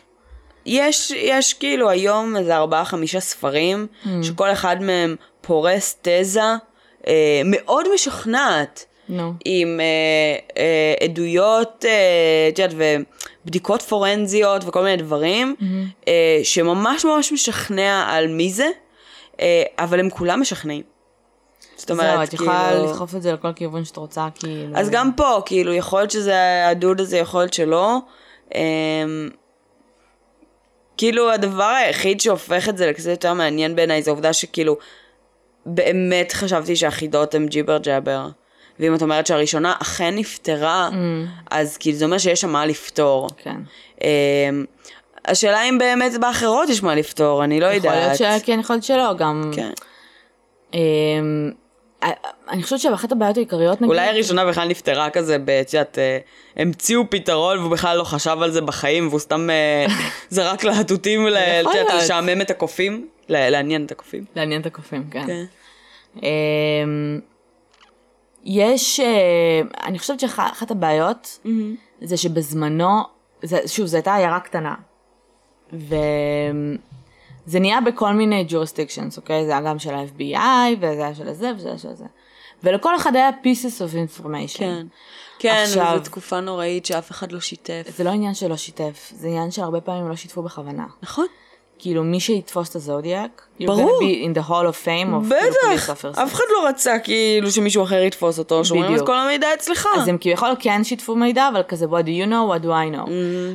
יש, 0.65 1.11
יש 1.11 1.53
כאילו 1.53 1.89
היום 1.89 2.37
איזה 2.37 2.55
ארבעה 2.57 2.85
חמישה 2.85 3.19
ספרים, 3.19 3.87
שכל 4.23 4.51
אחד 4.51 4.81
מהם 4.81 5.15
פורס 5.41 5.97
תזה 6.01 6.41
אה, 7.07 7.41
מאוד 7.45 7.93
משכנעת. 7.93 8.85
נו. 9.09 9.33
עם 9.45 9.79
אה, 9.79 9.85
אה, 10.61 11.05
עדויות, 11.05 11.85
אה, 11.87 11.91
יודעת, 12.63 12.73
ובדיקות 13.45 13.81
פורנזיות 13.81 14.63
וכל 14.67 14.83
מיני 14.83 14.97
דברים, 14.97 15.55
אה, 16.07 16.39
שממש 16.43 17.05
ממש 17.05 17.31
משכנע 17.31 18.05
על 18.09 18.27
מי 18.27 18.49
זה, 18.49 18.67
אה, 19.39 19.63
אבל 19.79 19.99
הם 19.99 20.09
כולם 20.09 20.41
משכנעים. 20.41 20.81
זאת 21.79 21.91
אומרת, 21.91 22.13
זהו, 22.15 22.23
את 22.23 22.33
יכולה 22.33 22.69
כאילו- 22.71 22.85
לדחוף 22.91 23.15
את 23.15 23.21
זה 23.21 23.33
לכל 23.33 23.53
כיוון 23.53 23.85
שאת 23.85 23.97
רוצה, 23.97 24.27
כאילו. 24.35 24.77
אז 24.77 24.89
גם 24.89 25.11
פה, 25.17 25.41
כאילו, 25.45 25.73
יכול 25.73 25.99
להיות 25.99 26.11
שזה 26.11 26.35
הדוד 26.67 26.99
הזה, 27.01 27.17
יכול 27.17 27.41
להיות 27.41 27.53
שלא. 27.53 27.97
אמ, 28.55 29.29
כאילו, 30.97 31.31
הדבר 31.31 31.63
היחיד 31.63 32.21
שהופך 32.21 32.69
את 32.69 32.77
זה 32.77 32.89
לכזה 32.89 33.11
יותר 33.11 33.33
מעניין 33.33 33.75
בעיניי, 33.75 34.01
זה 34.01 34.11
העובדה 34.11 34.33
שכאילו, 34.33 34.77
באמת 35.65 36.31
חשבתי 36.31 36.75
שהחידות 36.75 37.35
הן 37.35 37.47
ג'יבר 37.47 37.77
ג'אבר. 37.77 38.27
ואם 38.79 38.95
את 38.95 39.01
אומרת 39.01 39.27
שהראשונה 39.27 39.73
אכן 39.81 40.15
נפתרה, 40.15 40.89
אז 41.51 41.77
כאילו 41.77 41.97
זה 41.97 42.05
אומר 42.05 42.17
שיש 42.17 42.41
שם 42.41 42.49
מה 42.49 42.65
לפתור. 42.65 43.29
כן. 43.37 43.55
אמ, 44.03 44.65
השאלה 45.25 45.63
אם 45.63 45.77
באמת 45.77 46.19
באחרות 46.19 46.69
יש 46.69 46.83
מה 46.83 46.95
לפתור, 46.95 47.43
אני 47.43 47.59
לא 47.59 47.65
יכול 47.65 47.75
יודעת. 47.91 48.19
להיות 48.21 48.41
שכן, 48.41 48.59
יכול 48.59 48.75
להיות 48.75 48.83
שלא, 48.83 49.13
גם... 49.17 49.51
כן. 49.55 49.71
אה, 50.73 50.79
אני 52.49 52.63
חושבת 52.63 52.79
שאחת 52.79 53.11
הבעיות 53.11 53.37
העיקריות, 53.37 53.81
נגיד... 53.81 53.89
אולי 53.89 54.07
הראשונה 54.07 54.45
בכלל 54.45 54.67
נפתרה 54.67 55.09
כזה, 55.09 55.37
את 55.61 55.73
יודעת, 55.73 55.97
אה, 55.97 56.19
המציאו 56.55 57.09
פתרון 57.09 57.57
והוא 57.59 57.71
בכלל 57.71 57.97
לא 57.97 58.03
חשב 58.03 58.37
על 58.41 58.51
זה 58.51 58.61
בחיים, 58.61 59.07
והוא 59.07 59.19
סתם 59.19 59.49
אה, 59.49 59.85
זרק 60.29 60.63
להטוטים, 60.63 61.27
את 61.27 61.33
יודעת. 61.75 62.03
לשעמם 62.03 62.41
את 62.41 62.51
הקופים, 62.51 63.07
לעניין 63.29 63.85
את 63.85 63.91
הקופים. 63.91 64.25
לעניין 64.35 64.61
את 64.61 64.65
הקופים, 64.65 65.03
כן. 65.11 65.25
כן. 65.27 65.45
אמ, 66.23 67.19
יש, 68.43 68.99
אה, 68.99 69.61
אני 69.83 69.99
חושבת 69.99 70.19
שאחת 70.19 70.71
הבעיות 70.71 71.39
זה 72.01 72.17
שבזמנו, 72.17 73.01
שוב, 73.65 73.85
זו 73.85 73.97
הייתה 73.97 74.15
עיירה 74.15 74.39
קטנה, 74.39 74.75
וזה 77.49 77.59
נהיה 77.59 77.81
בכל 77.81 78.13
מיני 78.13 78.45
jurisdictions, 78.49 79.17
אוקיי? 79.17 79.45
זה 79.45 79.51
היה 79.51 79.61
גם 79.61 79.79
של 79.79 79.93
ה-FBI, 79.93 80.75
וזה 80.77 81.03
היה 81.05 81.15
של 81.15 81.27
הזה, 81.27 81.51
וזה 81.55 81.69
היה 81.69 81.77
של 81.77 81.93
זה. 81.95 82.05
ולכל 82.63 82.95
אחד 82.95 83.15
היה 83.15 83.29
pieces 83.43 83.81
of 83.81 84.23
information. 84.23 84.57
כן. 84.57 84.87
כן, 85.39 85.63
עכשיו- 85.63 85.91
וזו 85.95 86.03
תקופה 86.03 86.39
נוראית 86.39 86.85
שאף 86.85 87.11
אחד 87.11 87.31
לא 87.31 87.39
שיתף. 87.39 87.83
זה 87.95 88.03
לא 88.03 88.09
עניין 88.09 88.33
שלא 88.33 88.57
שיתף, 88.57 89.11
זה 89.15 89.27
עניין 89.27 89.51
שהרבה 89.51 89.81
פעמים 89.81 90.09
לא 90.09 90.15
שיתפו 90.15 90.41
בכוונה. 90.43 90.85
נכון. 91.03 91.25
כאילו, 91.79 92.03
מי 92.03 92.19
שיתפוס 92.19 92.69
את 92.69 92.75
הזודיאק, 92.75 93.47
you're 93.59 93.65
ברור. 93.65 93.99
gonna 93.99 94.03
be 94.03 94.25
in 94.25 94.41
the 94.41 94.49
hall 94.49 94.51
of 94.51 94.85
fame 94.85 95.13
of 95.13 95.27
בטח, 95.27 95.89
police 95.89 95.89
officers. 95.89 96.23
אף 96.23 96.33
אחד 96.33 96.43
לא 96.53 96.67
רצה 96.67 96.99
כאילו 96.99 97.51
שמישהו 97.51 97.83
אחר 97.83 98.03
יתפוס 98.03 98.39
אותו, 98.39 98.65
שאומרים 98.65 98.95
את. 98.95 99.05
כל 99.05 99.15
המידע 99.15 99.47
אצלך. 99.53 99.87
אז 99.97 100.07
הם 100.07 100.17
כביכול 100.21 100.49
כן 100.59 100.83
שיתפו 100.83 101.15
מידע, 101.15 101.49
אבל 101.53 101.63
כזה 101.67 101.85
what 101.85 102.03
do 102.03 102.07
you 102.07 102.29
know, 102.29 102.59
what 102.59 102.63
do 102.63 102.67
I 102.67 102.95
know. 102.95 103.07
Mm, 103.07 103.11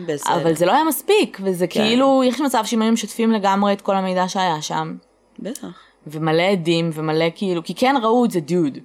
בסדר. 0.06 0.34
אבל 0.34 0.54
זה 0.54 0.66
לא 0.66 0.72
היה 0.72 0.84
מספיק, 0.84 1.38
וזה 1.42 1.66
כן. 1.66 1.80
כאילו, 1.80 2.22
יש 2.24 2.40
מצב 2.40 2.62
שאם 2.64 2.82
היו 2.82 2.92
משתפים 2.92 3.32
לגמרי 3.32 3.72
את 3.72 3.80
כל 3.80 3.96
המידע 3.96 4.28
שהיה 4.28 4.62
שם, 4.62 4.96
בטח. 5.38 5.66
ומלא 6.06 6.42
עדים, 6.42 6.90
ומלא 6.94 7.26
כאילו, 7.34 7.64
כי 7.64 7.74
כן 7.74 7.94
ראו 8.02 8.24
את 8.24 8.30
זה 8.30 8.40
דוד. 8.40 8.78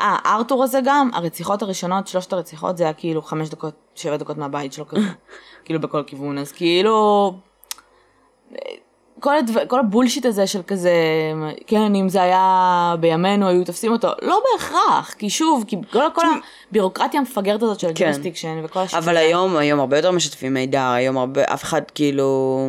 אה, 0.00 0.16
ארתור 0.26 0.64
הזה 0.64 0.80
גם, 0.84 1.10
הרציחות 1.12 1.62
הראשונות, 1.62 2.06
שלושת 2.06 2.32
הרציחות, 2.32 2.76
זה 2.76 2.84
היה 2.84 2.92
כאילו 2.92 3.22
חמש 3.22 3.48
דקות, 3.48 3.74
שבע 3.94 4.16
דקות 4.16 4.36
מהבית 4.38 4.72
שלו 4.72 4.88
כזה, 4.88 5.00
כאילו 5.64 5.80
בכל 5.80 6.02
כיוון, 6.06 6.38
אז 6.38 6.52
כאילו, 6.52 7.34
כל, 9.20 9.36
הדבר, 9.36 9.66
כל 9.66 9.80
ה 9.80 9.85
bullshit 9.85 10.26
הזה 10.26 10.46
של 10.46 10.60
כזה, 10.66 10.92
כן, 11.66 11.94
אם 11.94 12.08
זה 12.08 12.22
היה 12.22 12.94
בימינו, 13.00 13.48
היו 13.48 13.64
תופסים 13.64 13.92
אותו, 13.92 14.08
לא 14.22 14.42
בהכרח, 14.52 15.14
כי 15.18 15.30
שוב, 15.30 15.64
כי 15.66 15.76
כל, 15.92 16.04
כל 16.14 16.26
הבירוקרטיה 16.70 17.20
המפגרת 17.20 17.62
הזאת 17.62 17.80
של 17.80 17.88
כן. 17.94 18.04
ה 18.04 18.08
jurisdiction, 18.08 18.60
וכל 18.64 18.80
ה 18.80 18.84
shit 18.84 18.98
אבל. 18.98 19.16
היום, 19.16 19.56
היום 19.56 19.80
הרבה 19.80 19.98
יותר 19.98 20.10
משתפים 20.10 20.54
מידע, 20.54 20.92
היום 20.92 21.18
הרבה, 21.18 21.44
אף 21.44 21.64
אחד 21.64 21.82
כאילו... 21.94 22.68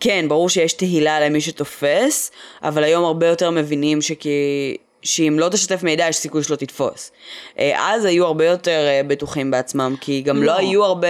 כן, 0.00 0.24
ברור 0.28 0.48
שיש 0.48 0.72
תהילה 0.72 1.20
למי 1.20 1.40
שתופס, 1.40 2.30
אבל 2.62 2.84
היום 2.84 3.04
הרבה 3.04 3.26
יותר 3.26 3.50
מבינים 3.50 4.02
שכי... 4.02 4.76
שאם 5.04 5.36
לא 5.38 5.48
תשתף 5.48 5.82
מידע, 5.82 6.08
יש 6.08 6.16
סיכוי 6.16 6.42
שלא 6.42 6.56
תתפוס. 6.56 7.12
אה, 7.58 7.94
אז 7.94 8.04
היו 8.04 8.26
הרבה 8.26 8.46
יותר 8.46 8.86
אה, 8.86 9.00
בטוחים 9.06 9.50
בעצמם, 9.50 9.94
כי 10.00 10.20
גם 10.20 10.36
לא 10.36 10.46
לא. 10.46 10.52
היו 10.52 10.84
הרבה 10.84 11.08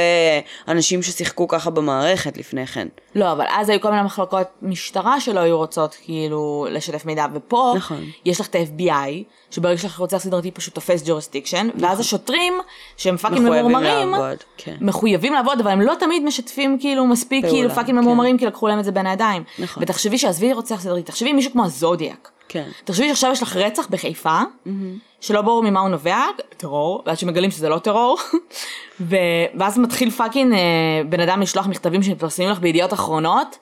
אנשים 0.68 1.02
ששיחקו 1.02 1.48
ככה 1.48 1.70
במערכת 1.70 2.36
לפני 2.36 2.66
כן. 2.66 2.88
לא, 3.14 3.32
אבל 3.32 3.44
אז 3.48 3.68
היו 3.68 3.80
כל 3.80 3.90
מיני 3.90 4.02
מחלקות 4.02 4.46
משטרה 4.62 5.20
שלא 5.20 5.40
היו 5.40 5.56
רוצות 5.56 5.96
כאילו 6.04 6.66
לשתף 6.70 7.04
מידע, 7.04 7.26
ופה 7.34 7.74
נכון. 7.76 8.04
יש 8.24 8.40
לך 8.40 8.46
את 8.46 8.54
ה-FBI, 8.54 9.10
שברגע 9.50 9.78
שלך 9.78 9.98
רוצח 9.98 10.18
סדרתי 10.18 10.50
פשוט 10.50 10.74
תופס 10.74 11.02
jurisdiction, 11.06 11.68
ואז 11.78 12.00
השוטרים, 12.00 12.54
שהם 12.96 13.16
fucking 13.16 13.40
נכון. 13.40 13.50
מחויבים 13.50 13.70
ממורמרים, 13.70 14.10
לעבוד, 14.10 14.38
כן. 14.56 14.76
מחויבים 14.80 15.32
לעבוד, 15.32 15.60
אבל 15.60 15.70
הם 15.70 15.80
לא 15.80 15.94
תמיד 16.00 16.22
משתפים 16.22 16.78
כאילו 16.80 17.06
מספיק 17.06 17.44
פעולה, 17.44 17.56
כאילו 17.56 17.70
fucking 17.74 17.98
כן. 17.98 18.04
ממורמרים, 18.04 18.38
כי 18.38 18.46
לקחו 18.46 18.68
להם 18.68 18.78
את 18.78 18.84
זה 18.84 18.92
בין 18.92 19.06
הידיים. 19.06 19.44
נכון. 19.58 19.82
ותחשבי 19.82 20.18
שעזבי 20.18 20.52
רוצח 20.52 20.80
סדרתי, 20.80 21.02
תחשבי 21.02 21.32
מישהו 21.32 21.52
כמו 21.52 21.64
הזודיאק. 21.64 22.30
כן. 22.48 22.68
תחשבי 22.84 23.08
שעכשיו 23.08 23.32
יש 23.32 23.42
לך 23.42 23.56
רצח 23.56 23.86
בחיפה, 23.90 24.40
שלא 25.20 25.42
ברור 25.42 25.62
ממה 25.62 25.80
הוא 25.80 25.88
נובע, 25.88 26.20
טרור, 26.56 27.02
ועד 27.06 27.18
שמגלים 27.18 27.50
שזה 27.50 27.68
לא 27.68 27.78
טרור, 27.78 28.18
ו... 29.00 29.16
ואז 29.58 29.78
מתחיל 29.78 30.10
פאקינג 30.10 30.52
אה, 30.52 30.58
בן 31.08 31.20
אדם 31.20 31.40
לשלוח 31.40 31.66
מכתבים 31.66 32.02
שמתפרסמים 32.02 32.48
לך 32.48 32.58
בידיעות 32.58 32.92
אחרונות, 32.92 33.58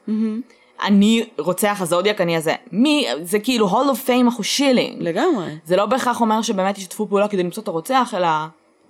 אני 0.83 1.27
רוצח 1.39 1.79
הזודיאק, 1.81 2.21
אני 2.21 2.37
הזה. 2.37 2.55
מי, 2.73 3.07
זה 3.23 3.39
כאילו 3.39 3.69
הול 3.69 3.89
אוף 3.89 4.05
פיים 4.05 4.29
אחושילינג. 4.29 4.97
לגמרי. 5.03 5.47
זה 5.65 5.77
לא 5.77 5.87
בהכרח 5.87 6.21
אומר 6.21 6.43
שבאמת 6.43 6.79
ישתפו 6.79 7.07
פעולה 7.09 7.29
כדי 7.29 7.43
למצוא 7.43 7.63
את 7.63 7.69
הרוצח, 7.69 8.15
אלא 8.17 8.29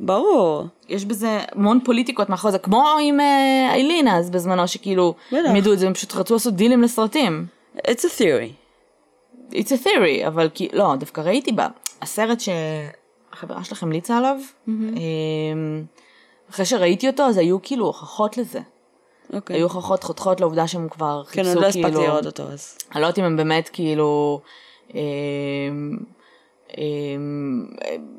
ברור. 0.01 0.65
יש 0.89 1.05
בזה 1.05 1.41
המון 1.53 1.81
פוליטיקות 1.85 2.29
מאחורי 2.29 2.53
זה, 2.53 2.59
כמו 2.59 2.89
עם 3.03 3.21
אה, 3.21 3.71
איילין 3.73 4.09
אז 4.09 4.31
בזמנו, 4.31 4.69
שכאילו. 4.69 5.15
הם 5.33 5.57
ידעו 5.57 5.73
את 5.73 5.79
זה, 5.79 5.87
הם 5.87 5.95
פשוט 5.95 6.15
רצו 6.15 6.35
לעשות 6.35 6.55
דילים 6.55 6.83
לסרטים. 6.83 7.47
It's 7.79 8.01
a 8.01 8.19
theory. 8.19 8.62
It's 9.53 9.69
a 9.69 9.85
theory, 9.85 10.27
אבל 10.27 10.49
כי, 10.55 10.69
לא, 10.73 10.95
דווקא 10.97 11.21
ראיתי 11.21 11.53
בה, 11.53 11.69
הסרט 12.03 12.39
שהחברה 12.41 13.65
שלך 13.65 13.83
המליצה 13.83 14.19
עליו, 14.19 14.37
אמ, 14.69 15.85
אחרי 16.51 16.65
שראיתי 16.65 17.09
אותו, 17.09 17.23
אז 17.23 17.39
היו 17.39 17.63
כאילו 17.63 17.87
הוכחות 17.87 18.39
לזה. 18.39 18.61
אוקיי. 19.33 19.57
היו 19.57 19.63
הוכחות 19.63 20.05
חותכות 20.05 20.41
לעובדה 20.41 20.67
שהם 20.67 20.89
כבר 20.89 21.23
כן, 21.25 21.43
חיפשו 21.43 21.55
עוד 21.55 21.65
לא 21.65 21.71
כאילו... 21.73 21.89
הספקתי 21.89 22.07
לראות 22.07 22.27
אותו 22.27 22.43
אז. 22.43 22.79
אני 22.93 23.01
לא 23.01 23.07
יודעת 23.07 23.19
אם 23.19 23.25
הם 23.25 23.37
באמת 23.37 23.69
כאילו... 23.73 24.41
אמ, 24.95 25.99
אמ, 26.79 27.67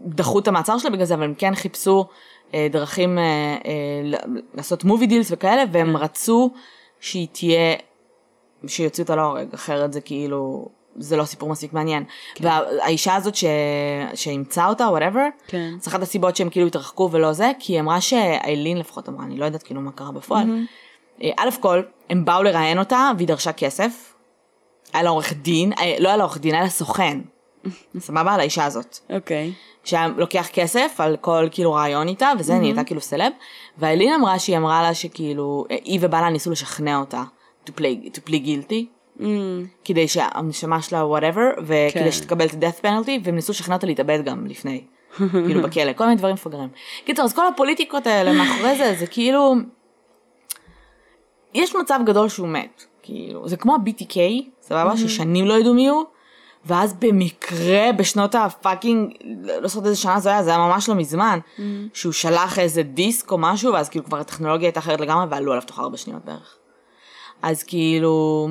דחו 0.05 0.39
את 0.39 0.47
המעצר 0.47 0.77
שלה 0.77 0.89
בגלל 0.89 1.05
זה, 1.05 1.13
אבל 1.13 1.23
הם 1.23 1.33
כן 1.37 1.55
חיפשו 1.55 2.05
אה, 2.53 2.67
דרכים 2.71 3.17
אה, 3.17 3.23
אה, 3.65 4.19
לעשות 4.53 4.83
מובי 4.83 5.07
דילס 5.07 5.31
וכאלה, 5.31 5.63
והם 5.71 5.97
רצו 5.97 6.51
שהיא 6.99 7.27
תהיה, 7.31 7.75
שיוציאו 8.67 9.03
אותה 9.03 9.15
להורג, 9.15 9.53
אחרת 9.53 9.93
זה 9.93 10.01
כאילו, 10.01 10.67
זה 10.95 11.17
לא 11.17 11.25
סיפור 11.25 11.49
מספיק 11.49 11.73
מעניין. 11.73 12.03
והאישה 12.39 13.15
הזאת 13.15 13.35
ש... 13.35 13.43
שאימצה 14.13 14.67
אותה, 14.67 14.83
whatever, 14.83 15.27
כן. 15.47 15.73
זו 15.79 15.89
אחת 15.89 16.01
הסיבות 16.01 16.35
שהם 16.35 16.49
כאילו 16.49 16.67
התרחקו 16.67 17.09
ולא 17.11 17.33
זה, 17.33 17.51
כי 17.59 17.73
היא 17.73 17.79
אמרה 17.79 18.01
שאיילין 18.01 18.77
לפחות 18.77 19.09
אמרה, 19.09 19.25
אני 19.25 19.37
לא 19.37 19.45
יודעת 19.45 19.63
כאילו 19.63 19.81
מה 19.81 19.91
קרה 19.91 20.11
בפועל. 20.11 20.47
אה, 21.23 21.29
קודם 21.37 21.49
כל, 21.59 21.81
הם 22.09 22.25
באו 22.25 22.43
לראיין 22.43 22.79
אותה 22.79 23.11
והיא 23.17 23.27
דרשה 23.27 23.51
כסף. 23.51 24.13
היה 24.93 25.03
לה 25.03 25.09
עורך 25.09 25.33
דין, 25.33 25.73
אה, 25.73 25.95
לא 25.99 26.07
היה 26.07 26.17
לה 26.17 26.23
עורך 26.23 26.37
דין, 26.37 26.53
היה 26.53 26.63
לה 26.63 26.69
סוכן. 26.69 27.19
סבבה? 27.99 28.33
על 28.33 28.39
האישה 28.39 28.65
הזאת. 28.65 28.97
אוקיי. 29.09 29.53
שהיה 29.83 30.07
לוקח 30.17 30.47
כסף 30.53 30.95
על 30.97 31.17
כל 31.21 31.47
כאילו 31.51 31.73
ראיון 31.73 32.07
איתה, 32.07 32.31
וזה 32.39 32.53
נהייתה 32.53 32.83
כאילו 32.83 33.01
סלב. 33.01 33.31
ואיילין 33.77 34.13
אמרה 34.13 34.39
שהיא 34.39 34.57
אמרה 34.57 34.81
לה 34.81 34.93
שכאילו, 34.93 35.65
אה, 35.71 35.77
היא 35.83 35.99
ובעלה 36.01 36.29
ניסו 36.29 36.51
לשכנע 36.51 36.97
אותה 36.99 37.23
to 37.65 37.69
play, 37.69 38.09
to 38.15 38.29
play 38.29 38.45
guilty. 38.45 38.85
Mm, 39.23 39.25
כדי 39.85 40.07
שהנשמה 40.07 40.81
שלה 40.81 41.05
whatever, 41.05 41.49
וכדי 41.57 41.91
כן. 41.93 42.11
שתקבל 42.11 42.45
את 42.45 42.53
ה-death 42.53 42.85
penalty, 42.85 43.11
והם 43.23 43.35
ניסו 43.35 43.51
לשכנע 43.51 43.75
אותה 43.75 43.87
להתאבד 43.87 44.25
גם 44.25 44.47
לפני, 44.47 44.83
כאילו 45.45 45.61
בכלא, 45.61 45.93
כל 45.93 46.03
מיני 46.03 46.15
דברים 46.15 46.33
מפגרים. 46.33 46.69
קיצור, 47.05 47.25
אז 47.25 47.33
כל 47.33 47.47
הפוליטיקות 47.47 48.07
האלה 48.07 48.33
מאחורי 48.33 48.77
זה, 48.77 48.95
זה 48.99 49.07
כאילו, 49.07 49.55
יש 51.53 51.75
מצב 51.75 51.99
גדול 52.05 52.29
שהוא 52.29 52.47
מת, 52.47 52.83
כאילו, 53.01 53.47
זה 53.47 53.57
כמו 53.57 53.75
ה-BTK, 53.75 54.17
סבבה, 54.61 54.97
ששנים 54.97 55.45
לא 55.45 55.53
ידעו 55.53 55.73
מי 55.73 55.87
הוא, 55.87 56.03
ואז 56.65 56.93
במקרה 56.93 57.91
בשנות 57.97 58.35
ה 58.35 58.44
fucking, 58.44 59.13
לא 59.45 59.67
זוכרת 59.67 59.85
איזה 59.85 59.97
שנה 59.97 60.19
זה 60.19 60.29
היה, 60.29 60.43
זה 60.43 60.49
היה 60.49 60.59
ממש 60.59 60.89
לא 60.89 60.95
מזמן, 60.95 61.39
שהוא 61.93 62.13
שלח 62.13 62.59
איזה 62.59 62.83
דיסק 62.83 63.31
או 63.31 63.37
משהו, 63.37 63.73
ואז 63.73 63.89
כאילו 63.89 64.05
כבר 64.05 64.19
הטכנולוגיה 64.19 64.67
הייתה 64.67 64.79
אחרת 64.79 65.01
לגמרי, 65.01 65.25
ועלו 65.29 65.51
עליו 65.51 65.63
תוך 65.67 65.79
ארבע 65.79 65.97
שניות 65.97 66.25
בערך. 66.25 66.57
אז 67.41 67.63
כאילו, 67.63 68.47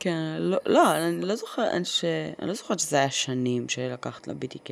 כן, 0.00 0.16
לא, 0.38 0.58
לא, 0.66 0.96
אני 0.96 1.20
לא 1.20 1.34
זוכרת, 1.34 1.86
ש... 1.86 2.04
אני 2.38 2.48
לא 2.48 2.54
זוכרת 2.54 2.80
שזה 2.80 2.96
היה 2.96 3.10
שנים 3.10 3.68
שלקחת 3.68 4.28
ל-BTK. 4.28 4.70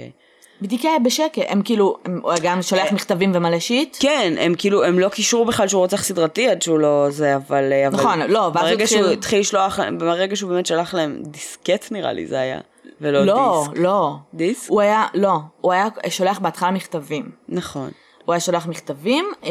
בדיקה 0.63 0.89
היה 0.89 0.99
בשקט, 0.99 1.43
הם 1.49 1.63
כאילו, 1.63 1.97
הם, 2.05 2.21
הוא 2.23 2.33
גם 2.43 2.63
שולח 2.63 2.93
מכתבים 2.93 3.33
ומלא 3.35 3.59
שיט. 3.59 3.97
כן, 4.01 4.35
הם 4.39 4.55
כאילו, 4.59 4.85
הם 4.85 4.99
לא 4.99 5.09
קישרו 5.09 5.45
בכלל 5.45 5.69
שהוא 5.69 5.81
רוצח 5.81 6.03
סדרתי 6.03 6.49
עד 6.49 6.63
שהוא 6.63 6.79
לא 6.79 7.07
זה, 7.11 7.37
אבל... 7.37 7.73
אבל 7.87 7.97
נכון, 7.97 8.21
לא, 8.21 8.39
ואז 8.55 8.65
ברגע 8.65 8.85
התחיל- 8.85 8.99
שהוא 9.03 9.13
התחיל 9.13 9.41
לשלוח 9.41 9.79
להם, 9.79 9.99
ברגע 9.99 10.37
שהוא 10.37 10.51
באמת 10.51 10.67
שלח 10.67 10.95
להם 10.95 11.23
דיסקט 11.23 11.93
נראה 11.93 12.13
לי 12.13 12.27
זה 12.27 12.41
היה, 12.41 12.61
ולא 13.01 13.25
לא, 13.27 13.65
דיסק. 13.69 13.79
לא. 13.83 14.15
דיסק? 14.35 14.71
הוא 14.71 14.81
היה, 14.81 15.07
לא, 15.15 15.37
הוא 15.61 15.73
היה 15.73 15.89
שולח 16.09 16.39
בהתחלה 16.39 16.71
מכתבים. 16.71 17.31
נכון. 17.49 17.91
הוא 18.25 18.33
היה 18.33 18.41
שולח 18.41 18.67
מכתבים, 18.67 19.25
אה, 19.45 19.51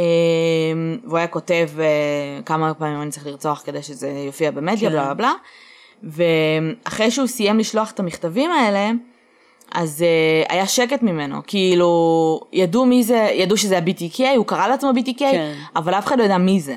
והוא 1.03 1.17
היה 1.17 1.28
כותב 1.28 1.69
אה, 1.80 1.86
כמה 2.45 2.73
פעמים 2.73 3.01
אני 3.01 3.11
צריך 3.11 3.28
לרצוח 3.28 3.61
כדי 3.65 3.84
שזה 3.84 4.09
יופיע 4.09 4.51
במדיה, 4.51 4.89
כן. 4.89 4.95
בלה 4.95 5.03
בלה 5.03 5.13
בלה. 5.13 5.34
ואחרי 6.04 7.12
שהוא 7.12 7.28
סיים 7.28 7.60
לשלוח 7.60 7.91
את 7.91 8.00
המכתבים 8.00 8.52
האלה, 8.52 8.91
אז 9.72 10.02
uh, 10.04 10.52
היה 10.54 10.68
שקט 10.68 11.02
ממנו, 11.02 11.41
כאילו, 11.48 12.39
ידעו 12.54 12.86
מי 12.86 13.04
זה, 13.04 13.30
ידעו 13.34 13.58
שזה 13.58 13.78
ה-BTK, 13.78 14.22
הוא 14.38 14.45
קרא 14.45 14.68
לעצמו 14.68 14.91
BTK, 14.91 15.20
כן. 15.20 15.54
אבל 15.76 15.93
אף 15.93 16.06
אחד 16.06 16.20
לא 16.20 16.24
ידע 16.24 16.38
מי 16.38 16.60
זה. 16.60 16.76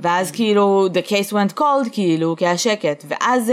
ואז 0.00 0.30
כאילו, 0.30 0.86
the 0.94 1.08
case 1.08 1.32
went 1.32 1.58
cold, 1.58 1.90
כאילו, 1.92 2.36
כי 2.36 2.46
היה 2.46 2.58
שקט. 2.58 3.04
ואז 3.08 3.48
uh, 3.48 3.52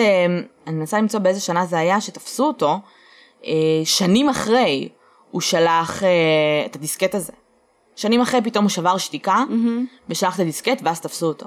אני 0.68 0.76
מנסה 0.76 0.98
למצוא 0.98 1.20
באיזה 1.20 1.40
שנה 1.40 1.66
זה 1.66 1.80
היה 1.80 2.02
שתפסו 2.02 2.48
אותו, 2.48 2.80
אה, 3.46 3.82
שנים 3.84 4.30
אחרי 4.30 4.90
הוא 5.32 5.42
שלח 5.42 6.04
אה, 6.04 6.10
את 6.66 6.76
הדיסקט 6.76 7.16
הזה. 7.16 7.34
שנים 7.96 8.22
אחרי 8.22 8.42
פתאום 8.42 8.64
הוא 8.66 8.70
שבר 8.70 8.98
שתיקה, 8.98 9.44
ושלח 10.10 10.36
את 10.36 10.40
הדיסקט 10.40 10.82
ואז 10.84 11.02
תפסו 11.02 11.28
אותו. 11.28 11.46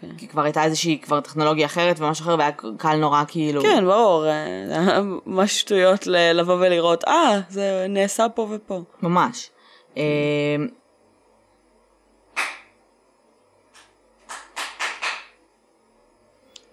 כן. 0.00 0.16
כי 0.18 0.28
כבר 0.28 0.42
הייתה 0.42 0.64
איזושהי 0.64 0.98
כבר 1.02 1.20
טכנולוגיה 1.20 1.66
אחרת 1.66 2.00
ומשהו 2.00 2.22
אחר 2.24 2.36
והיה 2.38 2.50
קל 2.78 2.96
נורא 2.96 3.22
כאילו. 3.28 3.62
כן, 3.62 3.84
ברור, 3.86 4.26
אה, 4.26 4.32
היה 4.70 5.00
ממש 5.26 5.60
שטויות 5.60 6.06
ל- 6.06 6.32
לבוא 6.32 6.54
ולראות, 6.54 7.04
אה, 7.04 7.40
זה 7.48 7.86
נעשה 7.88 8.28
פה 8.28 8.46
ופה. 8.50 8.80
ממש. 9.02 9.50
אה, 9.96 10.02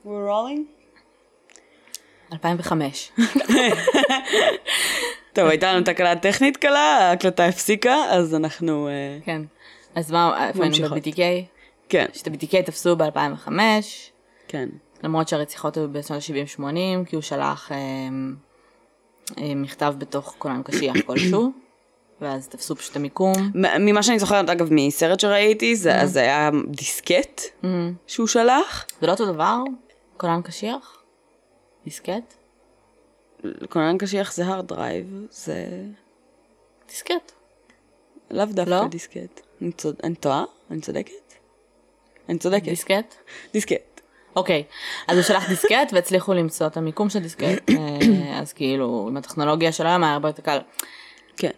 We're 0.05 0.27
rolling? 0.27 0.65
2005. 2.33 3.11
טוב, 5.33 5.47
הייתה 5.47 5.73
לנו 5.73 5.83
תקלה 5.85 6.15
טכנית 6.15 6.57
קלה, 6.57 6.79
ההקלטה 7.09 7.45
הפסיקה, 7.45 7.95
אז 8.09 8.35
אנחנו... 8.35 8.87
אה, 8.87 9.17
כן. 9.25 9.41
אז 9.95 10.11
מה, 10.11 10.47
איפה 10.47 10.63
היינו. 10.63 10.89
ב-BTK? 10.89 11.19
כן, 11.89 12.05
שאת 12.13 12.27
ה-BTK 12.27 12.63
תפסו 12.65 12.95
ב-2005, 12.95 13.49
כן. 14.47 14.69
למרות 15.03 15.27
שהרציחות 15.27 15.77
היו 15.77 15.91
בשנות 15.91 16.21
ה-70-80, 16.57 17.05
כי 17.09 17.15
הוא 17.15 17.21
שלח 17.21 17.71
אה, 17.71 17.77
אה, 19.37 19.55
מכתב 19.55 19.95
בתוך 19.97 20.35
קולן 20.37 20.63
קשיח 20.63 20.95
כלשהו, 21.07 21.51
ואז 22.21 22.47
תפסו 22.47 22.75
פשוט 22.75 22.91
את 22.91 22.95
המיקום. 22.95 23.33
ממה 23.79 24.03
שאני 24.03 24.19
זוכרת, 24.19 24.49
אגב, 24.49 24.67
מסרט 24.71 25.19
שראיתי, 25.19 25.75
זה 25.75 26.01
אז 26.01 26.11
זה 26.13 26.19
היה 26.19 26.49
דיסקט 26.67 27.41
שהוא 28.07 28.27
שלח. 28.27 28.85
זה 29.01 29.07
לא 29.07 29.11
אותו 29.11 29.25
דבר? 29.33 29.57
כונן 30.17 30.41
קשיח? 30.41 31.03
דיסקט? 31.85 32.33
כונן 33.69 33.97
קשיח 33.97 34.33
זה 34.33 34.45
hard 34.45 34.67
drive, 34.67 35.25
זה 35.31 35.65
דיסקט. 36.87 37.31
לאו 38.31 38.45
דווקא 38.45 38.69
לא? 38.69 38.87
דיסקט. 38.87 39.41
אני 39.61 39.71
צוד- 39.71 39.99
אני 40.03 40.15
טועה? 40.15 40.43
אני 40.71 40.81
צודקת? 40.81 41.26
אני 42.29 42.37
צודקת. 42.37 42.63
דיסקט? 42.63 43.15
דיסקט. 43.53 44.01
אוקיי, 44.35 44.63
אז 45.07 45.17
הוא 45.17 45.23
שלח 45.23 45.49
דיסקט 45.49 45.93
והצליחו 45.93 46.33
למצוא 46.33 46.67
את 46.67 46.77
המיקום 46.77 47.09
של 47.09 47.19
דיסקט, 47.19 47.69
אה, 47.69 47.75
אז 48.39 48.53
כאילו 48.53 49.05
עם 49.09 49.17
הטכנולוגיה 49.17 49.71
של 49.71 49.87
היום 49.87 50.03
היה 50.03 50.13
הרבה 50.13 50.29
יותר 50.29 50.41
קל, 50.43 50.57
כן. 51.37 51.49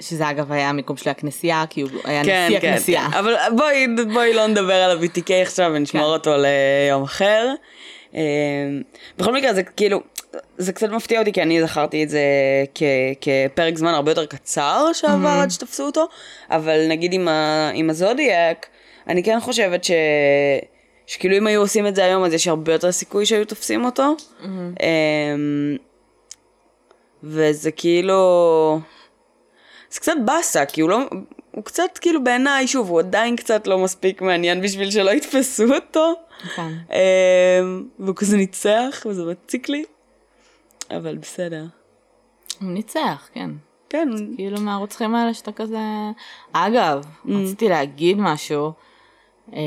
שזה 0.00 0.30
אגב 0.30 0.52
היה 0.52 0.68
המיקום 0.68 0.96
של 0.96 1.10
הכנסייה, 1.10 1.64
כי 1.70 1.80
הוא 1.80 1.90
היה 2.04 2.24
כן, 2.24 2.46
נשיא 2.48 2.60
כן, 2.60 2.68
הכנסייה. 2.72 3.08
כן. 3.12 3.18
אבל 3.18 3.34
בואי, 3.56 3.86
בואי 4.12 4.34
לא 4.34 4.46
נדבר 4.46 4.74
על 4.74 4.98
ה-BTK 4.98 5.32
עכשיו 5.42 5.70
ונשמור 5.74 6.02
כן. 6.04 6.08
אותו 6.10 6.30
ליום 6.36 7.02
אחר. 7.02 7.48
אה, 8.14 8.20
בכל 9.18 9.32
מקרה 9.34 9.54
זה 9.54 9.62
כאילו, 9.62 10.00
זה 10.58 10.72
קצת 10.72 10.88
מפתיע 10.90 11.20
אותי 11.20 11.32
כי 11.32 11.42
אני 11.42 11.62
זכרתי 11.62 12.04
את 12.04 12.08
זה 12.08 12.20
כ- 12.74 12.82
כפרק 13.20 13.78
זמן 13.78 13.94
הרבה 13.94 14.10
יותר 14.10 14.26
קצר 14.26 14.86
שעבר 14.92 15.28
עד 15.42 15.50
שתפסו 15.50 15.86
אותו, 15.86 16.06
אבל 16.50 16.86
נגיד 16.88 17.12
עם, 17.12 17.28
ה- 17.28 17.70
עם 17.74 17.90
הזודיאק, 17.90 18.66
אני 19.08 19.22
כן 19.22 19.40
חושבת 19.40 19.84
ש... 19.84 19.90
שכאילו 21.06 21.36
אם 21.38 21.46
היו 21.46 21.60
עושים 21.60 21.86
את 21.86 21.94
זה 21.94 22.04
היום 22.04 22.24
אז 22.24 22.32
יש 22.32 22.48
הרבה 22.48 22.72
יותר 22.72 22.92
סיכוי 22.92 23.26
שהיו 23.26 23.44
תופסים 23.44 23.84
אותו. 23.84 24.16
אה, 24.80 25.34
וזה 27.22 27.70
כאילו... 27.70 28.80
זה 29.90 30.00
קצת 30.00 30.12
באסה, 30.24 30.66
כי 30.66 30.80
הוא 30.80 30.90
לא... 30.90 30.98
הוא 31.50 31.64
קצת 31.64 31.98
כאילו 32.00 32.24
בעיניי, 32.24 32.66
שוב, 32.66 32.88
הוא 32.88 32.98
עדיין 32.98 33.36
קצת 33.36 33.66
לא 33.66 33.78
מספיק 33.78 34.22
מעניין 34.22 34.60
בשביל 34.60 34.90
שלא 34.90 35.10
יתפסו 35.10 35.74
אותו. 35.74 36.14
כן. 36.56 36.72
אמ, 36.90 37.84
והוא 37.98 38.16
כזה 38.16 38.36
ניצח, 38.36 39.06
וזה 39.06 39.24
מציק 39.24 39.68
לי. 39.68 39.84
אבל 40.90 41.16
בסדר. 41.16 41.64
הוא 42.60 42.70
ניצח, 42.70 43.28
כן. 43.32 43.50
כן, 43.88 44.08
כאילו 44.36 44.60
מהרוצחים 44.60 45.14
האלה 45.14 45.34
שאתה 45.34 45.52
כזה... 45.52 45.78
אגב, 46.52 47.04
רציתי 47.28 47.68
להגיד 47.68 48.16
משהו. 48.20 48.72
אה, 49.52 49.60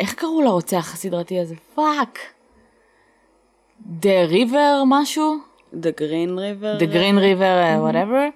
איך 0.00 0.14
קראו 0.14 0.42
לרוצח 0.42 0.94
הסדרתי 0.94 1.40
הזה? 1.40 1.54
fuck. 1.74 2.18
the 3.80 4.24
river 4.24 4.82
משהו? 4.86 5.36
River. 6.38 6.80
The 6.80 6.92
Green 6.92 7.18
River, 7.18 7.54
uh, 7.62 7.90
whatever. 7.90 8.30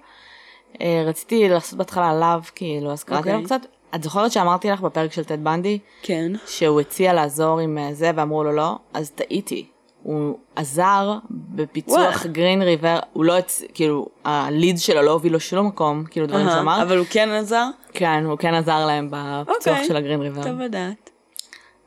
Uh, 0.73 0.83
רציתי 1.05 1.49
לעשות 1.49 1.77
בהתחלה 1.77 2.09
עליו, 2.09 2.41
כאילו, 2.55 2.91
אז 2.91 3.03
קראתי 3.03 3.29
לו 3.29 3.35
אוקיי. 3.35 3.45
קצת. 3.45 3.67
את 3.95 4.03
זוכרת 4.03 4.31
שאמרתי 4.31 4.69
לך 4.69 4.81
בפרק 4.81 5.13
של 5.13 5.23
טד 5.23 5.43
בנדי, 5.43 5.79
כן. 6.01 6.31
שהוא 6.47 6.81
הציע 6.81 7.13
לעזור 7.13 7.59
עם 7.59 7.77
אה, 7.77 7.93
זה 7.93 8.11
ואמרו 8.15 8.43
לו 8.43 8.51
לא? 8.51 8.75
אז 8.93 9.11
טעיתי. 9.11 9.65
הוא 10.07 10.37
עזר 10.55 11.17
בפיצוח 11.29 11.97
וואלה. 11.97 12.31
גרין 12.31 12.61
ריבר, 12.61 12.99
הוא 13.13 13.25
לא, 13.25 13.37
הצ... 13.37 13.63
כאילו, 13.73 14.07
הליד 14.25 14.79
שלו 14.79 15.01
לא 15.01 15.11
הוביל 15.11 15.33
לו 15.33 15.39
שום 15.39 15.67
מקום, 15.67 16.03
כאילו 16.09 16.27
דברים 16.27 16.47
אהה, 16.47 16.57
שאמר. 16.57 16.81
אבל 16.81 16.97
הוא 16.97 17.05
כן 17.09 17.29
עזר? 17.29 17.65
כן, 17.93 18.23
הוא 18.25 18.37
כן 18.37 18.53
עזר 18.53 18.85
להם 18.85 19.07
בפיצוח 19.11 19.73
אוקיי. 19.73 19.87
של 19.87 19.95
הגרין 19.95 20.21
ריבר. 20.21 20.43
טוב 20.43 20.61
לדעת. 20.61 21.09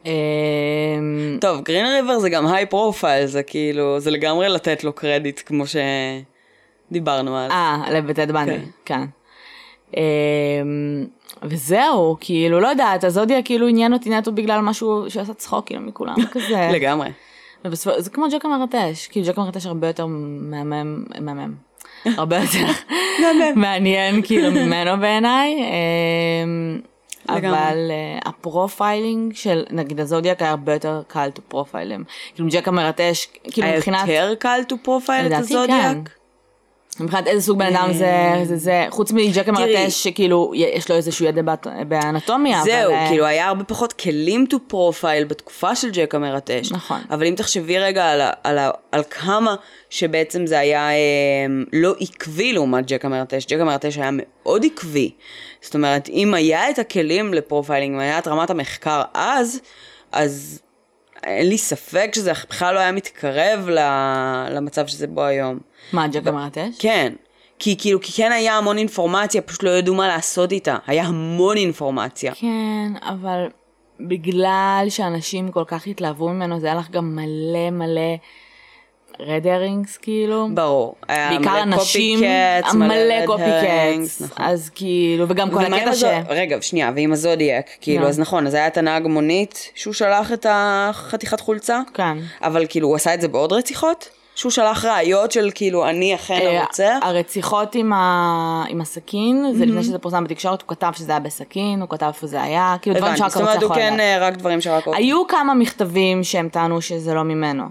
אמ, 0.06 0.10
טוב, 1.40 1.60
גרין 1.60 1.86
ריבר 1.86 2.18
זה 2.18 2.30
גם 2.30 2.46
היי 2.46 2.66
פרופייל, 2.66 3.26
זה 3.26 3.42
כאילו, 3.42 4.00
זה 4.00 4.10
לגמרי 4.10 4.48
לתת 4.48 4.84
לו 4.84 4.92
קרדיט 4.92 5.40
כמו 5.46 5.64
שדיברנו 6.90 7.36
על. 7.36 7.50
אה, 7.50 7.82
לבטד 7.90 8.32
בנדי, 8.32 8.58
כן. 8.84 9.04
כן. 9.92 10.00
אמ, 10.00 11.06
וזהו, 11.42 12.16
כאילו, 12.20 12.60
לא 12.60 12.68
יודעת, 12.68 13.04
הזודיה 13.04 13.42
כאילו 13.42 13.68
עניין 13.68 13.92
אותי 13.92 14.10
נטו 14.10 14.32
בגלל 14.32 14.60
משהו 14.60 15.04
שעשה 15.08 15.34
צחוק 15.34 15.66
כאילו 15.66 15.80
מכולם, 15.80 16.16
כזה. 16.32 16.70
לגמרי. 16.72 17.10
ובסופו, 17.64 18.00
זה 18.00 18.10
כמו 18.10 18.26
ג'קה 18.32 18.48
מרטש, 18.48 19.06
כאילו 19.06 19.26
ג'קה 19.26 19.40
מרטש 19.40 19.66
הרבה 19.66 19.86
יותר 19.86 20.06
מהמם, 20.06 21.04
מהמם, 21.20 21.54
הרבה 22.04 22.36
יותר 22.36 22.66
מעניין 23.56 24.22
כאילו 24.22 24.50
ממנו 24.64 25.00
בעיניי, 25.00 25.56
אמ. 25.56 26.80
אבל 27.28 27.90
אה, 27.90 28.18
ה 28.24 28.35
profiling 28.35 29.34
של 29.34 29.64
נגיד 29.70 30.00
הזודיאק 30.00 30.42
היה 30.42 30.50
הרבה 30.50 30.72
יותר 30.72 31.02
קל 31.08 31.28
to 31.38 31.40
profile 31.48 31.80
אותם, 31.80 32.02
כאילו 32.34 32.48
ג'ק 32.52 32.70
המרטש, 32.70 33.26
כאילו 33.42 33.66
היה 33.66 33.76
מבחינת, 33.76 34.08
יותר 34.08 34.34
קל 34.34 34.60
to 34.68 34.74
profile 34.86 35.26
את 35.26 35.32
הזודיאק? 35.32 36.19
מבחינת 37.00 37.26
איזה 37.26 37.46
סוג 37.46 37.58
בן 37.58 37.76
אדם 37.76 37.92
זה, 37.92 38.12
זה, 38.44 38.56
זה, 38.56 38.86
חוץ 38.90 39.12
מג'ק. 39.12 39.52
המרטש 39.52 40.04
שכאילו 40.04 40.52
יש 40.54 40.90
לו 40.90 40.96
איזשהו 40.96 41.26
ידע 41.26 41.42
באנטומיה, 41.88 42.62
זהו, 42.64 42.74
אבל, 42.92 43.00
אה, 43.00 43.08
כאילו 43.08 43.26
היה 43.26 43.46
הרבה 43.48 43.64
פחות 43.64 43.92
כלים 43.92 44.46
to 44.52 44.72
profile 44.72 45.24
בתקופה 45.28 45.74
של 45.74 45.90
ג'ק 45.92 46.14
המרטש. 46.14 46.72
נכון. 46.72 47.00
אבל 47.10 47.26
אם 47.26 47.34
תחשבי 47.36 47.78
רגע 47.78 48.04
על, 48.04 48.20
על, 48.44 48.58
ה- 48.58 48.70
על 48.92 49.02
כמה 49.10 49.54
שבעצם 49.90 50.46
זה 50.46 50.58
היה 50.58 50.90
אה, 50.90 50.96
לא 51.72 51.94
עקבי 52.00 52.52
לעומת 52.52 52.86
ג'ק 52.86 53.04
המרטש, 53.04 53.46
ג'ק 53.46 53.60
המרטש 53.60 53.96
היה 53.96 54.10
מאוד 54.12 54.64
עקבי. 54.64 55.10
זאת 55.62 55.74
אומרת, 55.74 56.08
אם 56.08 56.34
היה 56.34 56.70
את 56.70 56.78
הכלים 56.78 57.34
ל 57.34 57.40
profiling, 57.40 57.94
אם 57.94 58.00
היה 58.00 58.18
את 58.18 58.28
רמת 58.28 58.50
המחקר 58.50 59.02
אז, 59.14 59.60
אז 60.12 60.60
אין 61.24 61.48
לי 61.48 61.58
ספק 61.58 62.10
שזה 62.14 62.32
בכלל 62.48 62.74
לא 62.74 62.78
היה 62.80 62.92
מתקרב 62.92 63.68
ל- 63.68 64.46
למצב 64.50 64.86
שזה 64.86 65.06
בו 65.06 65.24
היום. 65.24 65.58
מה 65.92 66.08
ג'ק 66.08 66.30
המרטש? 66.30 66.78
כן. 66.78 67.12
כי 67.58 67.76
כאילו, 67.78 68.00
כי 68.00 68.12
כן 68.12 68.32
היה 68.32 68.58
המון 68.58 68.78
אינפורמציה, 68.78 69.42
פשוט 69.42 69.62
לא 69.62 69.70
ידעו 69.70 69.94
מה 69.94 70.08
לעשות 70.08 70.52
איתה. 70.52 70.76
היה 70.86 71.04
המון 71.04 71.56
אינפורמציה. 71.56 72.32
כן, 72.34 72.92
אבל 73.02 73.46
בגלל 74.00 74.86
שאנשים 74.88 75.50
כל 75.50 75.64
כך 75.66 75.86
התלהבו 75.86 76.28
ממנו, 76.28 76.60
זה 76.60 76.66
היה 76.66 76.76
לך 76.76 76.90
גם 76.90 77.16
מלא 77.16 77.70
מלא 77.70 78.16
red 79.20 79.46
herrings 79.46 79.96
כאילו. 79.96 80.48
ברור. 80.54 80.94
בעיקר 81.08 81.62
אנשים, 81.62 82.20
מלא 82.74 83.26
קופי 83.26 83.42
קאטס, 83.44 84.22
נכון. 84.22 84.44
אז 84.46 84.70
כאילו, 84.74 85.28
וגם 85.28 85.50
כל 85.50 85.64
הקטע 85.64 85.94
ש... 85.94 86.04
רגע, 86.28 86.56
שנייה, 86.62 86.90
ועם 86.96 87.12
הזודיאק, 87.12 87.70
כאילו, 87.80 88.02
נו. 88.02 88.08
אז 88.08 88.20
נכון, 88.20 88.46
אז 88.46 88.54
היה 88.54 88.66
את 88.66 88.76
הנהג 88.76 89.06
מונית 89.06 89.70
שהוא 89.74 89.94
שלח 89.94 90.32
את 90.32 90.46
החתיכת 90.48 91.40
חולצה, 91.40 91.80
כן. 91.94 92.18
אבל 92.42 92.66
כאילו, 92.68 92.88
הוא 92.88 92.96
עשה 92.96 93.14
את 93.14 93.20
זה 93.20 93.28
בעוד 93.28 93.52
רציחות? 93.52 94.19
שהוא 94.40 94.50
שלח 94.50 94.84
ראיות 94.84 95.32
של 95.32 95.50
כאילו, 95.54 95.88
אני 95.88 96.14
אכן 96.14 96.40
אה, 96.42 96.60
הרוצח? 96.60 96.98
הרציחות 97.02 97.74
עם, 97.74 97.92
ה... 97.92 98.64
עם 98.68 98.80
הסכין, 98.80 99.46
זה 99.54 99.66
לפני 99.66 99.82
שזה 99.82 99.98
פורסם 99.98 100.24
בתקשורת, 100.24 100.62
הוא 100.62 100.68
כתב 100.68 100.92
שזה 100.96 101.12
היה 101.12 101.20
בסכין, 101.20 101.80
הוא 101.80 101.88
כתב 101.88 102.06
איפה 102.06 102.26
זה 102.26 102.42
היה, 102.42 102.76
כאילו 102.82 102.96
דברים 102.96 103.16
שרק 103.16 103.28
זאת 103.28 103.36
אומרת, 103.36 103.48
הרוצח 103.48 103.66
הוא 103.66 103.72
יכול 103.72 103.82
כן 103.82 103.94
לדעת. 103.94 104.22
אה, 104.22 104.28
רק 104.28 104.36
דברים 104.36 104.60
שרק... 104.60 104.84
היו 104.92 105.26
כמה 105.26 105.54
מכתבים 105.54 106.24
שהם 106.24 106.48
טענו 106.48 106.80
שזה 106.80 107.14
לא 107.14 107.22
ממנו, 107.22 107.64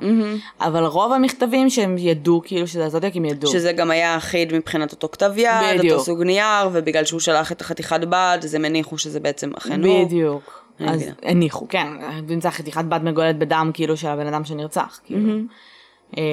אבל 0.62 0.84
רוב 0.86 1.14
המכתבים 1.14 1.70
שהם 1.70 1.96
ידעו, 1.98 2.42
כאילו 2.46 2.68
שזה 2.68 2.86
הזודיאק, 2.86 3.16
הם 3.16 3.26
ידעו. 3.26 3.52
שזה 3.52 3.72
גם 3.72 3.92
היה 3.92 4.18
אחיד 4.18 4.54
מבחינת 4.54 4.92
אותו 4.92 5.10
כתב 5.12 5.32
יד. 5.36 5.92
אותו 5.92 6.04
סוג 6.04 6.24
נייר, 6.24 6.70
ובגלל 6.72 7.06
שהוא 7.06 7.20
שלח 7.20 7.52
את 7.52 7.62
החתיכת 7.62 8.00
בד, 8.00 8.40
אז 8.44 8.54
הם 8.54 8.66
הניחו 8.66 8.98
שזה 8.98 9.20
בעצם 9.20 9.52
אכן 9.58 9.84
הוא. 9.84 10.06
בדיוק. 10.06 10.64
אז. 10.80 11.06
הניחו, 11.24 11.68
כן, 11.70 11.88
אם 12.34 12.42
זה 12.42 12.52
חתיכת 12.52 12.86
בד 12.86 13.04
מגואלת 13.04 13.38
בדם, 13.38 13.72
כאילו, 13.74 13.98
של 13.98 14.08
הבן 14.08 14.28
אדם 14.28 14.46
שנרצח, 14.46 15.00
כאילו. 15.06 15.34
אה, 16.18 16.24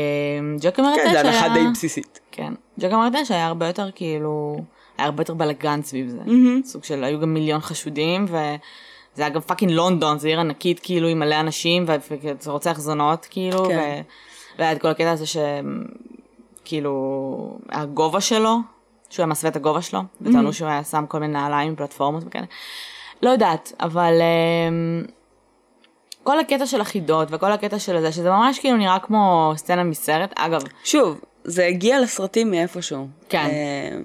ג'ק 0.61 0.83
המרטש 0.83 1.01
כן, 1.01 1.09
היה... 1.09 1.23
זה 1.23 1.29
הנחה 1.29 1.55
די 1.55 1.67
בסיסית. 1.73 2.21
כן. 2.33 2.53
ג'ק 2.81 2.97
המרטש 2.97 3.31
היה 3.31 3.47
הרבה 3.47 3.67
יותר, 3.67 3.91
כאילו, 3.95 4.61
היה 4.99 5.07
הרבה 5.07 5.21
יותר 5.21 5.35
בלאגן 5.35 5.83
סביב 5.83 6.09
זה. 6.09 6.19
סוג 6.65 6.85
של, 6.85 7.05
היו 7.05 7.21
גם 7.21 7.35
מיליון 7.35 7.61
חשודים, 7.61 8.25
וזה 8.25 9.23
היה 9.23 9.29
גם 9.29 9.41
fucking 9.41 9.73
לונדון, 9.73 10.19
זו 10.19 10.29
עיר 10.29 10.41
ענקית, 10.41 10.81
כאילו, 10.83 11.09
עם 11.09 11.19
מלא 11.19 11.41
אנשים, 11.41 11.85
וזה 11.87 12.51
רוצח 12.51 12.79
זונות, 12.79 13.27
כאילו, 13.31 13.65
כן. 13.65 14.03
והיה 14.59 14.73
את 14.73 14.81
כל 14.81 14.89
הקטע 14.89 15.11
הזה 15.11 15.25
שכאילו, 16.63 17.59
הגובה 17.69 18.21
שלו, 18.21 18.57
שהוא 19.11 19.23
היה 19.23 19.27
מסווה 19.27 19.51
את 19.51 19.57
הגובה 19.57 19.83
שלו, 19.83 20.01
וטענו 20.21 20.53
שהוא 20.53 20.69
היה 20.69 20.85
שם 20.85 21.05
כל 21.09 21.19
מיני 21.19 21.33
נעליים, 21.33 21.77
פלטפורמות 21.77 22.23
וכאלה. 22.27 22.47
לא 23.23 23.31
יודעת, 23.31 23.73
אבל 23.81 24.13
אמ, 24.21 25.05
כל 26.27 26.41
הקטע 26.41 26.67
של 26.67 26.81
החידות 26.81 27.29
וכל 27.31 27.53
הקטע 27.53 27.79
של 27.79 28.01
זה, 28.01 28.13
שזה 28.13 28.31
ממש 28.31 28.59
כאילו 28.59 28.77
נראה 28.77 28.99
כמו 28.99 29.53
סצנה 29.57 29.85
מסרט. 29.85 30.33
אגב, 30.37 30.61
שוב, 30.85 31.21
זה 31.45 31.67
הגיע 31.67 32.01
לסרטים 32.01 32.51
מאיפשהו. 32.51 33.09
כן. 33.29 33.39
אה, 33.39 33.99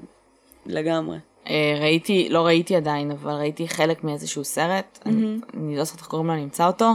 לגמרי. 0.66 1.18
אה, 1.50 1.78
ראיתי, 1.80 2.28
לא 2.30 2.46
ראיתי 2.46 2.76
עדיין, 2.76 3.12
אבל 3.12 3.32
ראיתי 3.34 3.68
חלק 3.68 4.04
מאיזשהו 4.04 4.44
סרט, 4.44 5.00
אני, 5.06 5.38
אני 5.58 5.78
לא 5.78 5.84
זוכרת 5.84 6.00
איך 6.00 6.08
קוראים 6.08 6.28
לו, 6.28 6.34
אני 6.34 6.44
אמצא 6.44 6.68
אותו, 6.68 6.92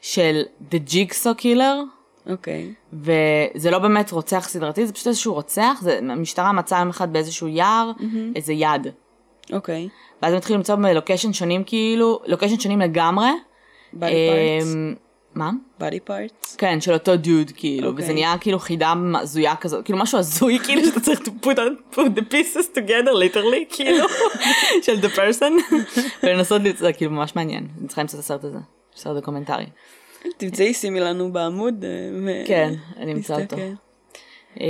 של 0.00 0.42
The 0.70 0.90
Jigsaw 0.90 1.40
Killer, 1.42 1.76
אוקיי. 2.30 2.72
וזה 2.92 3.70
לא 3.70 3.78
באמת 3.78 4.12
רוצח 4.12 4.48
סדרתי, 4.48 4.86
זה 4.86 4.92
פשוט 4.92 5.06
איזשהו 5.06 5.34
רוצח, 5.34 5.78
זה, 5.82 5.98
המשטרה 5.98 6.52
מצאה 6.52 6.78
יום 6.78 6.88
אחד 6.88 7.12
באיזשהו 7.12 7.48
יער, 7.48 7.90
איזה 8.36 8.52
יד. 8.52 8.86
אוקיי. 9.52 9.88
ואז 10.22 10.32
הם 10.32 10.38
התחילו 10.38 10.56
למצוא 10.56 10.74
בלוקיישן 10.74 11.32
שונים 11.32 11.64
כאילו, 11.64 12.20
לוקיישן 12.26 12.60
שונים 12.60 12.80
לגמרי. 12.80 13.28
Body 13.94 13.98
parts. 13.98 14.64
אמ, 14.64 14.94
מה? 15.34 15.50
body 15.80 16.10
parts. 16.10 16.54
כן, 16.58 16.80
של 16.80 16.92
אותו 16.92 17.16
דוד, 17.16 17.50
כאילו, 17.56 17.88
אוקיי. 17.90 18.04
וזה 18.04 18.12
נהיה 18.12 18.34
כאילו 18.40 18.58
חידה 18.58 18.94
הזויה 19.20 19.56
כזאת, 19.56 19.84
כאילו 19.84 19.98
משהו 19.98 20.18
הזוי, 20.18 20.58
כאילו 20.64 20.84
שאתה 20.84 21.00
צריך 21.00 21.20
to 21.20 21.46
put, 21.46 21.56
on, 21.56 21.94
put 21.94 22.18
the 22.18 22.32
pieces 22.32 22.76
together, 22.78 23.10
literally, 23.12 23.64
כאילו, 23.76 24.06
של 24.82 24.98
the 25.00 25.16
person, 25.16 25.74
ולנסות 26.22 26.62
לצאת, 26.62 26.96
כאילו, 26.96 27.10
ממש 27.10 27.36
מעניין, 27.36 27.66
אני 27.78 27.86
צריכה 27.86 28.02
למצוא 28.02 28.18
את 28.18 28.24
הסרט 28.24 28.44
הזה, 28.44 28.58
סרט 28.96 29.16
דוקומנטרי. 29.16 29.66
תמצאי, 30.36 30.74
שימי 30.74 31.00
לנו 31.00 31.32
בעמוד. 31.32 31.84
אה, 31.84 32.42
כן, 32.46 32.74
אני 32.96 33.12
אמצא 33.12 33.40
אותו. 33.42 33.56
אמ, 34.60 34.66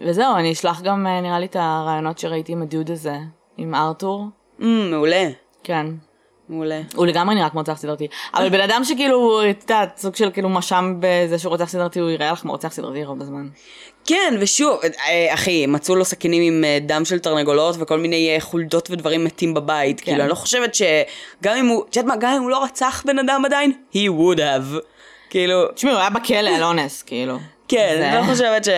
וזהו, 0.00 0.36
אני 0.36 0.52
אשלח 0.52 0.82
גם, 0.82 1.06
אה, 1.06 1.20
נראה 1.20 1.38
לי, 1.38 1.46
את 1.46 1.56
הראיונות 1.58 2.18
שראיתי 2.18 2.52
עם 2.52 2.62
הדוד 2.62 2.90
הזה, 2.90 3.16
עם 3.56 3.74
ארתור, 3.74 4.26
Mm, 4.60 4.64
מעולה. 4.90 5.28
כן. 5.62 5.86
מעולה. 6.48 6.80
הוא 6.94 7.06
לגמרי 7.06 7.34
נראה 7.34 7.50
כמו 7.50 7.60
רוצח 7.60 7.78
סדרתי. 7.78 8.06
אבל 8.34 8.48
בן 8.48 8.60
אדם 8.60 8.84
שכאילו, 8.84 9.40
את 9.50 9.62
יודעת, 9.62 9.98
סוג 9.98 10.16
של 10.16 10.30
כאילו 10.30 10.48
מואשם 10.48 10.94
בזה 11.00 11.38
שהוא 11.38 11.50
רוצח 11.50 11.68
סדרתי, 11.68 12.00
הוא 12.00 12.10
יראה 12.10 12.32
לך 12.32 12.38
כמו 12.38 12.52
רוצח 12.52 12.72
סדרתי 12.72 13.04
רוב 13.04 13.22
הזמן. 13.22 13.48
כן, 14.06 14.34
ושוב, 14.40 14.80
אה, 15.08 15.34
אחי, 15.34 15.66
מצאו 15.66 15.96
לו 15.96 16.04
סכינים 16.04 16.42
עם 16.42 16.64
אה, 16.64 16.78
דם 16.82 17.04
של 17.04 17.18
תרנגולות 17.18 17.76
וכל 17.78 17.98
מיני 17.98 18.34
אה, 18.34 18.40
חולדות 18.40 18.90
ודברים 18.90 19.24
מתים 19.24 19.54
בבית. 19.54 20.00
כן. 20.00 20.04
כאילו, 20.04 20.20
אני 20.20 20.30
לא 20.30 20.34
חושבת 20.34 20.74
שגם 20.74 21.56
אם 21.56 21.66
הוא, 21.66 21.84
את 21.90 21.96
יודעת 21.96 22.14
מה, 22.14 22.20
גם 22.20 22.32
אם 22.32 22.42
הוא 22.42 22.50
לא 22.50 22.64
רצח 22.64 23.02
בן 23.06 23.18
אדם 23.18 23.42
עדיין, 23.44 23.72
he 23.92 23.96
would 23.96 24.38
have. 24.38 24.78
כאילו, 25.30 25.72
תשמעי, 25.72 25.92
הוא 25.92 26.00
היה 26.00 26.10
בכלא 26.10 26.50
על 26.50 26.62
אונס, 26.62 27.02
כאילו. 27.02 27.38
כן, 27.68 27.96
זה- 27.98 28.18
לא 28.18 28.32
חושבת 28.32 28.64
ש... 28.64 28.68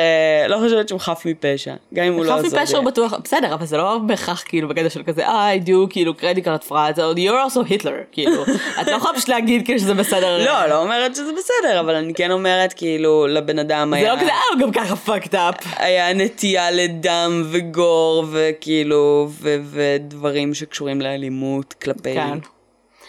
לא 0.48 0.56
חושבת 0.64 0.88
שהוא 0.88 1.00
חף 1.00 1.22
מפשע. 1.26 1.74
גם 1.94 2.04
אם 2.04 2.12
הוא 2.14 2.24
לא 2.24 2.32
חף 2.32 2.38
עשה 2.38 2.48
את 2.48 2.52
מפשע 2.52 2.66
זה. 2.66 2.76
הוא 2.76 2.84
בטוח, 2.86 3.14
בסדר, 3.24 3.54
אבל 3.54 3.66
זה 3.66 3.76
לא 3.76 3.98
בהכרח 4.06 4.42
כאילו 4.46 4.68
בקטע 4.68 4.90
של 4.90 5.02
כזה, 5.02 5.26
אה, 5.26 5.54
do, 5.66 5.90
כאילו, 5.90 6.14
קרדיט 6.14 6.44
קארט 6.44 6.64
פרט, 6.64 6.98
או 6.98 7.12
you're 7.12 7.50
also 7.50 7.68
Hitler, 7.70 8.04
כאילו. 8.12 8.42
את 8.80 8.86
לא 8.88 8.96
יכולה 8.96 9.14
פשוט 9.14 9.28
להגיד 9.28 9.64
כאילו 9.64 9.78
שזה 9.78 9.94
בסדר. 9.94 10.44
לא, 10.44 10.66
לא 10.66 10.82
אומרת 10.82 11.14
שזה 11.16 11.30
בסדר, 11.38 11.80
אבל 11.80 11.94
אני 11.94 12.14
כן 12.14 12.30
אומרת, 12.30 12.72
כאילו, 12.72 13.26
לבן 13.26 13.58
אדם 13.58 13.90
זה 13.90 13.96
היה... 13.96 14.14
לא 14.14 14.20
כזה, 14.20 14.30
אה, 14.30 14.38
הוא 14.52 14.60
גם 14.60 14.72
ככה 14.72 14.94
fucked 15.06 15.32
up. 15.32 15.66
היה 15.76 16.12
נטייה 16.12 16.70
לדם 16.70 17.42
וגור, 17.50 18.24
וכאילו, 18.32 19.28
ו- 19.30 19.56
ודברים 19.70 20.54
שקשורים 20.54 21.00
לאלימות 21.00 21.72
כלפי... 21.72 22.14
כן. 22.14 22.38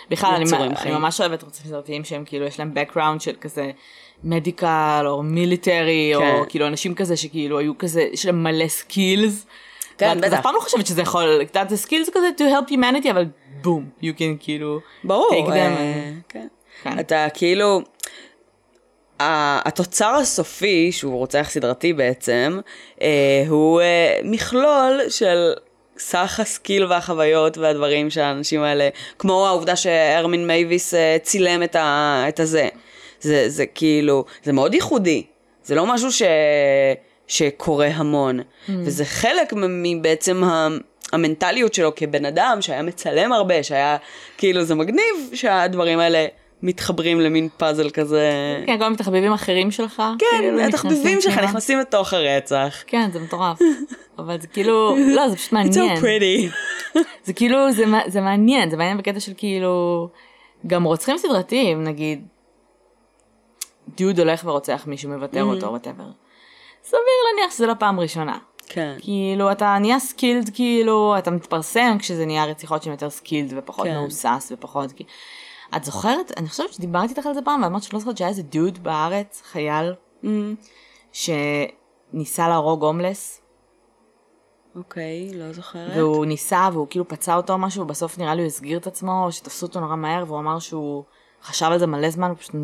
בכלל, 0.09 0.33
אני, 0.35 0.45
אני. 0.81 0.91
ממש 0.91 1.21
אוהבת 1.21 1.43
רוצחים 1.43 1.65
סדרתיים 1.65 2.03
שהם 2.03 2.23
כאילו, 2.25 2.45
יש 2.45 2.59
להם 2.59 2.73
background 2.75 3.19
של 3.19 3.33
כזה 3.41 3.71
medical, 4.23 5.03
או 5.05 5.23
military, 5.23 6.13
כן. 6.17 6.35
או 6.39 6.45
כאילו 6.49 6.67
אנשים 6.67 6.95
כזה 6.95 7.17
שכאילו 7.17 7.59
היו 7.59 7.77
כזה, 7.77 8.01
יש 8.11 8.25
להם 8.25 8.43
מלא 8.43 8.67
skills. 8.67 9.45
כן, 9.97 10.17
בטח. 10.21 10.33
אף 10.33 10.43
פעם 10.43 10.55
לא 10.55 10.59
חושבת 10.59 10.87
שזה 10.87 11.01
יכול, 11.01 11.39
את 11.41 11.47
יודעת, 11.47 11.69
זה 11.69 11.77
skills 11.77 12.09
כזה 12.13 12.27
to 12.37 12.41
help 12.41 12.71
humanity, 12.71 13.11
אבל 13.11 13.25
בום, 13.61 13.89
you 14.01 14.13
can 14.17 14.35
כאילו, 14.39 14.79
ברור. 15.03 15.29
take 15.31 15.49
them. 15.49 15.53
אה, 15.53 16.11
כן. 16.29 16.47
כן. 16.83 16.99
אתה 16.99 17.27
כאילו... 17.33 17.81
התוצר 19.19 20.15
הסופי, 20.15 20.91
שהוא 20.91 21.17
רוצח 21.17 21.47
סדרתי 21.49 21.93
בעצם, 21.93 22.59
אה, 23.01 23.43
הוא 23.47 23.81
אה, 23.81 24.19
מכלול 24.23 25.01
של 25.09 25.53
סך 25.97 26.39
ה 26.39 26.47
skill 26.47 26.85
והחוויות 26.85 27.57
והדברים 27.57 28.09
של 28.09 28.21
האנשים 28.21 28.63
האלה, 28.63 28.89
כמו 29.19 29.47
העובדה 29.47 29.75
שארמין 29.75 30.47
מייוס 30.47 30.93
אה, 30.93 31.17
צילם 31.23 31.63
את, 31.63 31.75
ה, 31.75 32.25
את 32.29 32.39
הזה. 32.39 32.67
זה, 33.21 33.49
זה 33.49 33.65
כאילו, 33.65 34.25
זה 34.43 34.53
מאוד 34.53 34.73
ייחודי. 34.73 35.23
זה 35.63 35.75
לא 35.75 35.85
משהו 35.85 36.11
ש, 36.11 36.21
שקורה 37.27 37.87
המון. 37.87 38.39
Mm. 38.39 38.43
וזה 38.69 39.05
חלק 39.05 39.53
מבעצם 39.53 40.43
ה... 40.43 40.67
המנטליות 41.13 41.73
שלו 41.73 41.95
כבן 41.95 42.25
אדם 42.25 42.57
שהיה 42.61 42.81
מצלם 42.81 43.33
הרבה, 43.33 43.63
שהיה, 43.63 43.97
כאילו 44.37 44.63
זה 44.63 44.75
מגניב 44.75 45.15
שהדברים 45.33 45.99
האלה 45.99 46.25
מתחברים 46.63 47.21
למין 47.21 47.49
פאזל 47.57 47.89
כזה. 47.89 48.31
כן, 48.65 48.77
כל 48.77 48.83
מיני 48.83 48.97
תחביבים 48.97 49.33
אחרים 49.33 49.71
שלך. 49.71 50.03
כן, 50.19 50.25
כאילו, 50.39 50.59
התחביבים 50.61 50.97
נכנסים 50.99 51.21
שלך. 51.21 51.37
נכנסים 51.37 51.79
לתוך 51.79 52.13
הרצח. 52.13 52.83
כן, 52.87 53.09
זה 53.13 53.19
מטורף. 53.19 53.59
אבל 54.19 54.41
זה 54.41 54.47
כאילו, 54.47 54.95
לא, 55.15 55.29
זה 55.29 55.35
פשוט 55.35 55.51
It's 55.51 55.55
מעניין. 55.55 55.97
so 55.97 56.01
pretty. 56.01 56.55
זה 57.25 57.33
כאילו, 57.33 57.71
זה, 57.71 57.83
זה 58.07 58.21
מעניין, 58.21 58.69
זה 58.69 58.77
מעניין 58.77 58.97
בקטע 58.97 59.19
של 59.19 59.31
כאילו, 59.37 60.07
גם 60.67 60.83
רוצחים 60.83 61.17
סדרתיים, 61.17 61.83
נגיד, 61.83 62.25
דוד 63.97 64.19
הולך 64.19 64.41
ורוצח 64.45 64.83
מישהו, 64.87 65.09
מוותר 65.09 65.41
Mm-hmm. 65.43 65.55
אותו, 65.55 65.67
וואטאבר. 65.67 66.03
סביר 66.83 66.99
להניח 67.35 67.53
שזה 67.53 67.67
לא 67.67 67.73
פעם 67.79 67.99
ראשונה. 67.99 68.37
כן. 68.69 68.95
כאילו, 68.99 69.51
אתה 69.51 69.77
נהיה 69.79 69.99
סקילד, 69.99 70.49
כאילו, 70.53 71.15
אתה 71.17 71.31
מתפרסם 71.31 71.95
כשזה 71.99 72.25
נהיה 72.25 72.45
רציחות 72.45 72.83
שהן 72.83 72.91
יותר 72.93 73.09
סקילד 73.09 73.53
ופחות 73.57 73.85
כן. 73.87 73.93
מהוסס 73.97 74.51
ופחות... 74.55 74.91
כי- 74.91 75.03
את 75.75 75.83
זוכרת? 75.83 76.31
אני 76.37 76.49
חושבת 76.49 76.73
שדיברתי 76.73 77.07
איתך 77.09 77.25
על 77.25 77.33
זה 77.33 77.41
פעם, 77.41 77.63
ואמרת 77.63 77.83
שלא 77.83 77.99
זוכרת 77.99 78.17
שהיה 78.17 78.29
איזה 78.29 78.43
דוד 78.43 78.83
בארץ, 78.83 79.41
חייל, 79.51 79.93
Mm, 80.23 80.27
שניסה 81.11 82.47
להרוג 82.47 82.83
הומלס, 82.83 83.41
אוקיי, 84.75 85.31
לא 85.33 85.53
זוכרת. 85.53 85.91
והוא 85.95 86.25
ניסה 86.25 86.69
והוא 86.73 86.87
כאילו 86.89 87.07
פצע 87.07 87.35
אותו 87.35 87.53
או 87.53 87.57
משהו, 87.57 87.81
ובסוף 87.83 88.17
נראה 88.17 88.35
לי 88.35 88.41
הוא 88.41 88.47
הסגיר 88.47 88.77
את 88.77 88.87
עצמו, 88.87 89.27
שתפסו 89.31 89.65
אותו 89.65 89.79
נורא 89.79 89.95
מהר, 89.95 90.23
והוא 90.27 90.39
אמר 90.39 90.59
שהוא 90.59 91.03
חשב 91.43 91.65
על 91.65 91.79
זה 91.79 91.87
מלא 91.87 92.09
זמן, 92.09 92.29
הוא 92.29 92.37
פשוט 92.37 92.55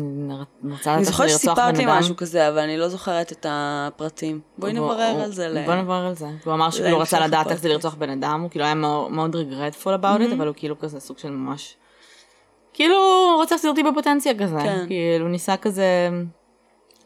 רצה 0.64 0.94
אני 0.94 1.02
לתת 1.02 1.10
זוכרת 1.10 1.28
לרצוח 1.30 1.54
בן 1.58 1.64
שסיפרתי 1.74 1.84
אדם. 1.84 1.98
משהו 1.98 2.16
כזה, 2.16 2.48
אבל 2.48 2.58
אני 2.58 2.76
לא 2.76 2.88
זוכרת 2.88 3.32
את 3.32 3.46
הפרטים. 3.48 4.40
בואי 4.58 4.72
נברר 4.72 5.10
הוא- 5.14 5.22
על 5.22 5.32
זה. 5.32 5.48
ל- 5.48 5.64
בוא 5.66 5.74
נברר 5.74 6.06
על 6.06 6.14
זה. 6.14 6.26
הוא 6.44 6.54
אמר 6.54 6.70
שהוא 6.70 6.86
להמשך 6.86 7.00
רצה 7.14 7.26
לדעת 7.26 7.50
איך 7.50 7.60
זה. 7.60 7.68
לרצוח 7.68 7.94
בן 7.94 8.10
אדם, 8.10 8.40
הוא 8.40 8.50
כאילו 8.50 8.64
היה 8.64 8.74
מאוד 8.74 9.36
regretful 9.36 9.86
about 10.00 10.20
it, 10.30 10.34
אבל 10.36 10.46
הוא 10.46 10.54
כאילו 10.56 10.78
כזה 10.78 11.00
סוג 11.00 11.18
של 11.18 11.30
ממש... 11.30 11.76
כאילו 12.72 12.96
רוצח 13.36 13.56
סדרתי 13.56 13.82
בפוטנציה 13.82 14.32
כזה. 14.38 14.56
כן. 14.62 14.84
כאילו 14.86 15.24
הוא 15.24 15.30
ניסה 15.32 15.56
כזה 15.56 16.08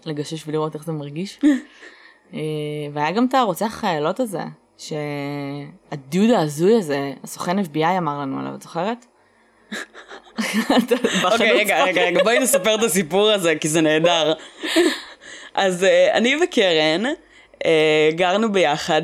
לגשש 0.07 0.49
ולראות 0.49 0.75
איך 0.75 0.85
זה 0.85 0.93
מרגיש. 0.93 1.41
אה, 2.35 2.39
והיה 2.93 3.11
גם 3.11 3.27
את 3.27 3.35
הרוצח 3.35 3.67
חיילות 3.81 4.21
הזה, 4.21 4.43
שהדוד 4.77 6.31
ההזוי 6.31 6.77
הזה, 6.79 7.13
הסוכן 7.25 7.59
FBI 7.59 7.99
אמר 7.99 8.21
לנו 8.21 8.39
עליו, 8.41 8.55
את 8.55 8.63
זוכרת? 8.63 9.07
אוקיי, 11.25 11.53
רגע, 11.53 11.85
רגע, 11.85 12.03
רגע, 12.03 12.23
בואי 12.23 12.39
נספר 12.39 12.75
את 12.75 12.83
הסיפור 12.83 13.31
הזה, 13.31 13.55
כי 13.57 13.69
זה 13.69 13.81
נהדר. 13.81 14.33
אז 15.55 15.85
אה, 15.85 16.15
אני 16.15 16.37
וקרן 16.45 17.03
אה, 17.67 18.11
גרנו 18.15 18.53
ביחד 18.53 19.03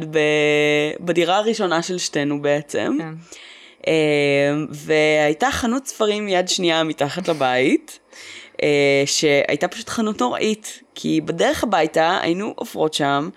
בדירה 1.01 1.37
הראשונה 1.37 1.83
של 1.83 1.99
שתינו 1.99 2.43
בעצם. 2.43 2.97
כן. 2.99 3.15
אה, 3.87 3.93
והייתה 4.71 5.51
חנות 5.51 5.87
ספרים 5.87 6.29
יד 6.29 6.49
שנייה 6.49 6.83
מתחת 6.83 7.29
לבית, 7.29 7.99
שהייתה 9.07 9.69
פשוט 9.69 9.89
חנות 9.89 10.21
נוראית, 10.21 10.81
כי 10.95 11.21
בדרך 11.21 11.65
הביתה 11.65 12.19
היינו 12.23 12.53
עוברות 12.57 12.95
שם, 12.95 13.29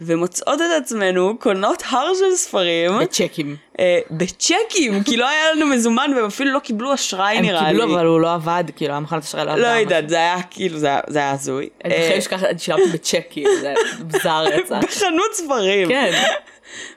ומוצאות 0.00 0.60
את 0.60 0.82
עצמנו 0.82 1.38
קונות 1.38 1.82
הר 1.90 2.12
של 2.14 2.34
ספרים. 2.36 2.98
בצ'קים. 3.00 3.56
אה, 3.80 3.98
בצ'קים, 4.10 5.02
כי 5.04 5.16
לא 5.16 5.28
היה 5.28 5.52
לנו 5.52 5.66
מזומן 5.66 6.10
והם 6.16 6.24
אפילו 6.26 6.52
לא 6.52 6.58
קיבלו 6.58 6.94
אשראי 6.94 7.36
הם 7.36 7.42
נראה 7.44 7.72
לי. 7.72 7.78
קיבלו, 7.78 7.94
אבל 7.94 8.06
הוא 8.06 8.20
לא 8.20 8.34
עבד, 8.34 8.64
כאילו, 8.76 8.90
היה 8.92 9.00
מכונת 9.00 9.22
אשראי 9.22 9.44
לא 9.46 9.50
עבדה. 9.50 9.74
לא. 9.74 9.78
יודעת, 9.80 10.08
זה 10.08 10.16
היה 10.16 10.36
כאילו, 10.50 10.78
זה 10.78 10.86
היה- 10.86 11.00
היה 11.14 11.30
הזוי. 11.30 11.68
אני 11.84 11.94
אה, 11.94 12.02
חושבת 12.08 12.22
שככה 12.22 12.46
שילמתי 12.58 12.84
בצ'ק, 12.92 13.22
כאילו, 13.30 13.50
זה 13.60 13.74
מוזר 14.12 14.44
רצח. 14.44 14.76
בחנות 14.82 15.32
ספרים. 15.34 15.88
כן. 15.88 16.22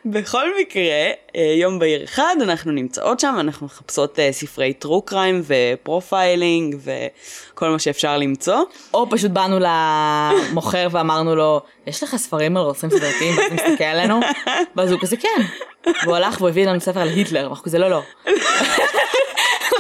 בכל 0.05 0.59
מקרה, 0.61 1.11
אה, 1.35 1.53
יום 1.55 1.79
בהיר 1.79 2.03
אחד 2.03 2.35
אנחנו 2.41 2.71
נמצאות 2.71 3.19
שם, 3.19 3.35
אנחנו 3.39 3.65
מחפשות 3.65 4.19
אה, 4.19 4.31
ספרי 4.31 4.73
true 4.73 5.01
crime 5.01 5.41
ו 5.47 5.60
profiling 5.60 6.75
וכל 6.83 7.69
מה 7.69 7.79
שאפשר 7.79 8.17
למצוא. 8.17 8.63
או 8.93 9.09
פשוט 9.09 9.31
באנו 9.31 9.59
למוכר 9.59 10.87
ואמרנו 10.91 11.35
לו, 11.35 11.61
יש 11.87 12.03
לך 12.03 12.15
ספרים 12.15 12.57
על 12.57 12.63
רוצחים 12.63 12.89
סדרתיים? 12.89 13.37
ואז 13.37 13.51
הוא 13.51 13.55
מסתכל 13.55 13.83
עלינו, 13.83 14.19
ואז 14.75 14.91
הוא 14.91 14.99
כזה, 15.01 15.17
כן. 15.17 15.41
והוא 16.03 16.15
הלך 16.15 16.37
והוא 16.37 16.49
הביא 16.49 16.67
לנו 16.67 16.79
ספר 16.79 16.99
על 16.99 17.07
היטלר, 17.07 17.43
ואנחנו 17.43 17.63
כזה, 17.63 17.77
לא, 17.77 17.89
לא. 17.89 18.01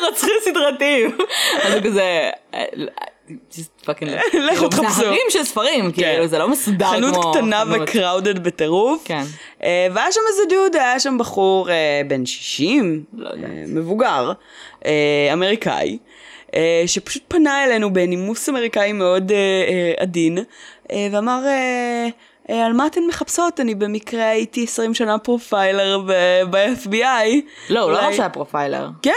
רוצחים 0.09 0.35
סדרתיים. 0.41 1.17
אז 1.61 1.73
הוא 1.73 1.83
כזה, 1.83 2.29
just 3.51 3.85
fucking 3.85 4.05
לכו 4.51 4.55
כאילו, 4.55 4.69
תחפשו. 4.69 4.93
זה 4.93 5.07
הרים 5.07 5.21
של 5.29 5.43
ספרים, 5.43 5.91
כאילו, 5.91 6.27
זה 6.27 6.37
לא 6.37 6.49
מסודר 6.49 6.85
כמו... 6.85 7.07
חנות 7.07 7.35
קטנה. 7.35 7.63
ו 7.71 7.80
crowded 7.80 8.43
בטירוף. 8.43 9.01
כן. 9.05 9.23
אה, 9.63 9.87
והיה 9.93 10.11
שם 10.11 10.21
איזה 10.29 10.43
דוד, 10.49 10.75
היה 10.75 10.99
שם 10.99 11.17
בחור 11.17 11.69
אה, 11.69 12.01
בן 12.07 12.25
60, 12.25 13.03
לא. 13.13 13.29
אה, 13.29 13.35
מבוגר, 13.67 14.31
אמריקאי, 15.33 15.97
שפשוט 16.85 17.23
פנה 17.27 17.65
אלינו 17.65 17.93
בנימוס 17.93 18.49
אמריקאי 18.49 18.91
מאוד 18.91 19.31
עדין, 19.97 20.37
ואמר, 21.11 21.41
על 22.47 22.73
מה 22.73 22.87
אתן 22.87 23.01
מחפשות? 23.09 23.59
אני 23.59 23.75
במקרה 23.75 24.29
הייתי 24.29 24.63
20 24.63 24.93
שנה 24.93 25.17
profiler 25.17 25.99
ב-FBI. 26.49 27.27
לא, 27.69 27.79
הוא 27.79 27.91
לא 27.91 27.99
אמר 27.99 28.13
שהיה 28.13 28.29
profiler. 28.29 28.87
כן. 29.01 29.11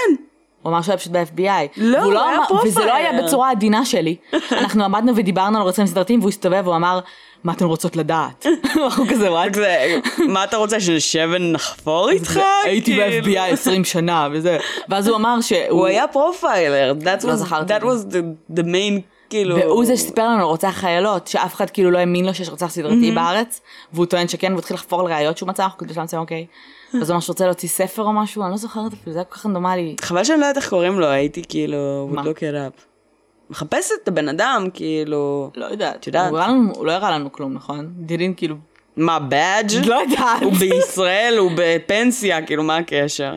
הוא 0.63 0.71
אמר 0.73 0.83
שהיה 0.83 0.99
פשוט 0.99 1.13
ב-FBI. 1.13 1.41
לא, 1.77 1.99
והוא 1.99 2.13
הוא 2.13 2.21
היה 2.23 2.37
אמר- 2.37 2.45
וזה 2.65 2.81
לא 2.81 2.85
profiler. 2.85 2.93
היה 2.95 3.23
בצורה 3.23 3.51
עדינה 3.51 3.85
שלי. 3.85 4.17
אנחנו 4.61 4.85
עמדנו 4.85 5.17
ודיברנו 5.17 5.57
על 5.59 5.63
רוצחים 5.65 5.87
סדרתיים, 5.87 6.21
והוא 6.21 6.29
הסתובב 6.29 6.63
והוא 6.65 6.77
אמר, 6.77 7.01
מה 7.45 7.53
אתן 7.53 7.65
רוצות 7.65 7.97
לדעת? 7.97 8.47
אנחנו 8.85 9.05
כזה, 9.11 9.31
what? 9.33 9.57
מה 10.29 10.45
אתה 10.45 10.57
רוצה, 10.57 10.81
שנשב 10.81 11.29
ונחפור 11.33 12.11
איתך? 12.11 12.41
הייתי 12.65 12.97
כאילו. 12.97 13.27
ב-FBI 13.27 13.53
20 13.53 13.85
שנה 13.85 14.29
וזה. 14.33 14.59
ואז 14.89 15.09
הוא 15.09 15.17
אמר 15.17 15.41
שהוא... 15.41 15.59
הוא 15.69 15.87
היה 15.87 16.07
profiler, 16.09 16.95
לא 17.25 17.37
זכרתי 17.37 17.75
that 17.77 17.81
was 17.81 18.13
the, 18.57 18.61
main, 18.63 19.01
כאילו... 19.31 19.57
והוא 19.57 19.85
זה 19.85 19.97
שסיפר 19.97 20.23
לנו 20.29 20.39
על 20.39 20.45
רוצח 20.45 20.71
חיילות, 20.71 21.27
שאף 21.27 21.55
אחד 21.55 21.71
כאילו 21.71 21.91
לא 21.91 21.99
האמין 21.99 22.25
לו 22.25 22.35
שיש 22.35 22.49
רוצח 22.49 22.67
סדרתי 22.67 23.11
בארץ, 23.11 23.61
והוא 23.93 24.07
טוען 24.07 24.29
שכן, 24.29 24.47
והוא 24.53 24.59
התחיל 24.59 24.75
לחפור 24.75 25.01
על 25.01 25.07
ראיות 25.07 25.39
שהוא 25.39 25.49
מצא, 25.49 25.63
אנחנו 25.63 25.79
כאילו 25.79 25.91
בשלב 25.91 26.05
מסוים, 26.05 26.23
אוקיי. 26.23 26.47
אז 27.01 27.11
הוא 27.11 27.17
אמר 27.17 27.25
רוצה 27.29 27.47
להוציא 27.47 27.69
ספר 27.69 28.03
או 28.03 28.13
משהו, 28.13 28.43
אני 28.43 28.51
לא 28.51 28.57
זוכרת 28.57 28.93
אפילו, 28.93 29.13
זה 29.13 29.19
היה 29.19 29.25
כל 29.25 29.35
כך 29.35 29.47
רנדומלי. 29.47 29.97
חבל 30.01 30.25
שאני 30.25 30.41
לא 30.41 30.45
יודעת 30.45 30.57
איך 30.57 30.69
קוראים 30.69 31.01
לו, 31.01 31.07
הייתי 31.07 31.43
כאילו, 31.49 32.09
מה? 32.13 32.23
it 32.23 32.27
up. 32.27 32.83
מחפשת 33.51 33.95
את 34.03 34.09
הבן 34.09 34.29
אדם, 34.29 34.69
כאילו... 34.75 35.51
לא 35.57 35.67
יודעת. 35.67 36.07
יודעת. 36.07 36.33
הוא 36.77 36.87
לא 36.87 36.93
הראה 36.93 37.11
לנו 37.11 37.33
כלום, 37.33 37.53
נכון? 37.53 37.93
דידין 37.97 38.35
כאילו... 38.35 38.57
מה, 38.97 39.19
באדג'? 39.19 39.87
לא 39.87 39.95
יודעת. 39.95 40.43
הוא 40.43 40.53
בישראל, 40.53 41.35
הוא 41.39 41.51
בפנסיה, 41.57 42.47
כאילו, 42.47 42.63
מה 42.63 42.77
הקשר? 42.77 43.35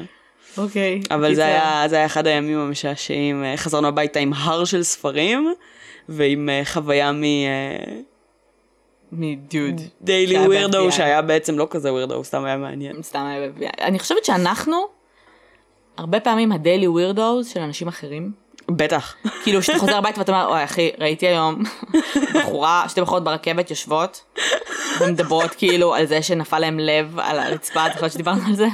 אוקיי. 0.57 1.01
אבל. 1.11 1.35
זה 1.35 1.45
היה, 1.45 1.83
זה 1.87 1.95
היה 1.95 2.05
אחד 2.05 2.27
הימים 2.27 2.59
המשעשעים. 2.59 3.43
אה, 3.43 3.57
חזרנו 3.57 3.87
הביתה 3.87 4.19
עם 4.19 4.33
הר 4.33 4.65
של 4.65 4.83
ספרים, 4.83 5.53
ועם 6.09 6.49
אה, 6.49 6.61
חוויה 6.65 7.11
מדוד. 9.17 9.81
מדיילי 10.01 10.33
שהיה 10.33 10.47
ווירדו. 10.47 10.91
שהיה 10.91 11.21
בעצם 11.21 11.57
לא 11.57 11.67
כזה 11.69 11.93
ווירדו, 11.93 12.23
סתם 12.23 12.45
היה 12.45 12.57
מעניין. 12.57 13.01
סתם 13.01 13.25
היה. 13.25 13.69
אני 13.81 13.99
חושבת 13.99 14.25
שאנחנו, 14.25 14.77
הרבה 15.97 16.19
פעמים 16.19 16.51
ה 16.51 16.57
daily 16.57 16.87
weirdos 16.87 17.53
של 17.53 17.59
אנשים 17.59 17.87
אחרים. 17.87 18.31
בטח. 18.71 19.15
כאילו 19.43 19.63
שאתה 19.63 19.79
חוזר 19.79 19.97
הביתה 19.97 20.19
ואתה 20.19 20.31
אומר, 20.31 20.47
אוי 20.47 20.63
אחי, 20.63 20.91
ראיתי 20.99 21.27
היום 21.27 21.63
בחורה, 22.33 22.85
שתי 22.89 23.01
בחורות 23.01 23.23
ברכבת 23.23 23.69
יושבות 23.69 24.21
ומדברות 24.99 25.51
כאילו 25.55 25.95
על 25.95 26.05
זה 26.05 26.21
שנפל 26.21 26.59
להם 26.59 26.79
לב 26.79 27.19
על 27.19 27.39
הרצפה, 27.39 27.87
אתה 27.87 27.93
חושב 27.93 28.09
שדיברנו 28.09 28.41
על 28.47 28.55
זה? 28.55 28.67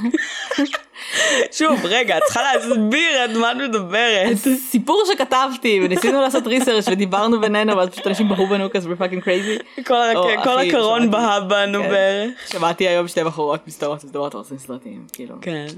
שוב, 1.51 1.79
רגע, 1.83 2.17
את 2.17 2.23
צריכה 2.23 2.41
להסביר 2.41 3.25
את 3.25 3.29
מה 3.29 3.51
את 3.51 3.57
מדברת. 3.57 4.37
סיפור 4.69 5.03
שכתבתי 5.11 5.81
וניסינו 5.83 6.21
לעשות 6.21 6.47
research 6.47 6.87
ודיברנו 6.87 7.41
בינינו 7.41 7.77
ואז 7.77 7.89
פשוט 7.89 8.07
אנשים 8.07 8.29
בהו 8.29 8.47
בנו 8.47 8.71
כזה 8.71 8.89
fucking 8.95 9.23
crazy. 9.23 9.57
כל 9.85 10.59
הקרון. 10.59 11.11
בהה 11.11 11.39
בנו 11.39 11.83
כן. 11.83 11.89
בערך. 11.89 12.47
שמעתי 12.47 12.87
היום 12.87 13.07
שתי 13.07 13.23
בחורות 13.23 13.67
מסתובבות 13.67 14.03
ומדברות 14.03 14.35
על 14.35 14.57
סרטים, 14.57 15.05
כאילו, 15.13 15.35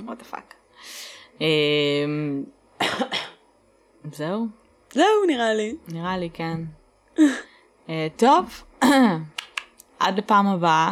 what 0.07 0.11
the 0.11 0.36
fuck. 0.36 0.53
אמ, 1.41 2.43
זהו, 4.14 4.47
זהו, 4.93 5.26
נראה 5.28 5.53
לי. 5.53 5.76
נראה 5.88 6.18
לי 6.18 6.30
כן. 6.34 6.57
אה, 7.89 8.07
טוב, 8.18 8.64
עד 9.99 10.18
לפעם 10.18 10.47
הבאה, 10.47 10.91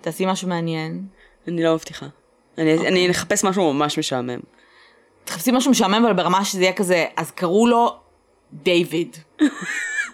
תעשי 0.00 0.26
משהו 0.26 0.48
מעניין. 0.48 1.06
אני 1.48 1.62
לא 1.62 1.74
מבטיחה. 1.74 2.06
אני 2.58 2.74
אוקיי. 2.74 2.88
אני 2.88 3.10
אחפש 3.10 3.44
משהו 3.44 3.72
ממש 3.72 3.98
משעמם. 3.98 4.40
תחפשי 5.24 5.50
משהו 5.50 5.70
משעמם 5.70 6.04
אבל 6.04 6.12
ברמה 6.12 6.44
שזה 6.44 6.62
יהיה 6.62 6.72
כזה, 6.72 7.06
אז 7.16 7.30
קראו 7.30 7.66
לו 7.66 7.96
דיוויד. 8.52 9.16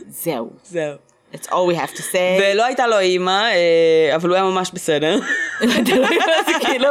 זהו. 0.09 0.51
זהו. 0.65 0.95
That's 1.33 1.47
all 1.47 1.67
we 1.73 1.77
have 1.77 1.97
to 1.97 2.01
say. 2.01 2.43
ולא 2.43 2.65
הייתה 2.65 2.87
לו 2.87 2.99
אימא, 2.99 3.31
אה, 3.31 4.17
אבל 4.17 4.29
הוא 4.29 4.37
היה 4.37 4.45
ממש 4.45 4.71
בסדר. 4.75 5.19
זה 6.47 6.53
כאילו, 6.61 6.89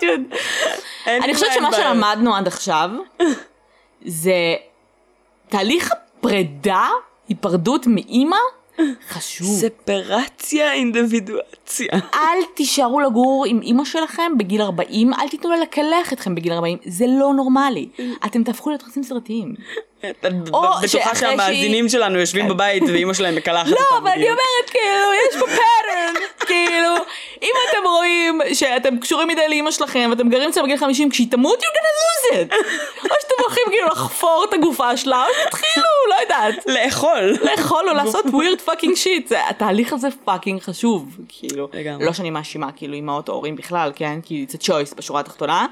dude. 0.00 0.36
אין 1.06 1.22
אני 1.22 1.34
חושבת 1.34 1.48
שמה. 1.54 1.72
שלמדנו 1.72 2.36
עד 2.36 2.46
עכשיו 2.46 2.90
זה 4.04 4.54
תהליך 5.48 5.92
הפרידה, 5.92 6.88
היפרדות 7.28 7.86
מאימא, 7.86 8.36
חשוב. 9.08 9.46
ספרציה 9.46 10.72
אינדיבידואציה. 10.72 11.88
אל 12.14 12.38
תישארו 12.54 13.00
לגור 13.00 13.44
עם 13.48 13.60
אימא 13.62 13.84
שלכם 13.84 14.32
בגיל 14.38 14.62
40, 14.62 15.14
אל 15.14 15.28
תיתנו 15.28 15.50
לה 15.50 15.56
לקלח 15.56 16.12
אתכם 16.12 16.34
בגיל 16.34 16.52
40, 16.52 16.78
זה 16.84 17.04
לא 17.08 17.34
נורמלי. 17.34 17.88
אתם 18.26 18.44
תהפכו 18.44 18.70
להיות 18.70 18.82
רוצים 18.82 19.02
סרטיים. 19.02 19.54
את 20.10 20.24
בטוחה 20.82 21.14
שהמאזינים 21.14 21.88
שלנו 21.88 22.18
יושבים 22.18 22.48
בבית 22.48 22.82
ואימא 22.82 23.14
שלהם 23.14 23.34
מקלחת 23.34 23.66
אותם. 23.66 23.82
לא, 23.90 23.98
אבל 23.98 24.10
אני. 24.10 24.24
אומרת, 24.24 24.70
כאילו, 24.70 25.12
יש 25.28 25.36
פה 25.40 25.46
pattern, 25.46 26.20
כאילו, 26.48 26.94
אם 27.42 27.50
אתם 27.70 27.86
רואים 27.86 28.40
שאתם 28.54 28.98
קשורים 28.98 29.28
מדי 29.28 29.48
לאימא 29.48 29.70
שלכם 29.70 30.08
ואתם 30.10 30.28
גרים 30.28 30.48
אצלם 30.48 30.64
בגיל 30.64 30.76
50, 30.76 31.10
כשהיא 31.10 31.30
תמות, 31.30 31.58
you're 31.58 31.62
gonna 31.62 32.34
lose 32.34 32.36
it. 32.36 32.54
או 33.04 33.16
שאתם 33.20 33.34
הולכים 33.42 33.62
כאילו 33.70 33.86
לחפור 33.86 34.46
את 34.48 34.54
הגופה 34.54 34.96
שלה, 34.96 35.24
או 35.24 35.32
שתתחילו, 35.42 35.86
לא 36.10 36.14
יודעת. 36.22 36.66
לאכול. 36.66 37.32
לאכול 37.42 37.88
או 37.88 37.94
לעשות 37.94 38.24
weird 38.24 38.68
fucking 38.68 39.04
shit, 39.04 39.34
התהליך 39.50 39.92
הזה 39.92 40.08
פאקינג 40.24 40.60
חשוב, 40.60 41.16
כאילו, 41.28 41.68
לגמרי. 41.72 42.06
לא 42.06 42.12
שאני 42.12 42.30
מאשימה 42.30 42.72
כאילו 42.72 42.94
אימהות 42.94 43.28
או 43.28 43.34
הורים 43.34 43.56
בכלל, 43.56 43.92
כן, 43.94 44.20
כי 44.22 44.46
it's 44.48 44.54
a 44.54 44.64
choice 44.66 44.96
בשורה 44.96 45.20
התחתונה, 45.20 45.66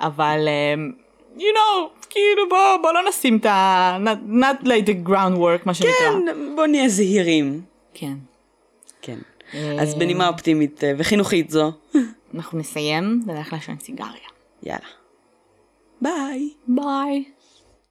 אבל, 0.00 0.48
um, 0.48 1.01
you 1.36 1.40
know, 1.40 2.06
כאילו 2.10 2.48
בוא, 2.48 2.76
בוא 2.82 2.92
לא 2.92 3.00
נשים 3.08 3.36
את 3.36 3.46
ה... 3.46 3.98
not, 4.04 4.32
not 4.32 4.66
like 4.66 4.86
the 4.86 5.08
groundwork, 5.08 5.62
מה 5.64 5.74
שנקרא. 5.74 5.92
כן, 5.98 6.56
בוא 6.56 6.66
נהיה 6.66 6.88
זהירים. 6.88 7.60
כן. 7.94 8.14
כן. 9.02 9.18
אה, 9.54 9.82
אז 9.82 9.94
בנימה 9.94 10.28
אופטימית 10.28 10.84
אה, 10.84 10.92
וחינוכית 10.98 11.50
זו, 11.50 11.72
אנחנו 12.34 12.58
נסיים 12.58 13.22
ונלך 13.26 13.52
לעשן 13.52 13.74
סיגריה. 13.80 14.28
יאללה. 14.62 14.86
ביי. 16.00 16.50
ביי. 16.68 17.24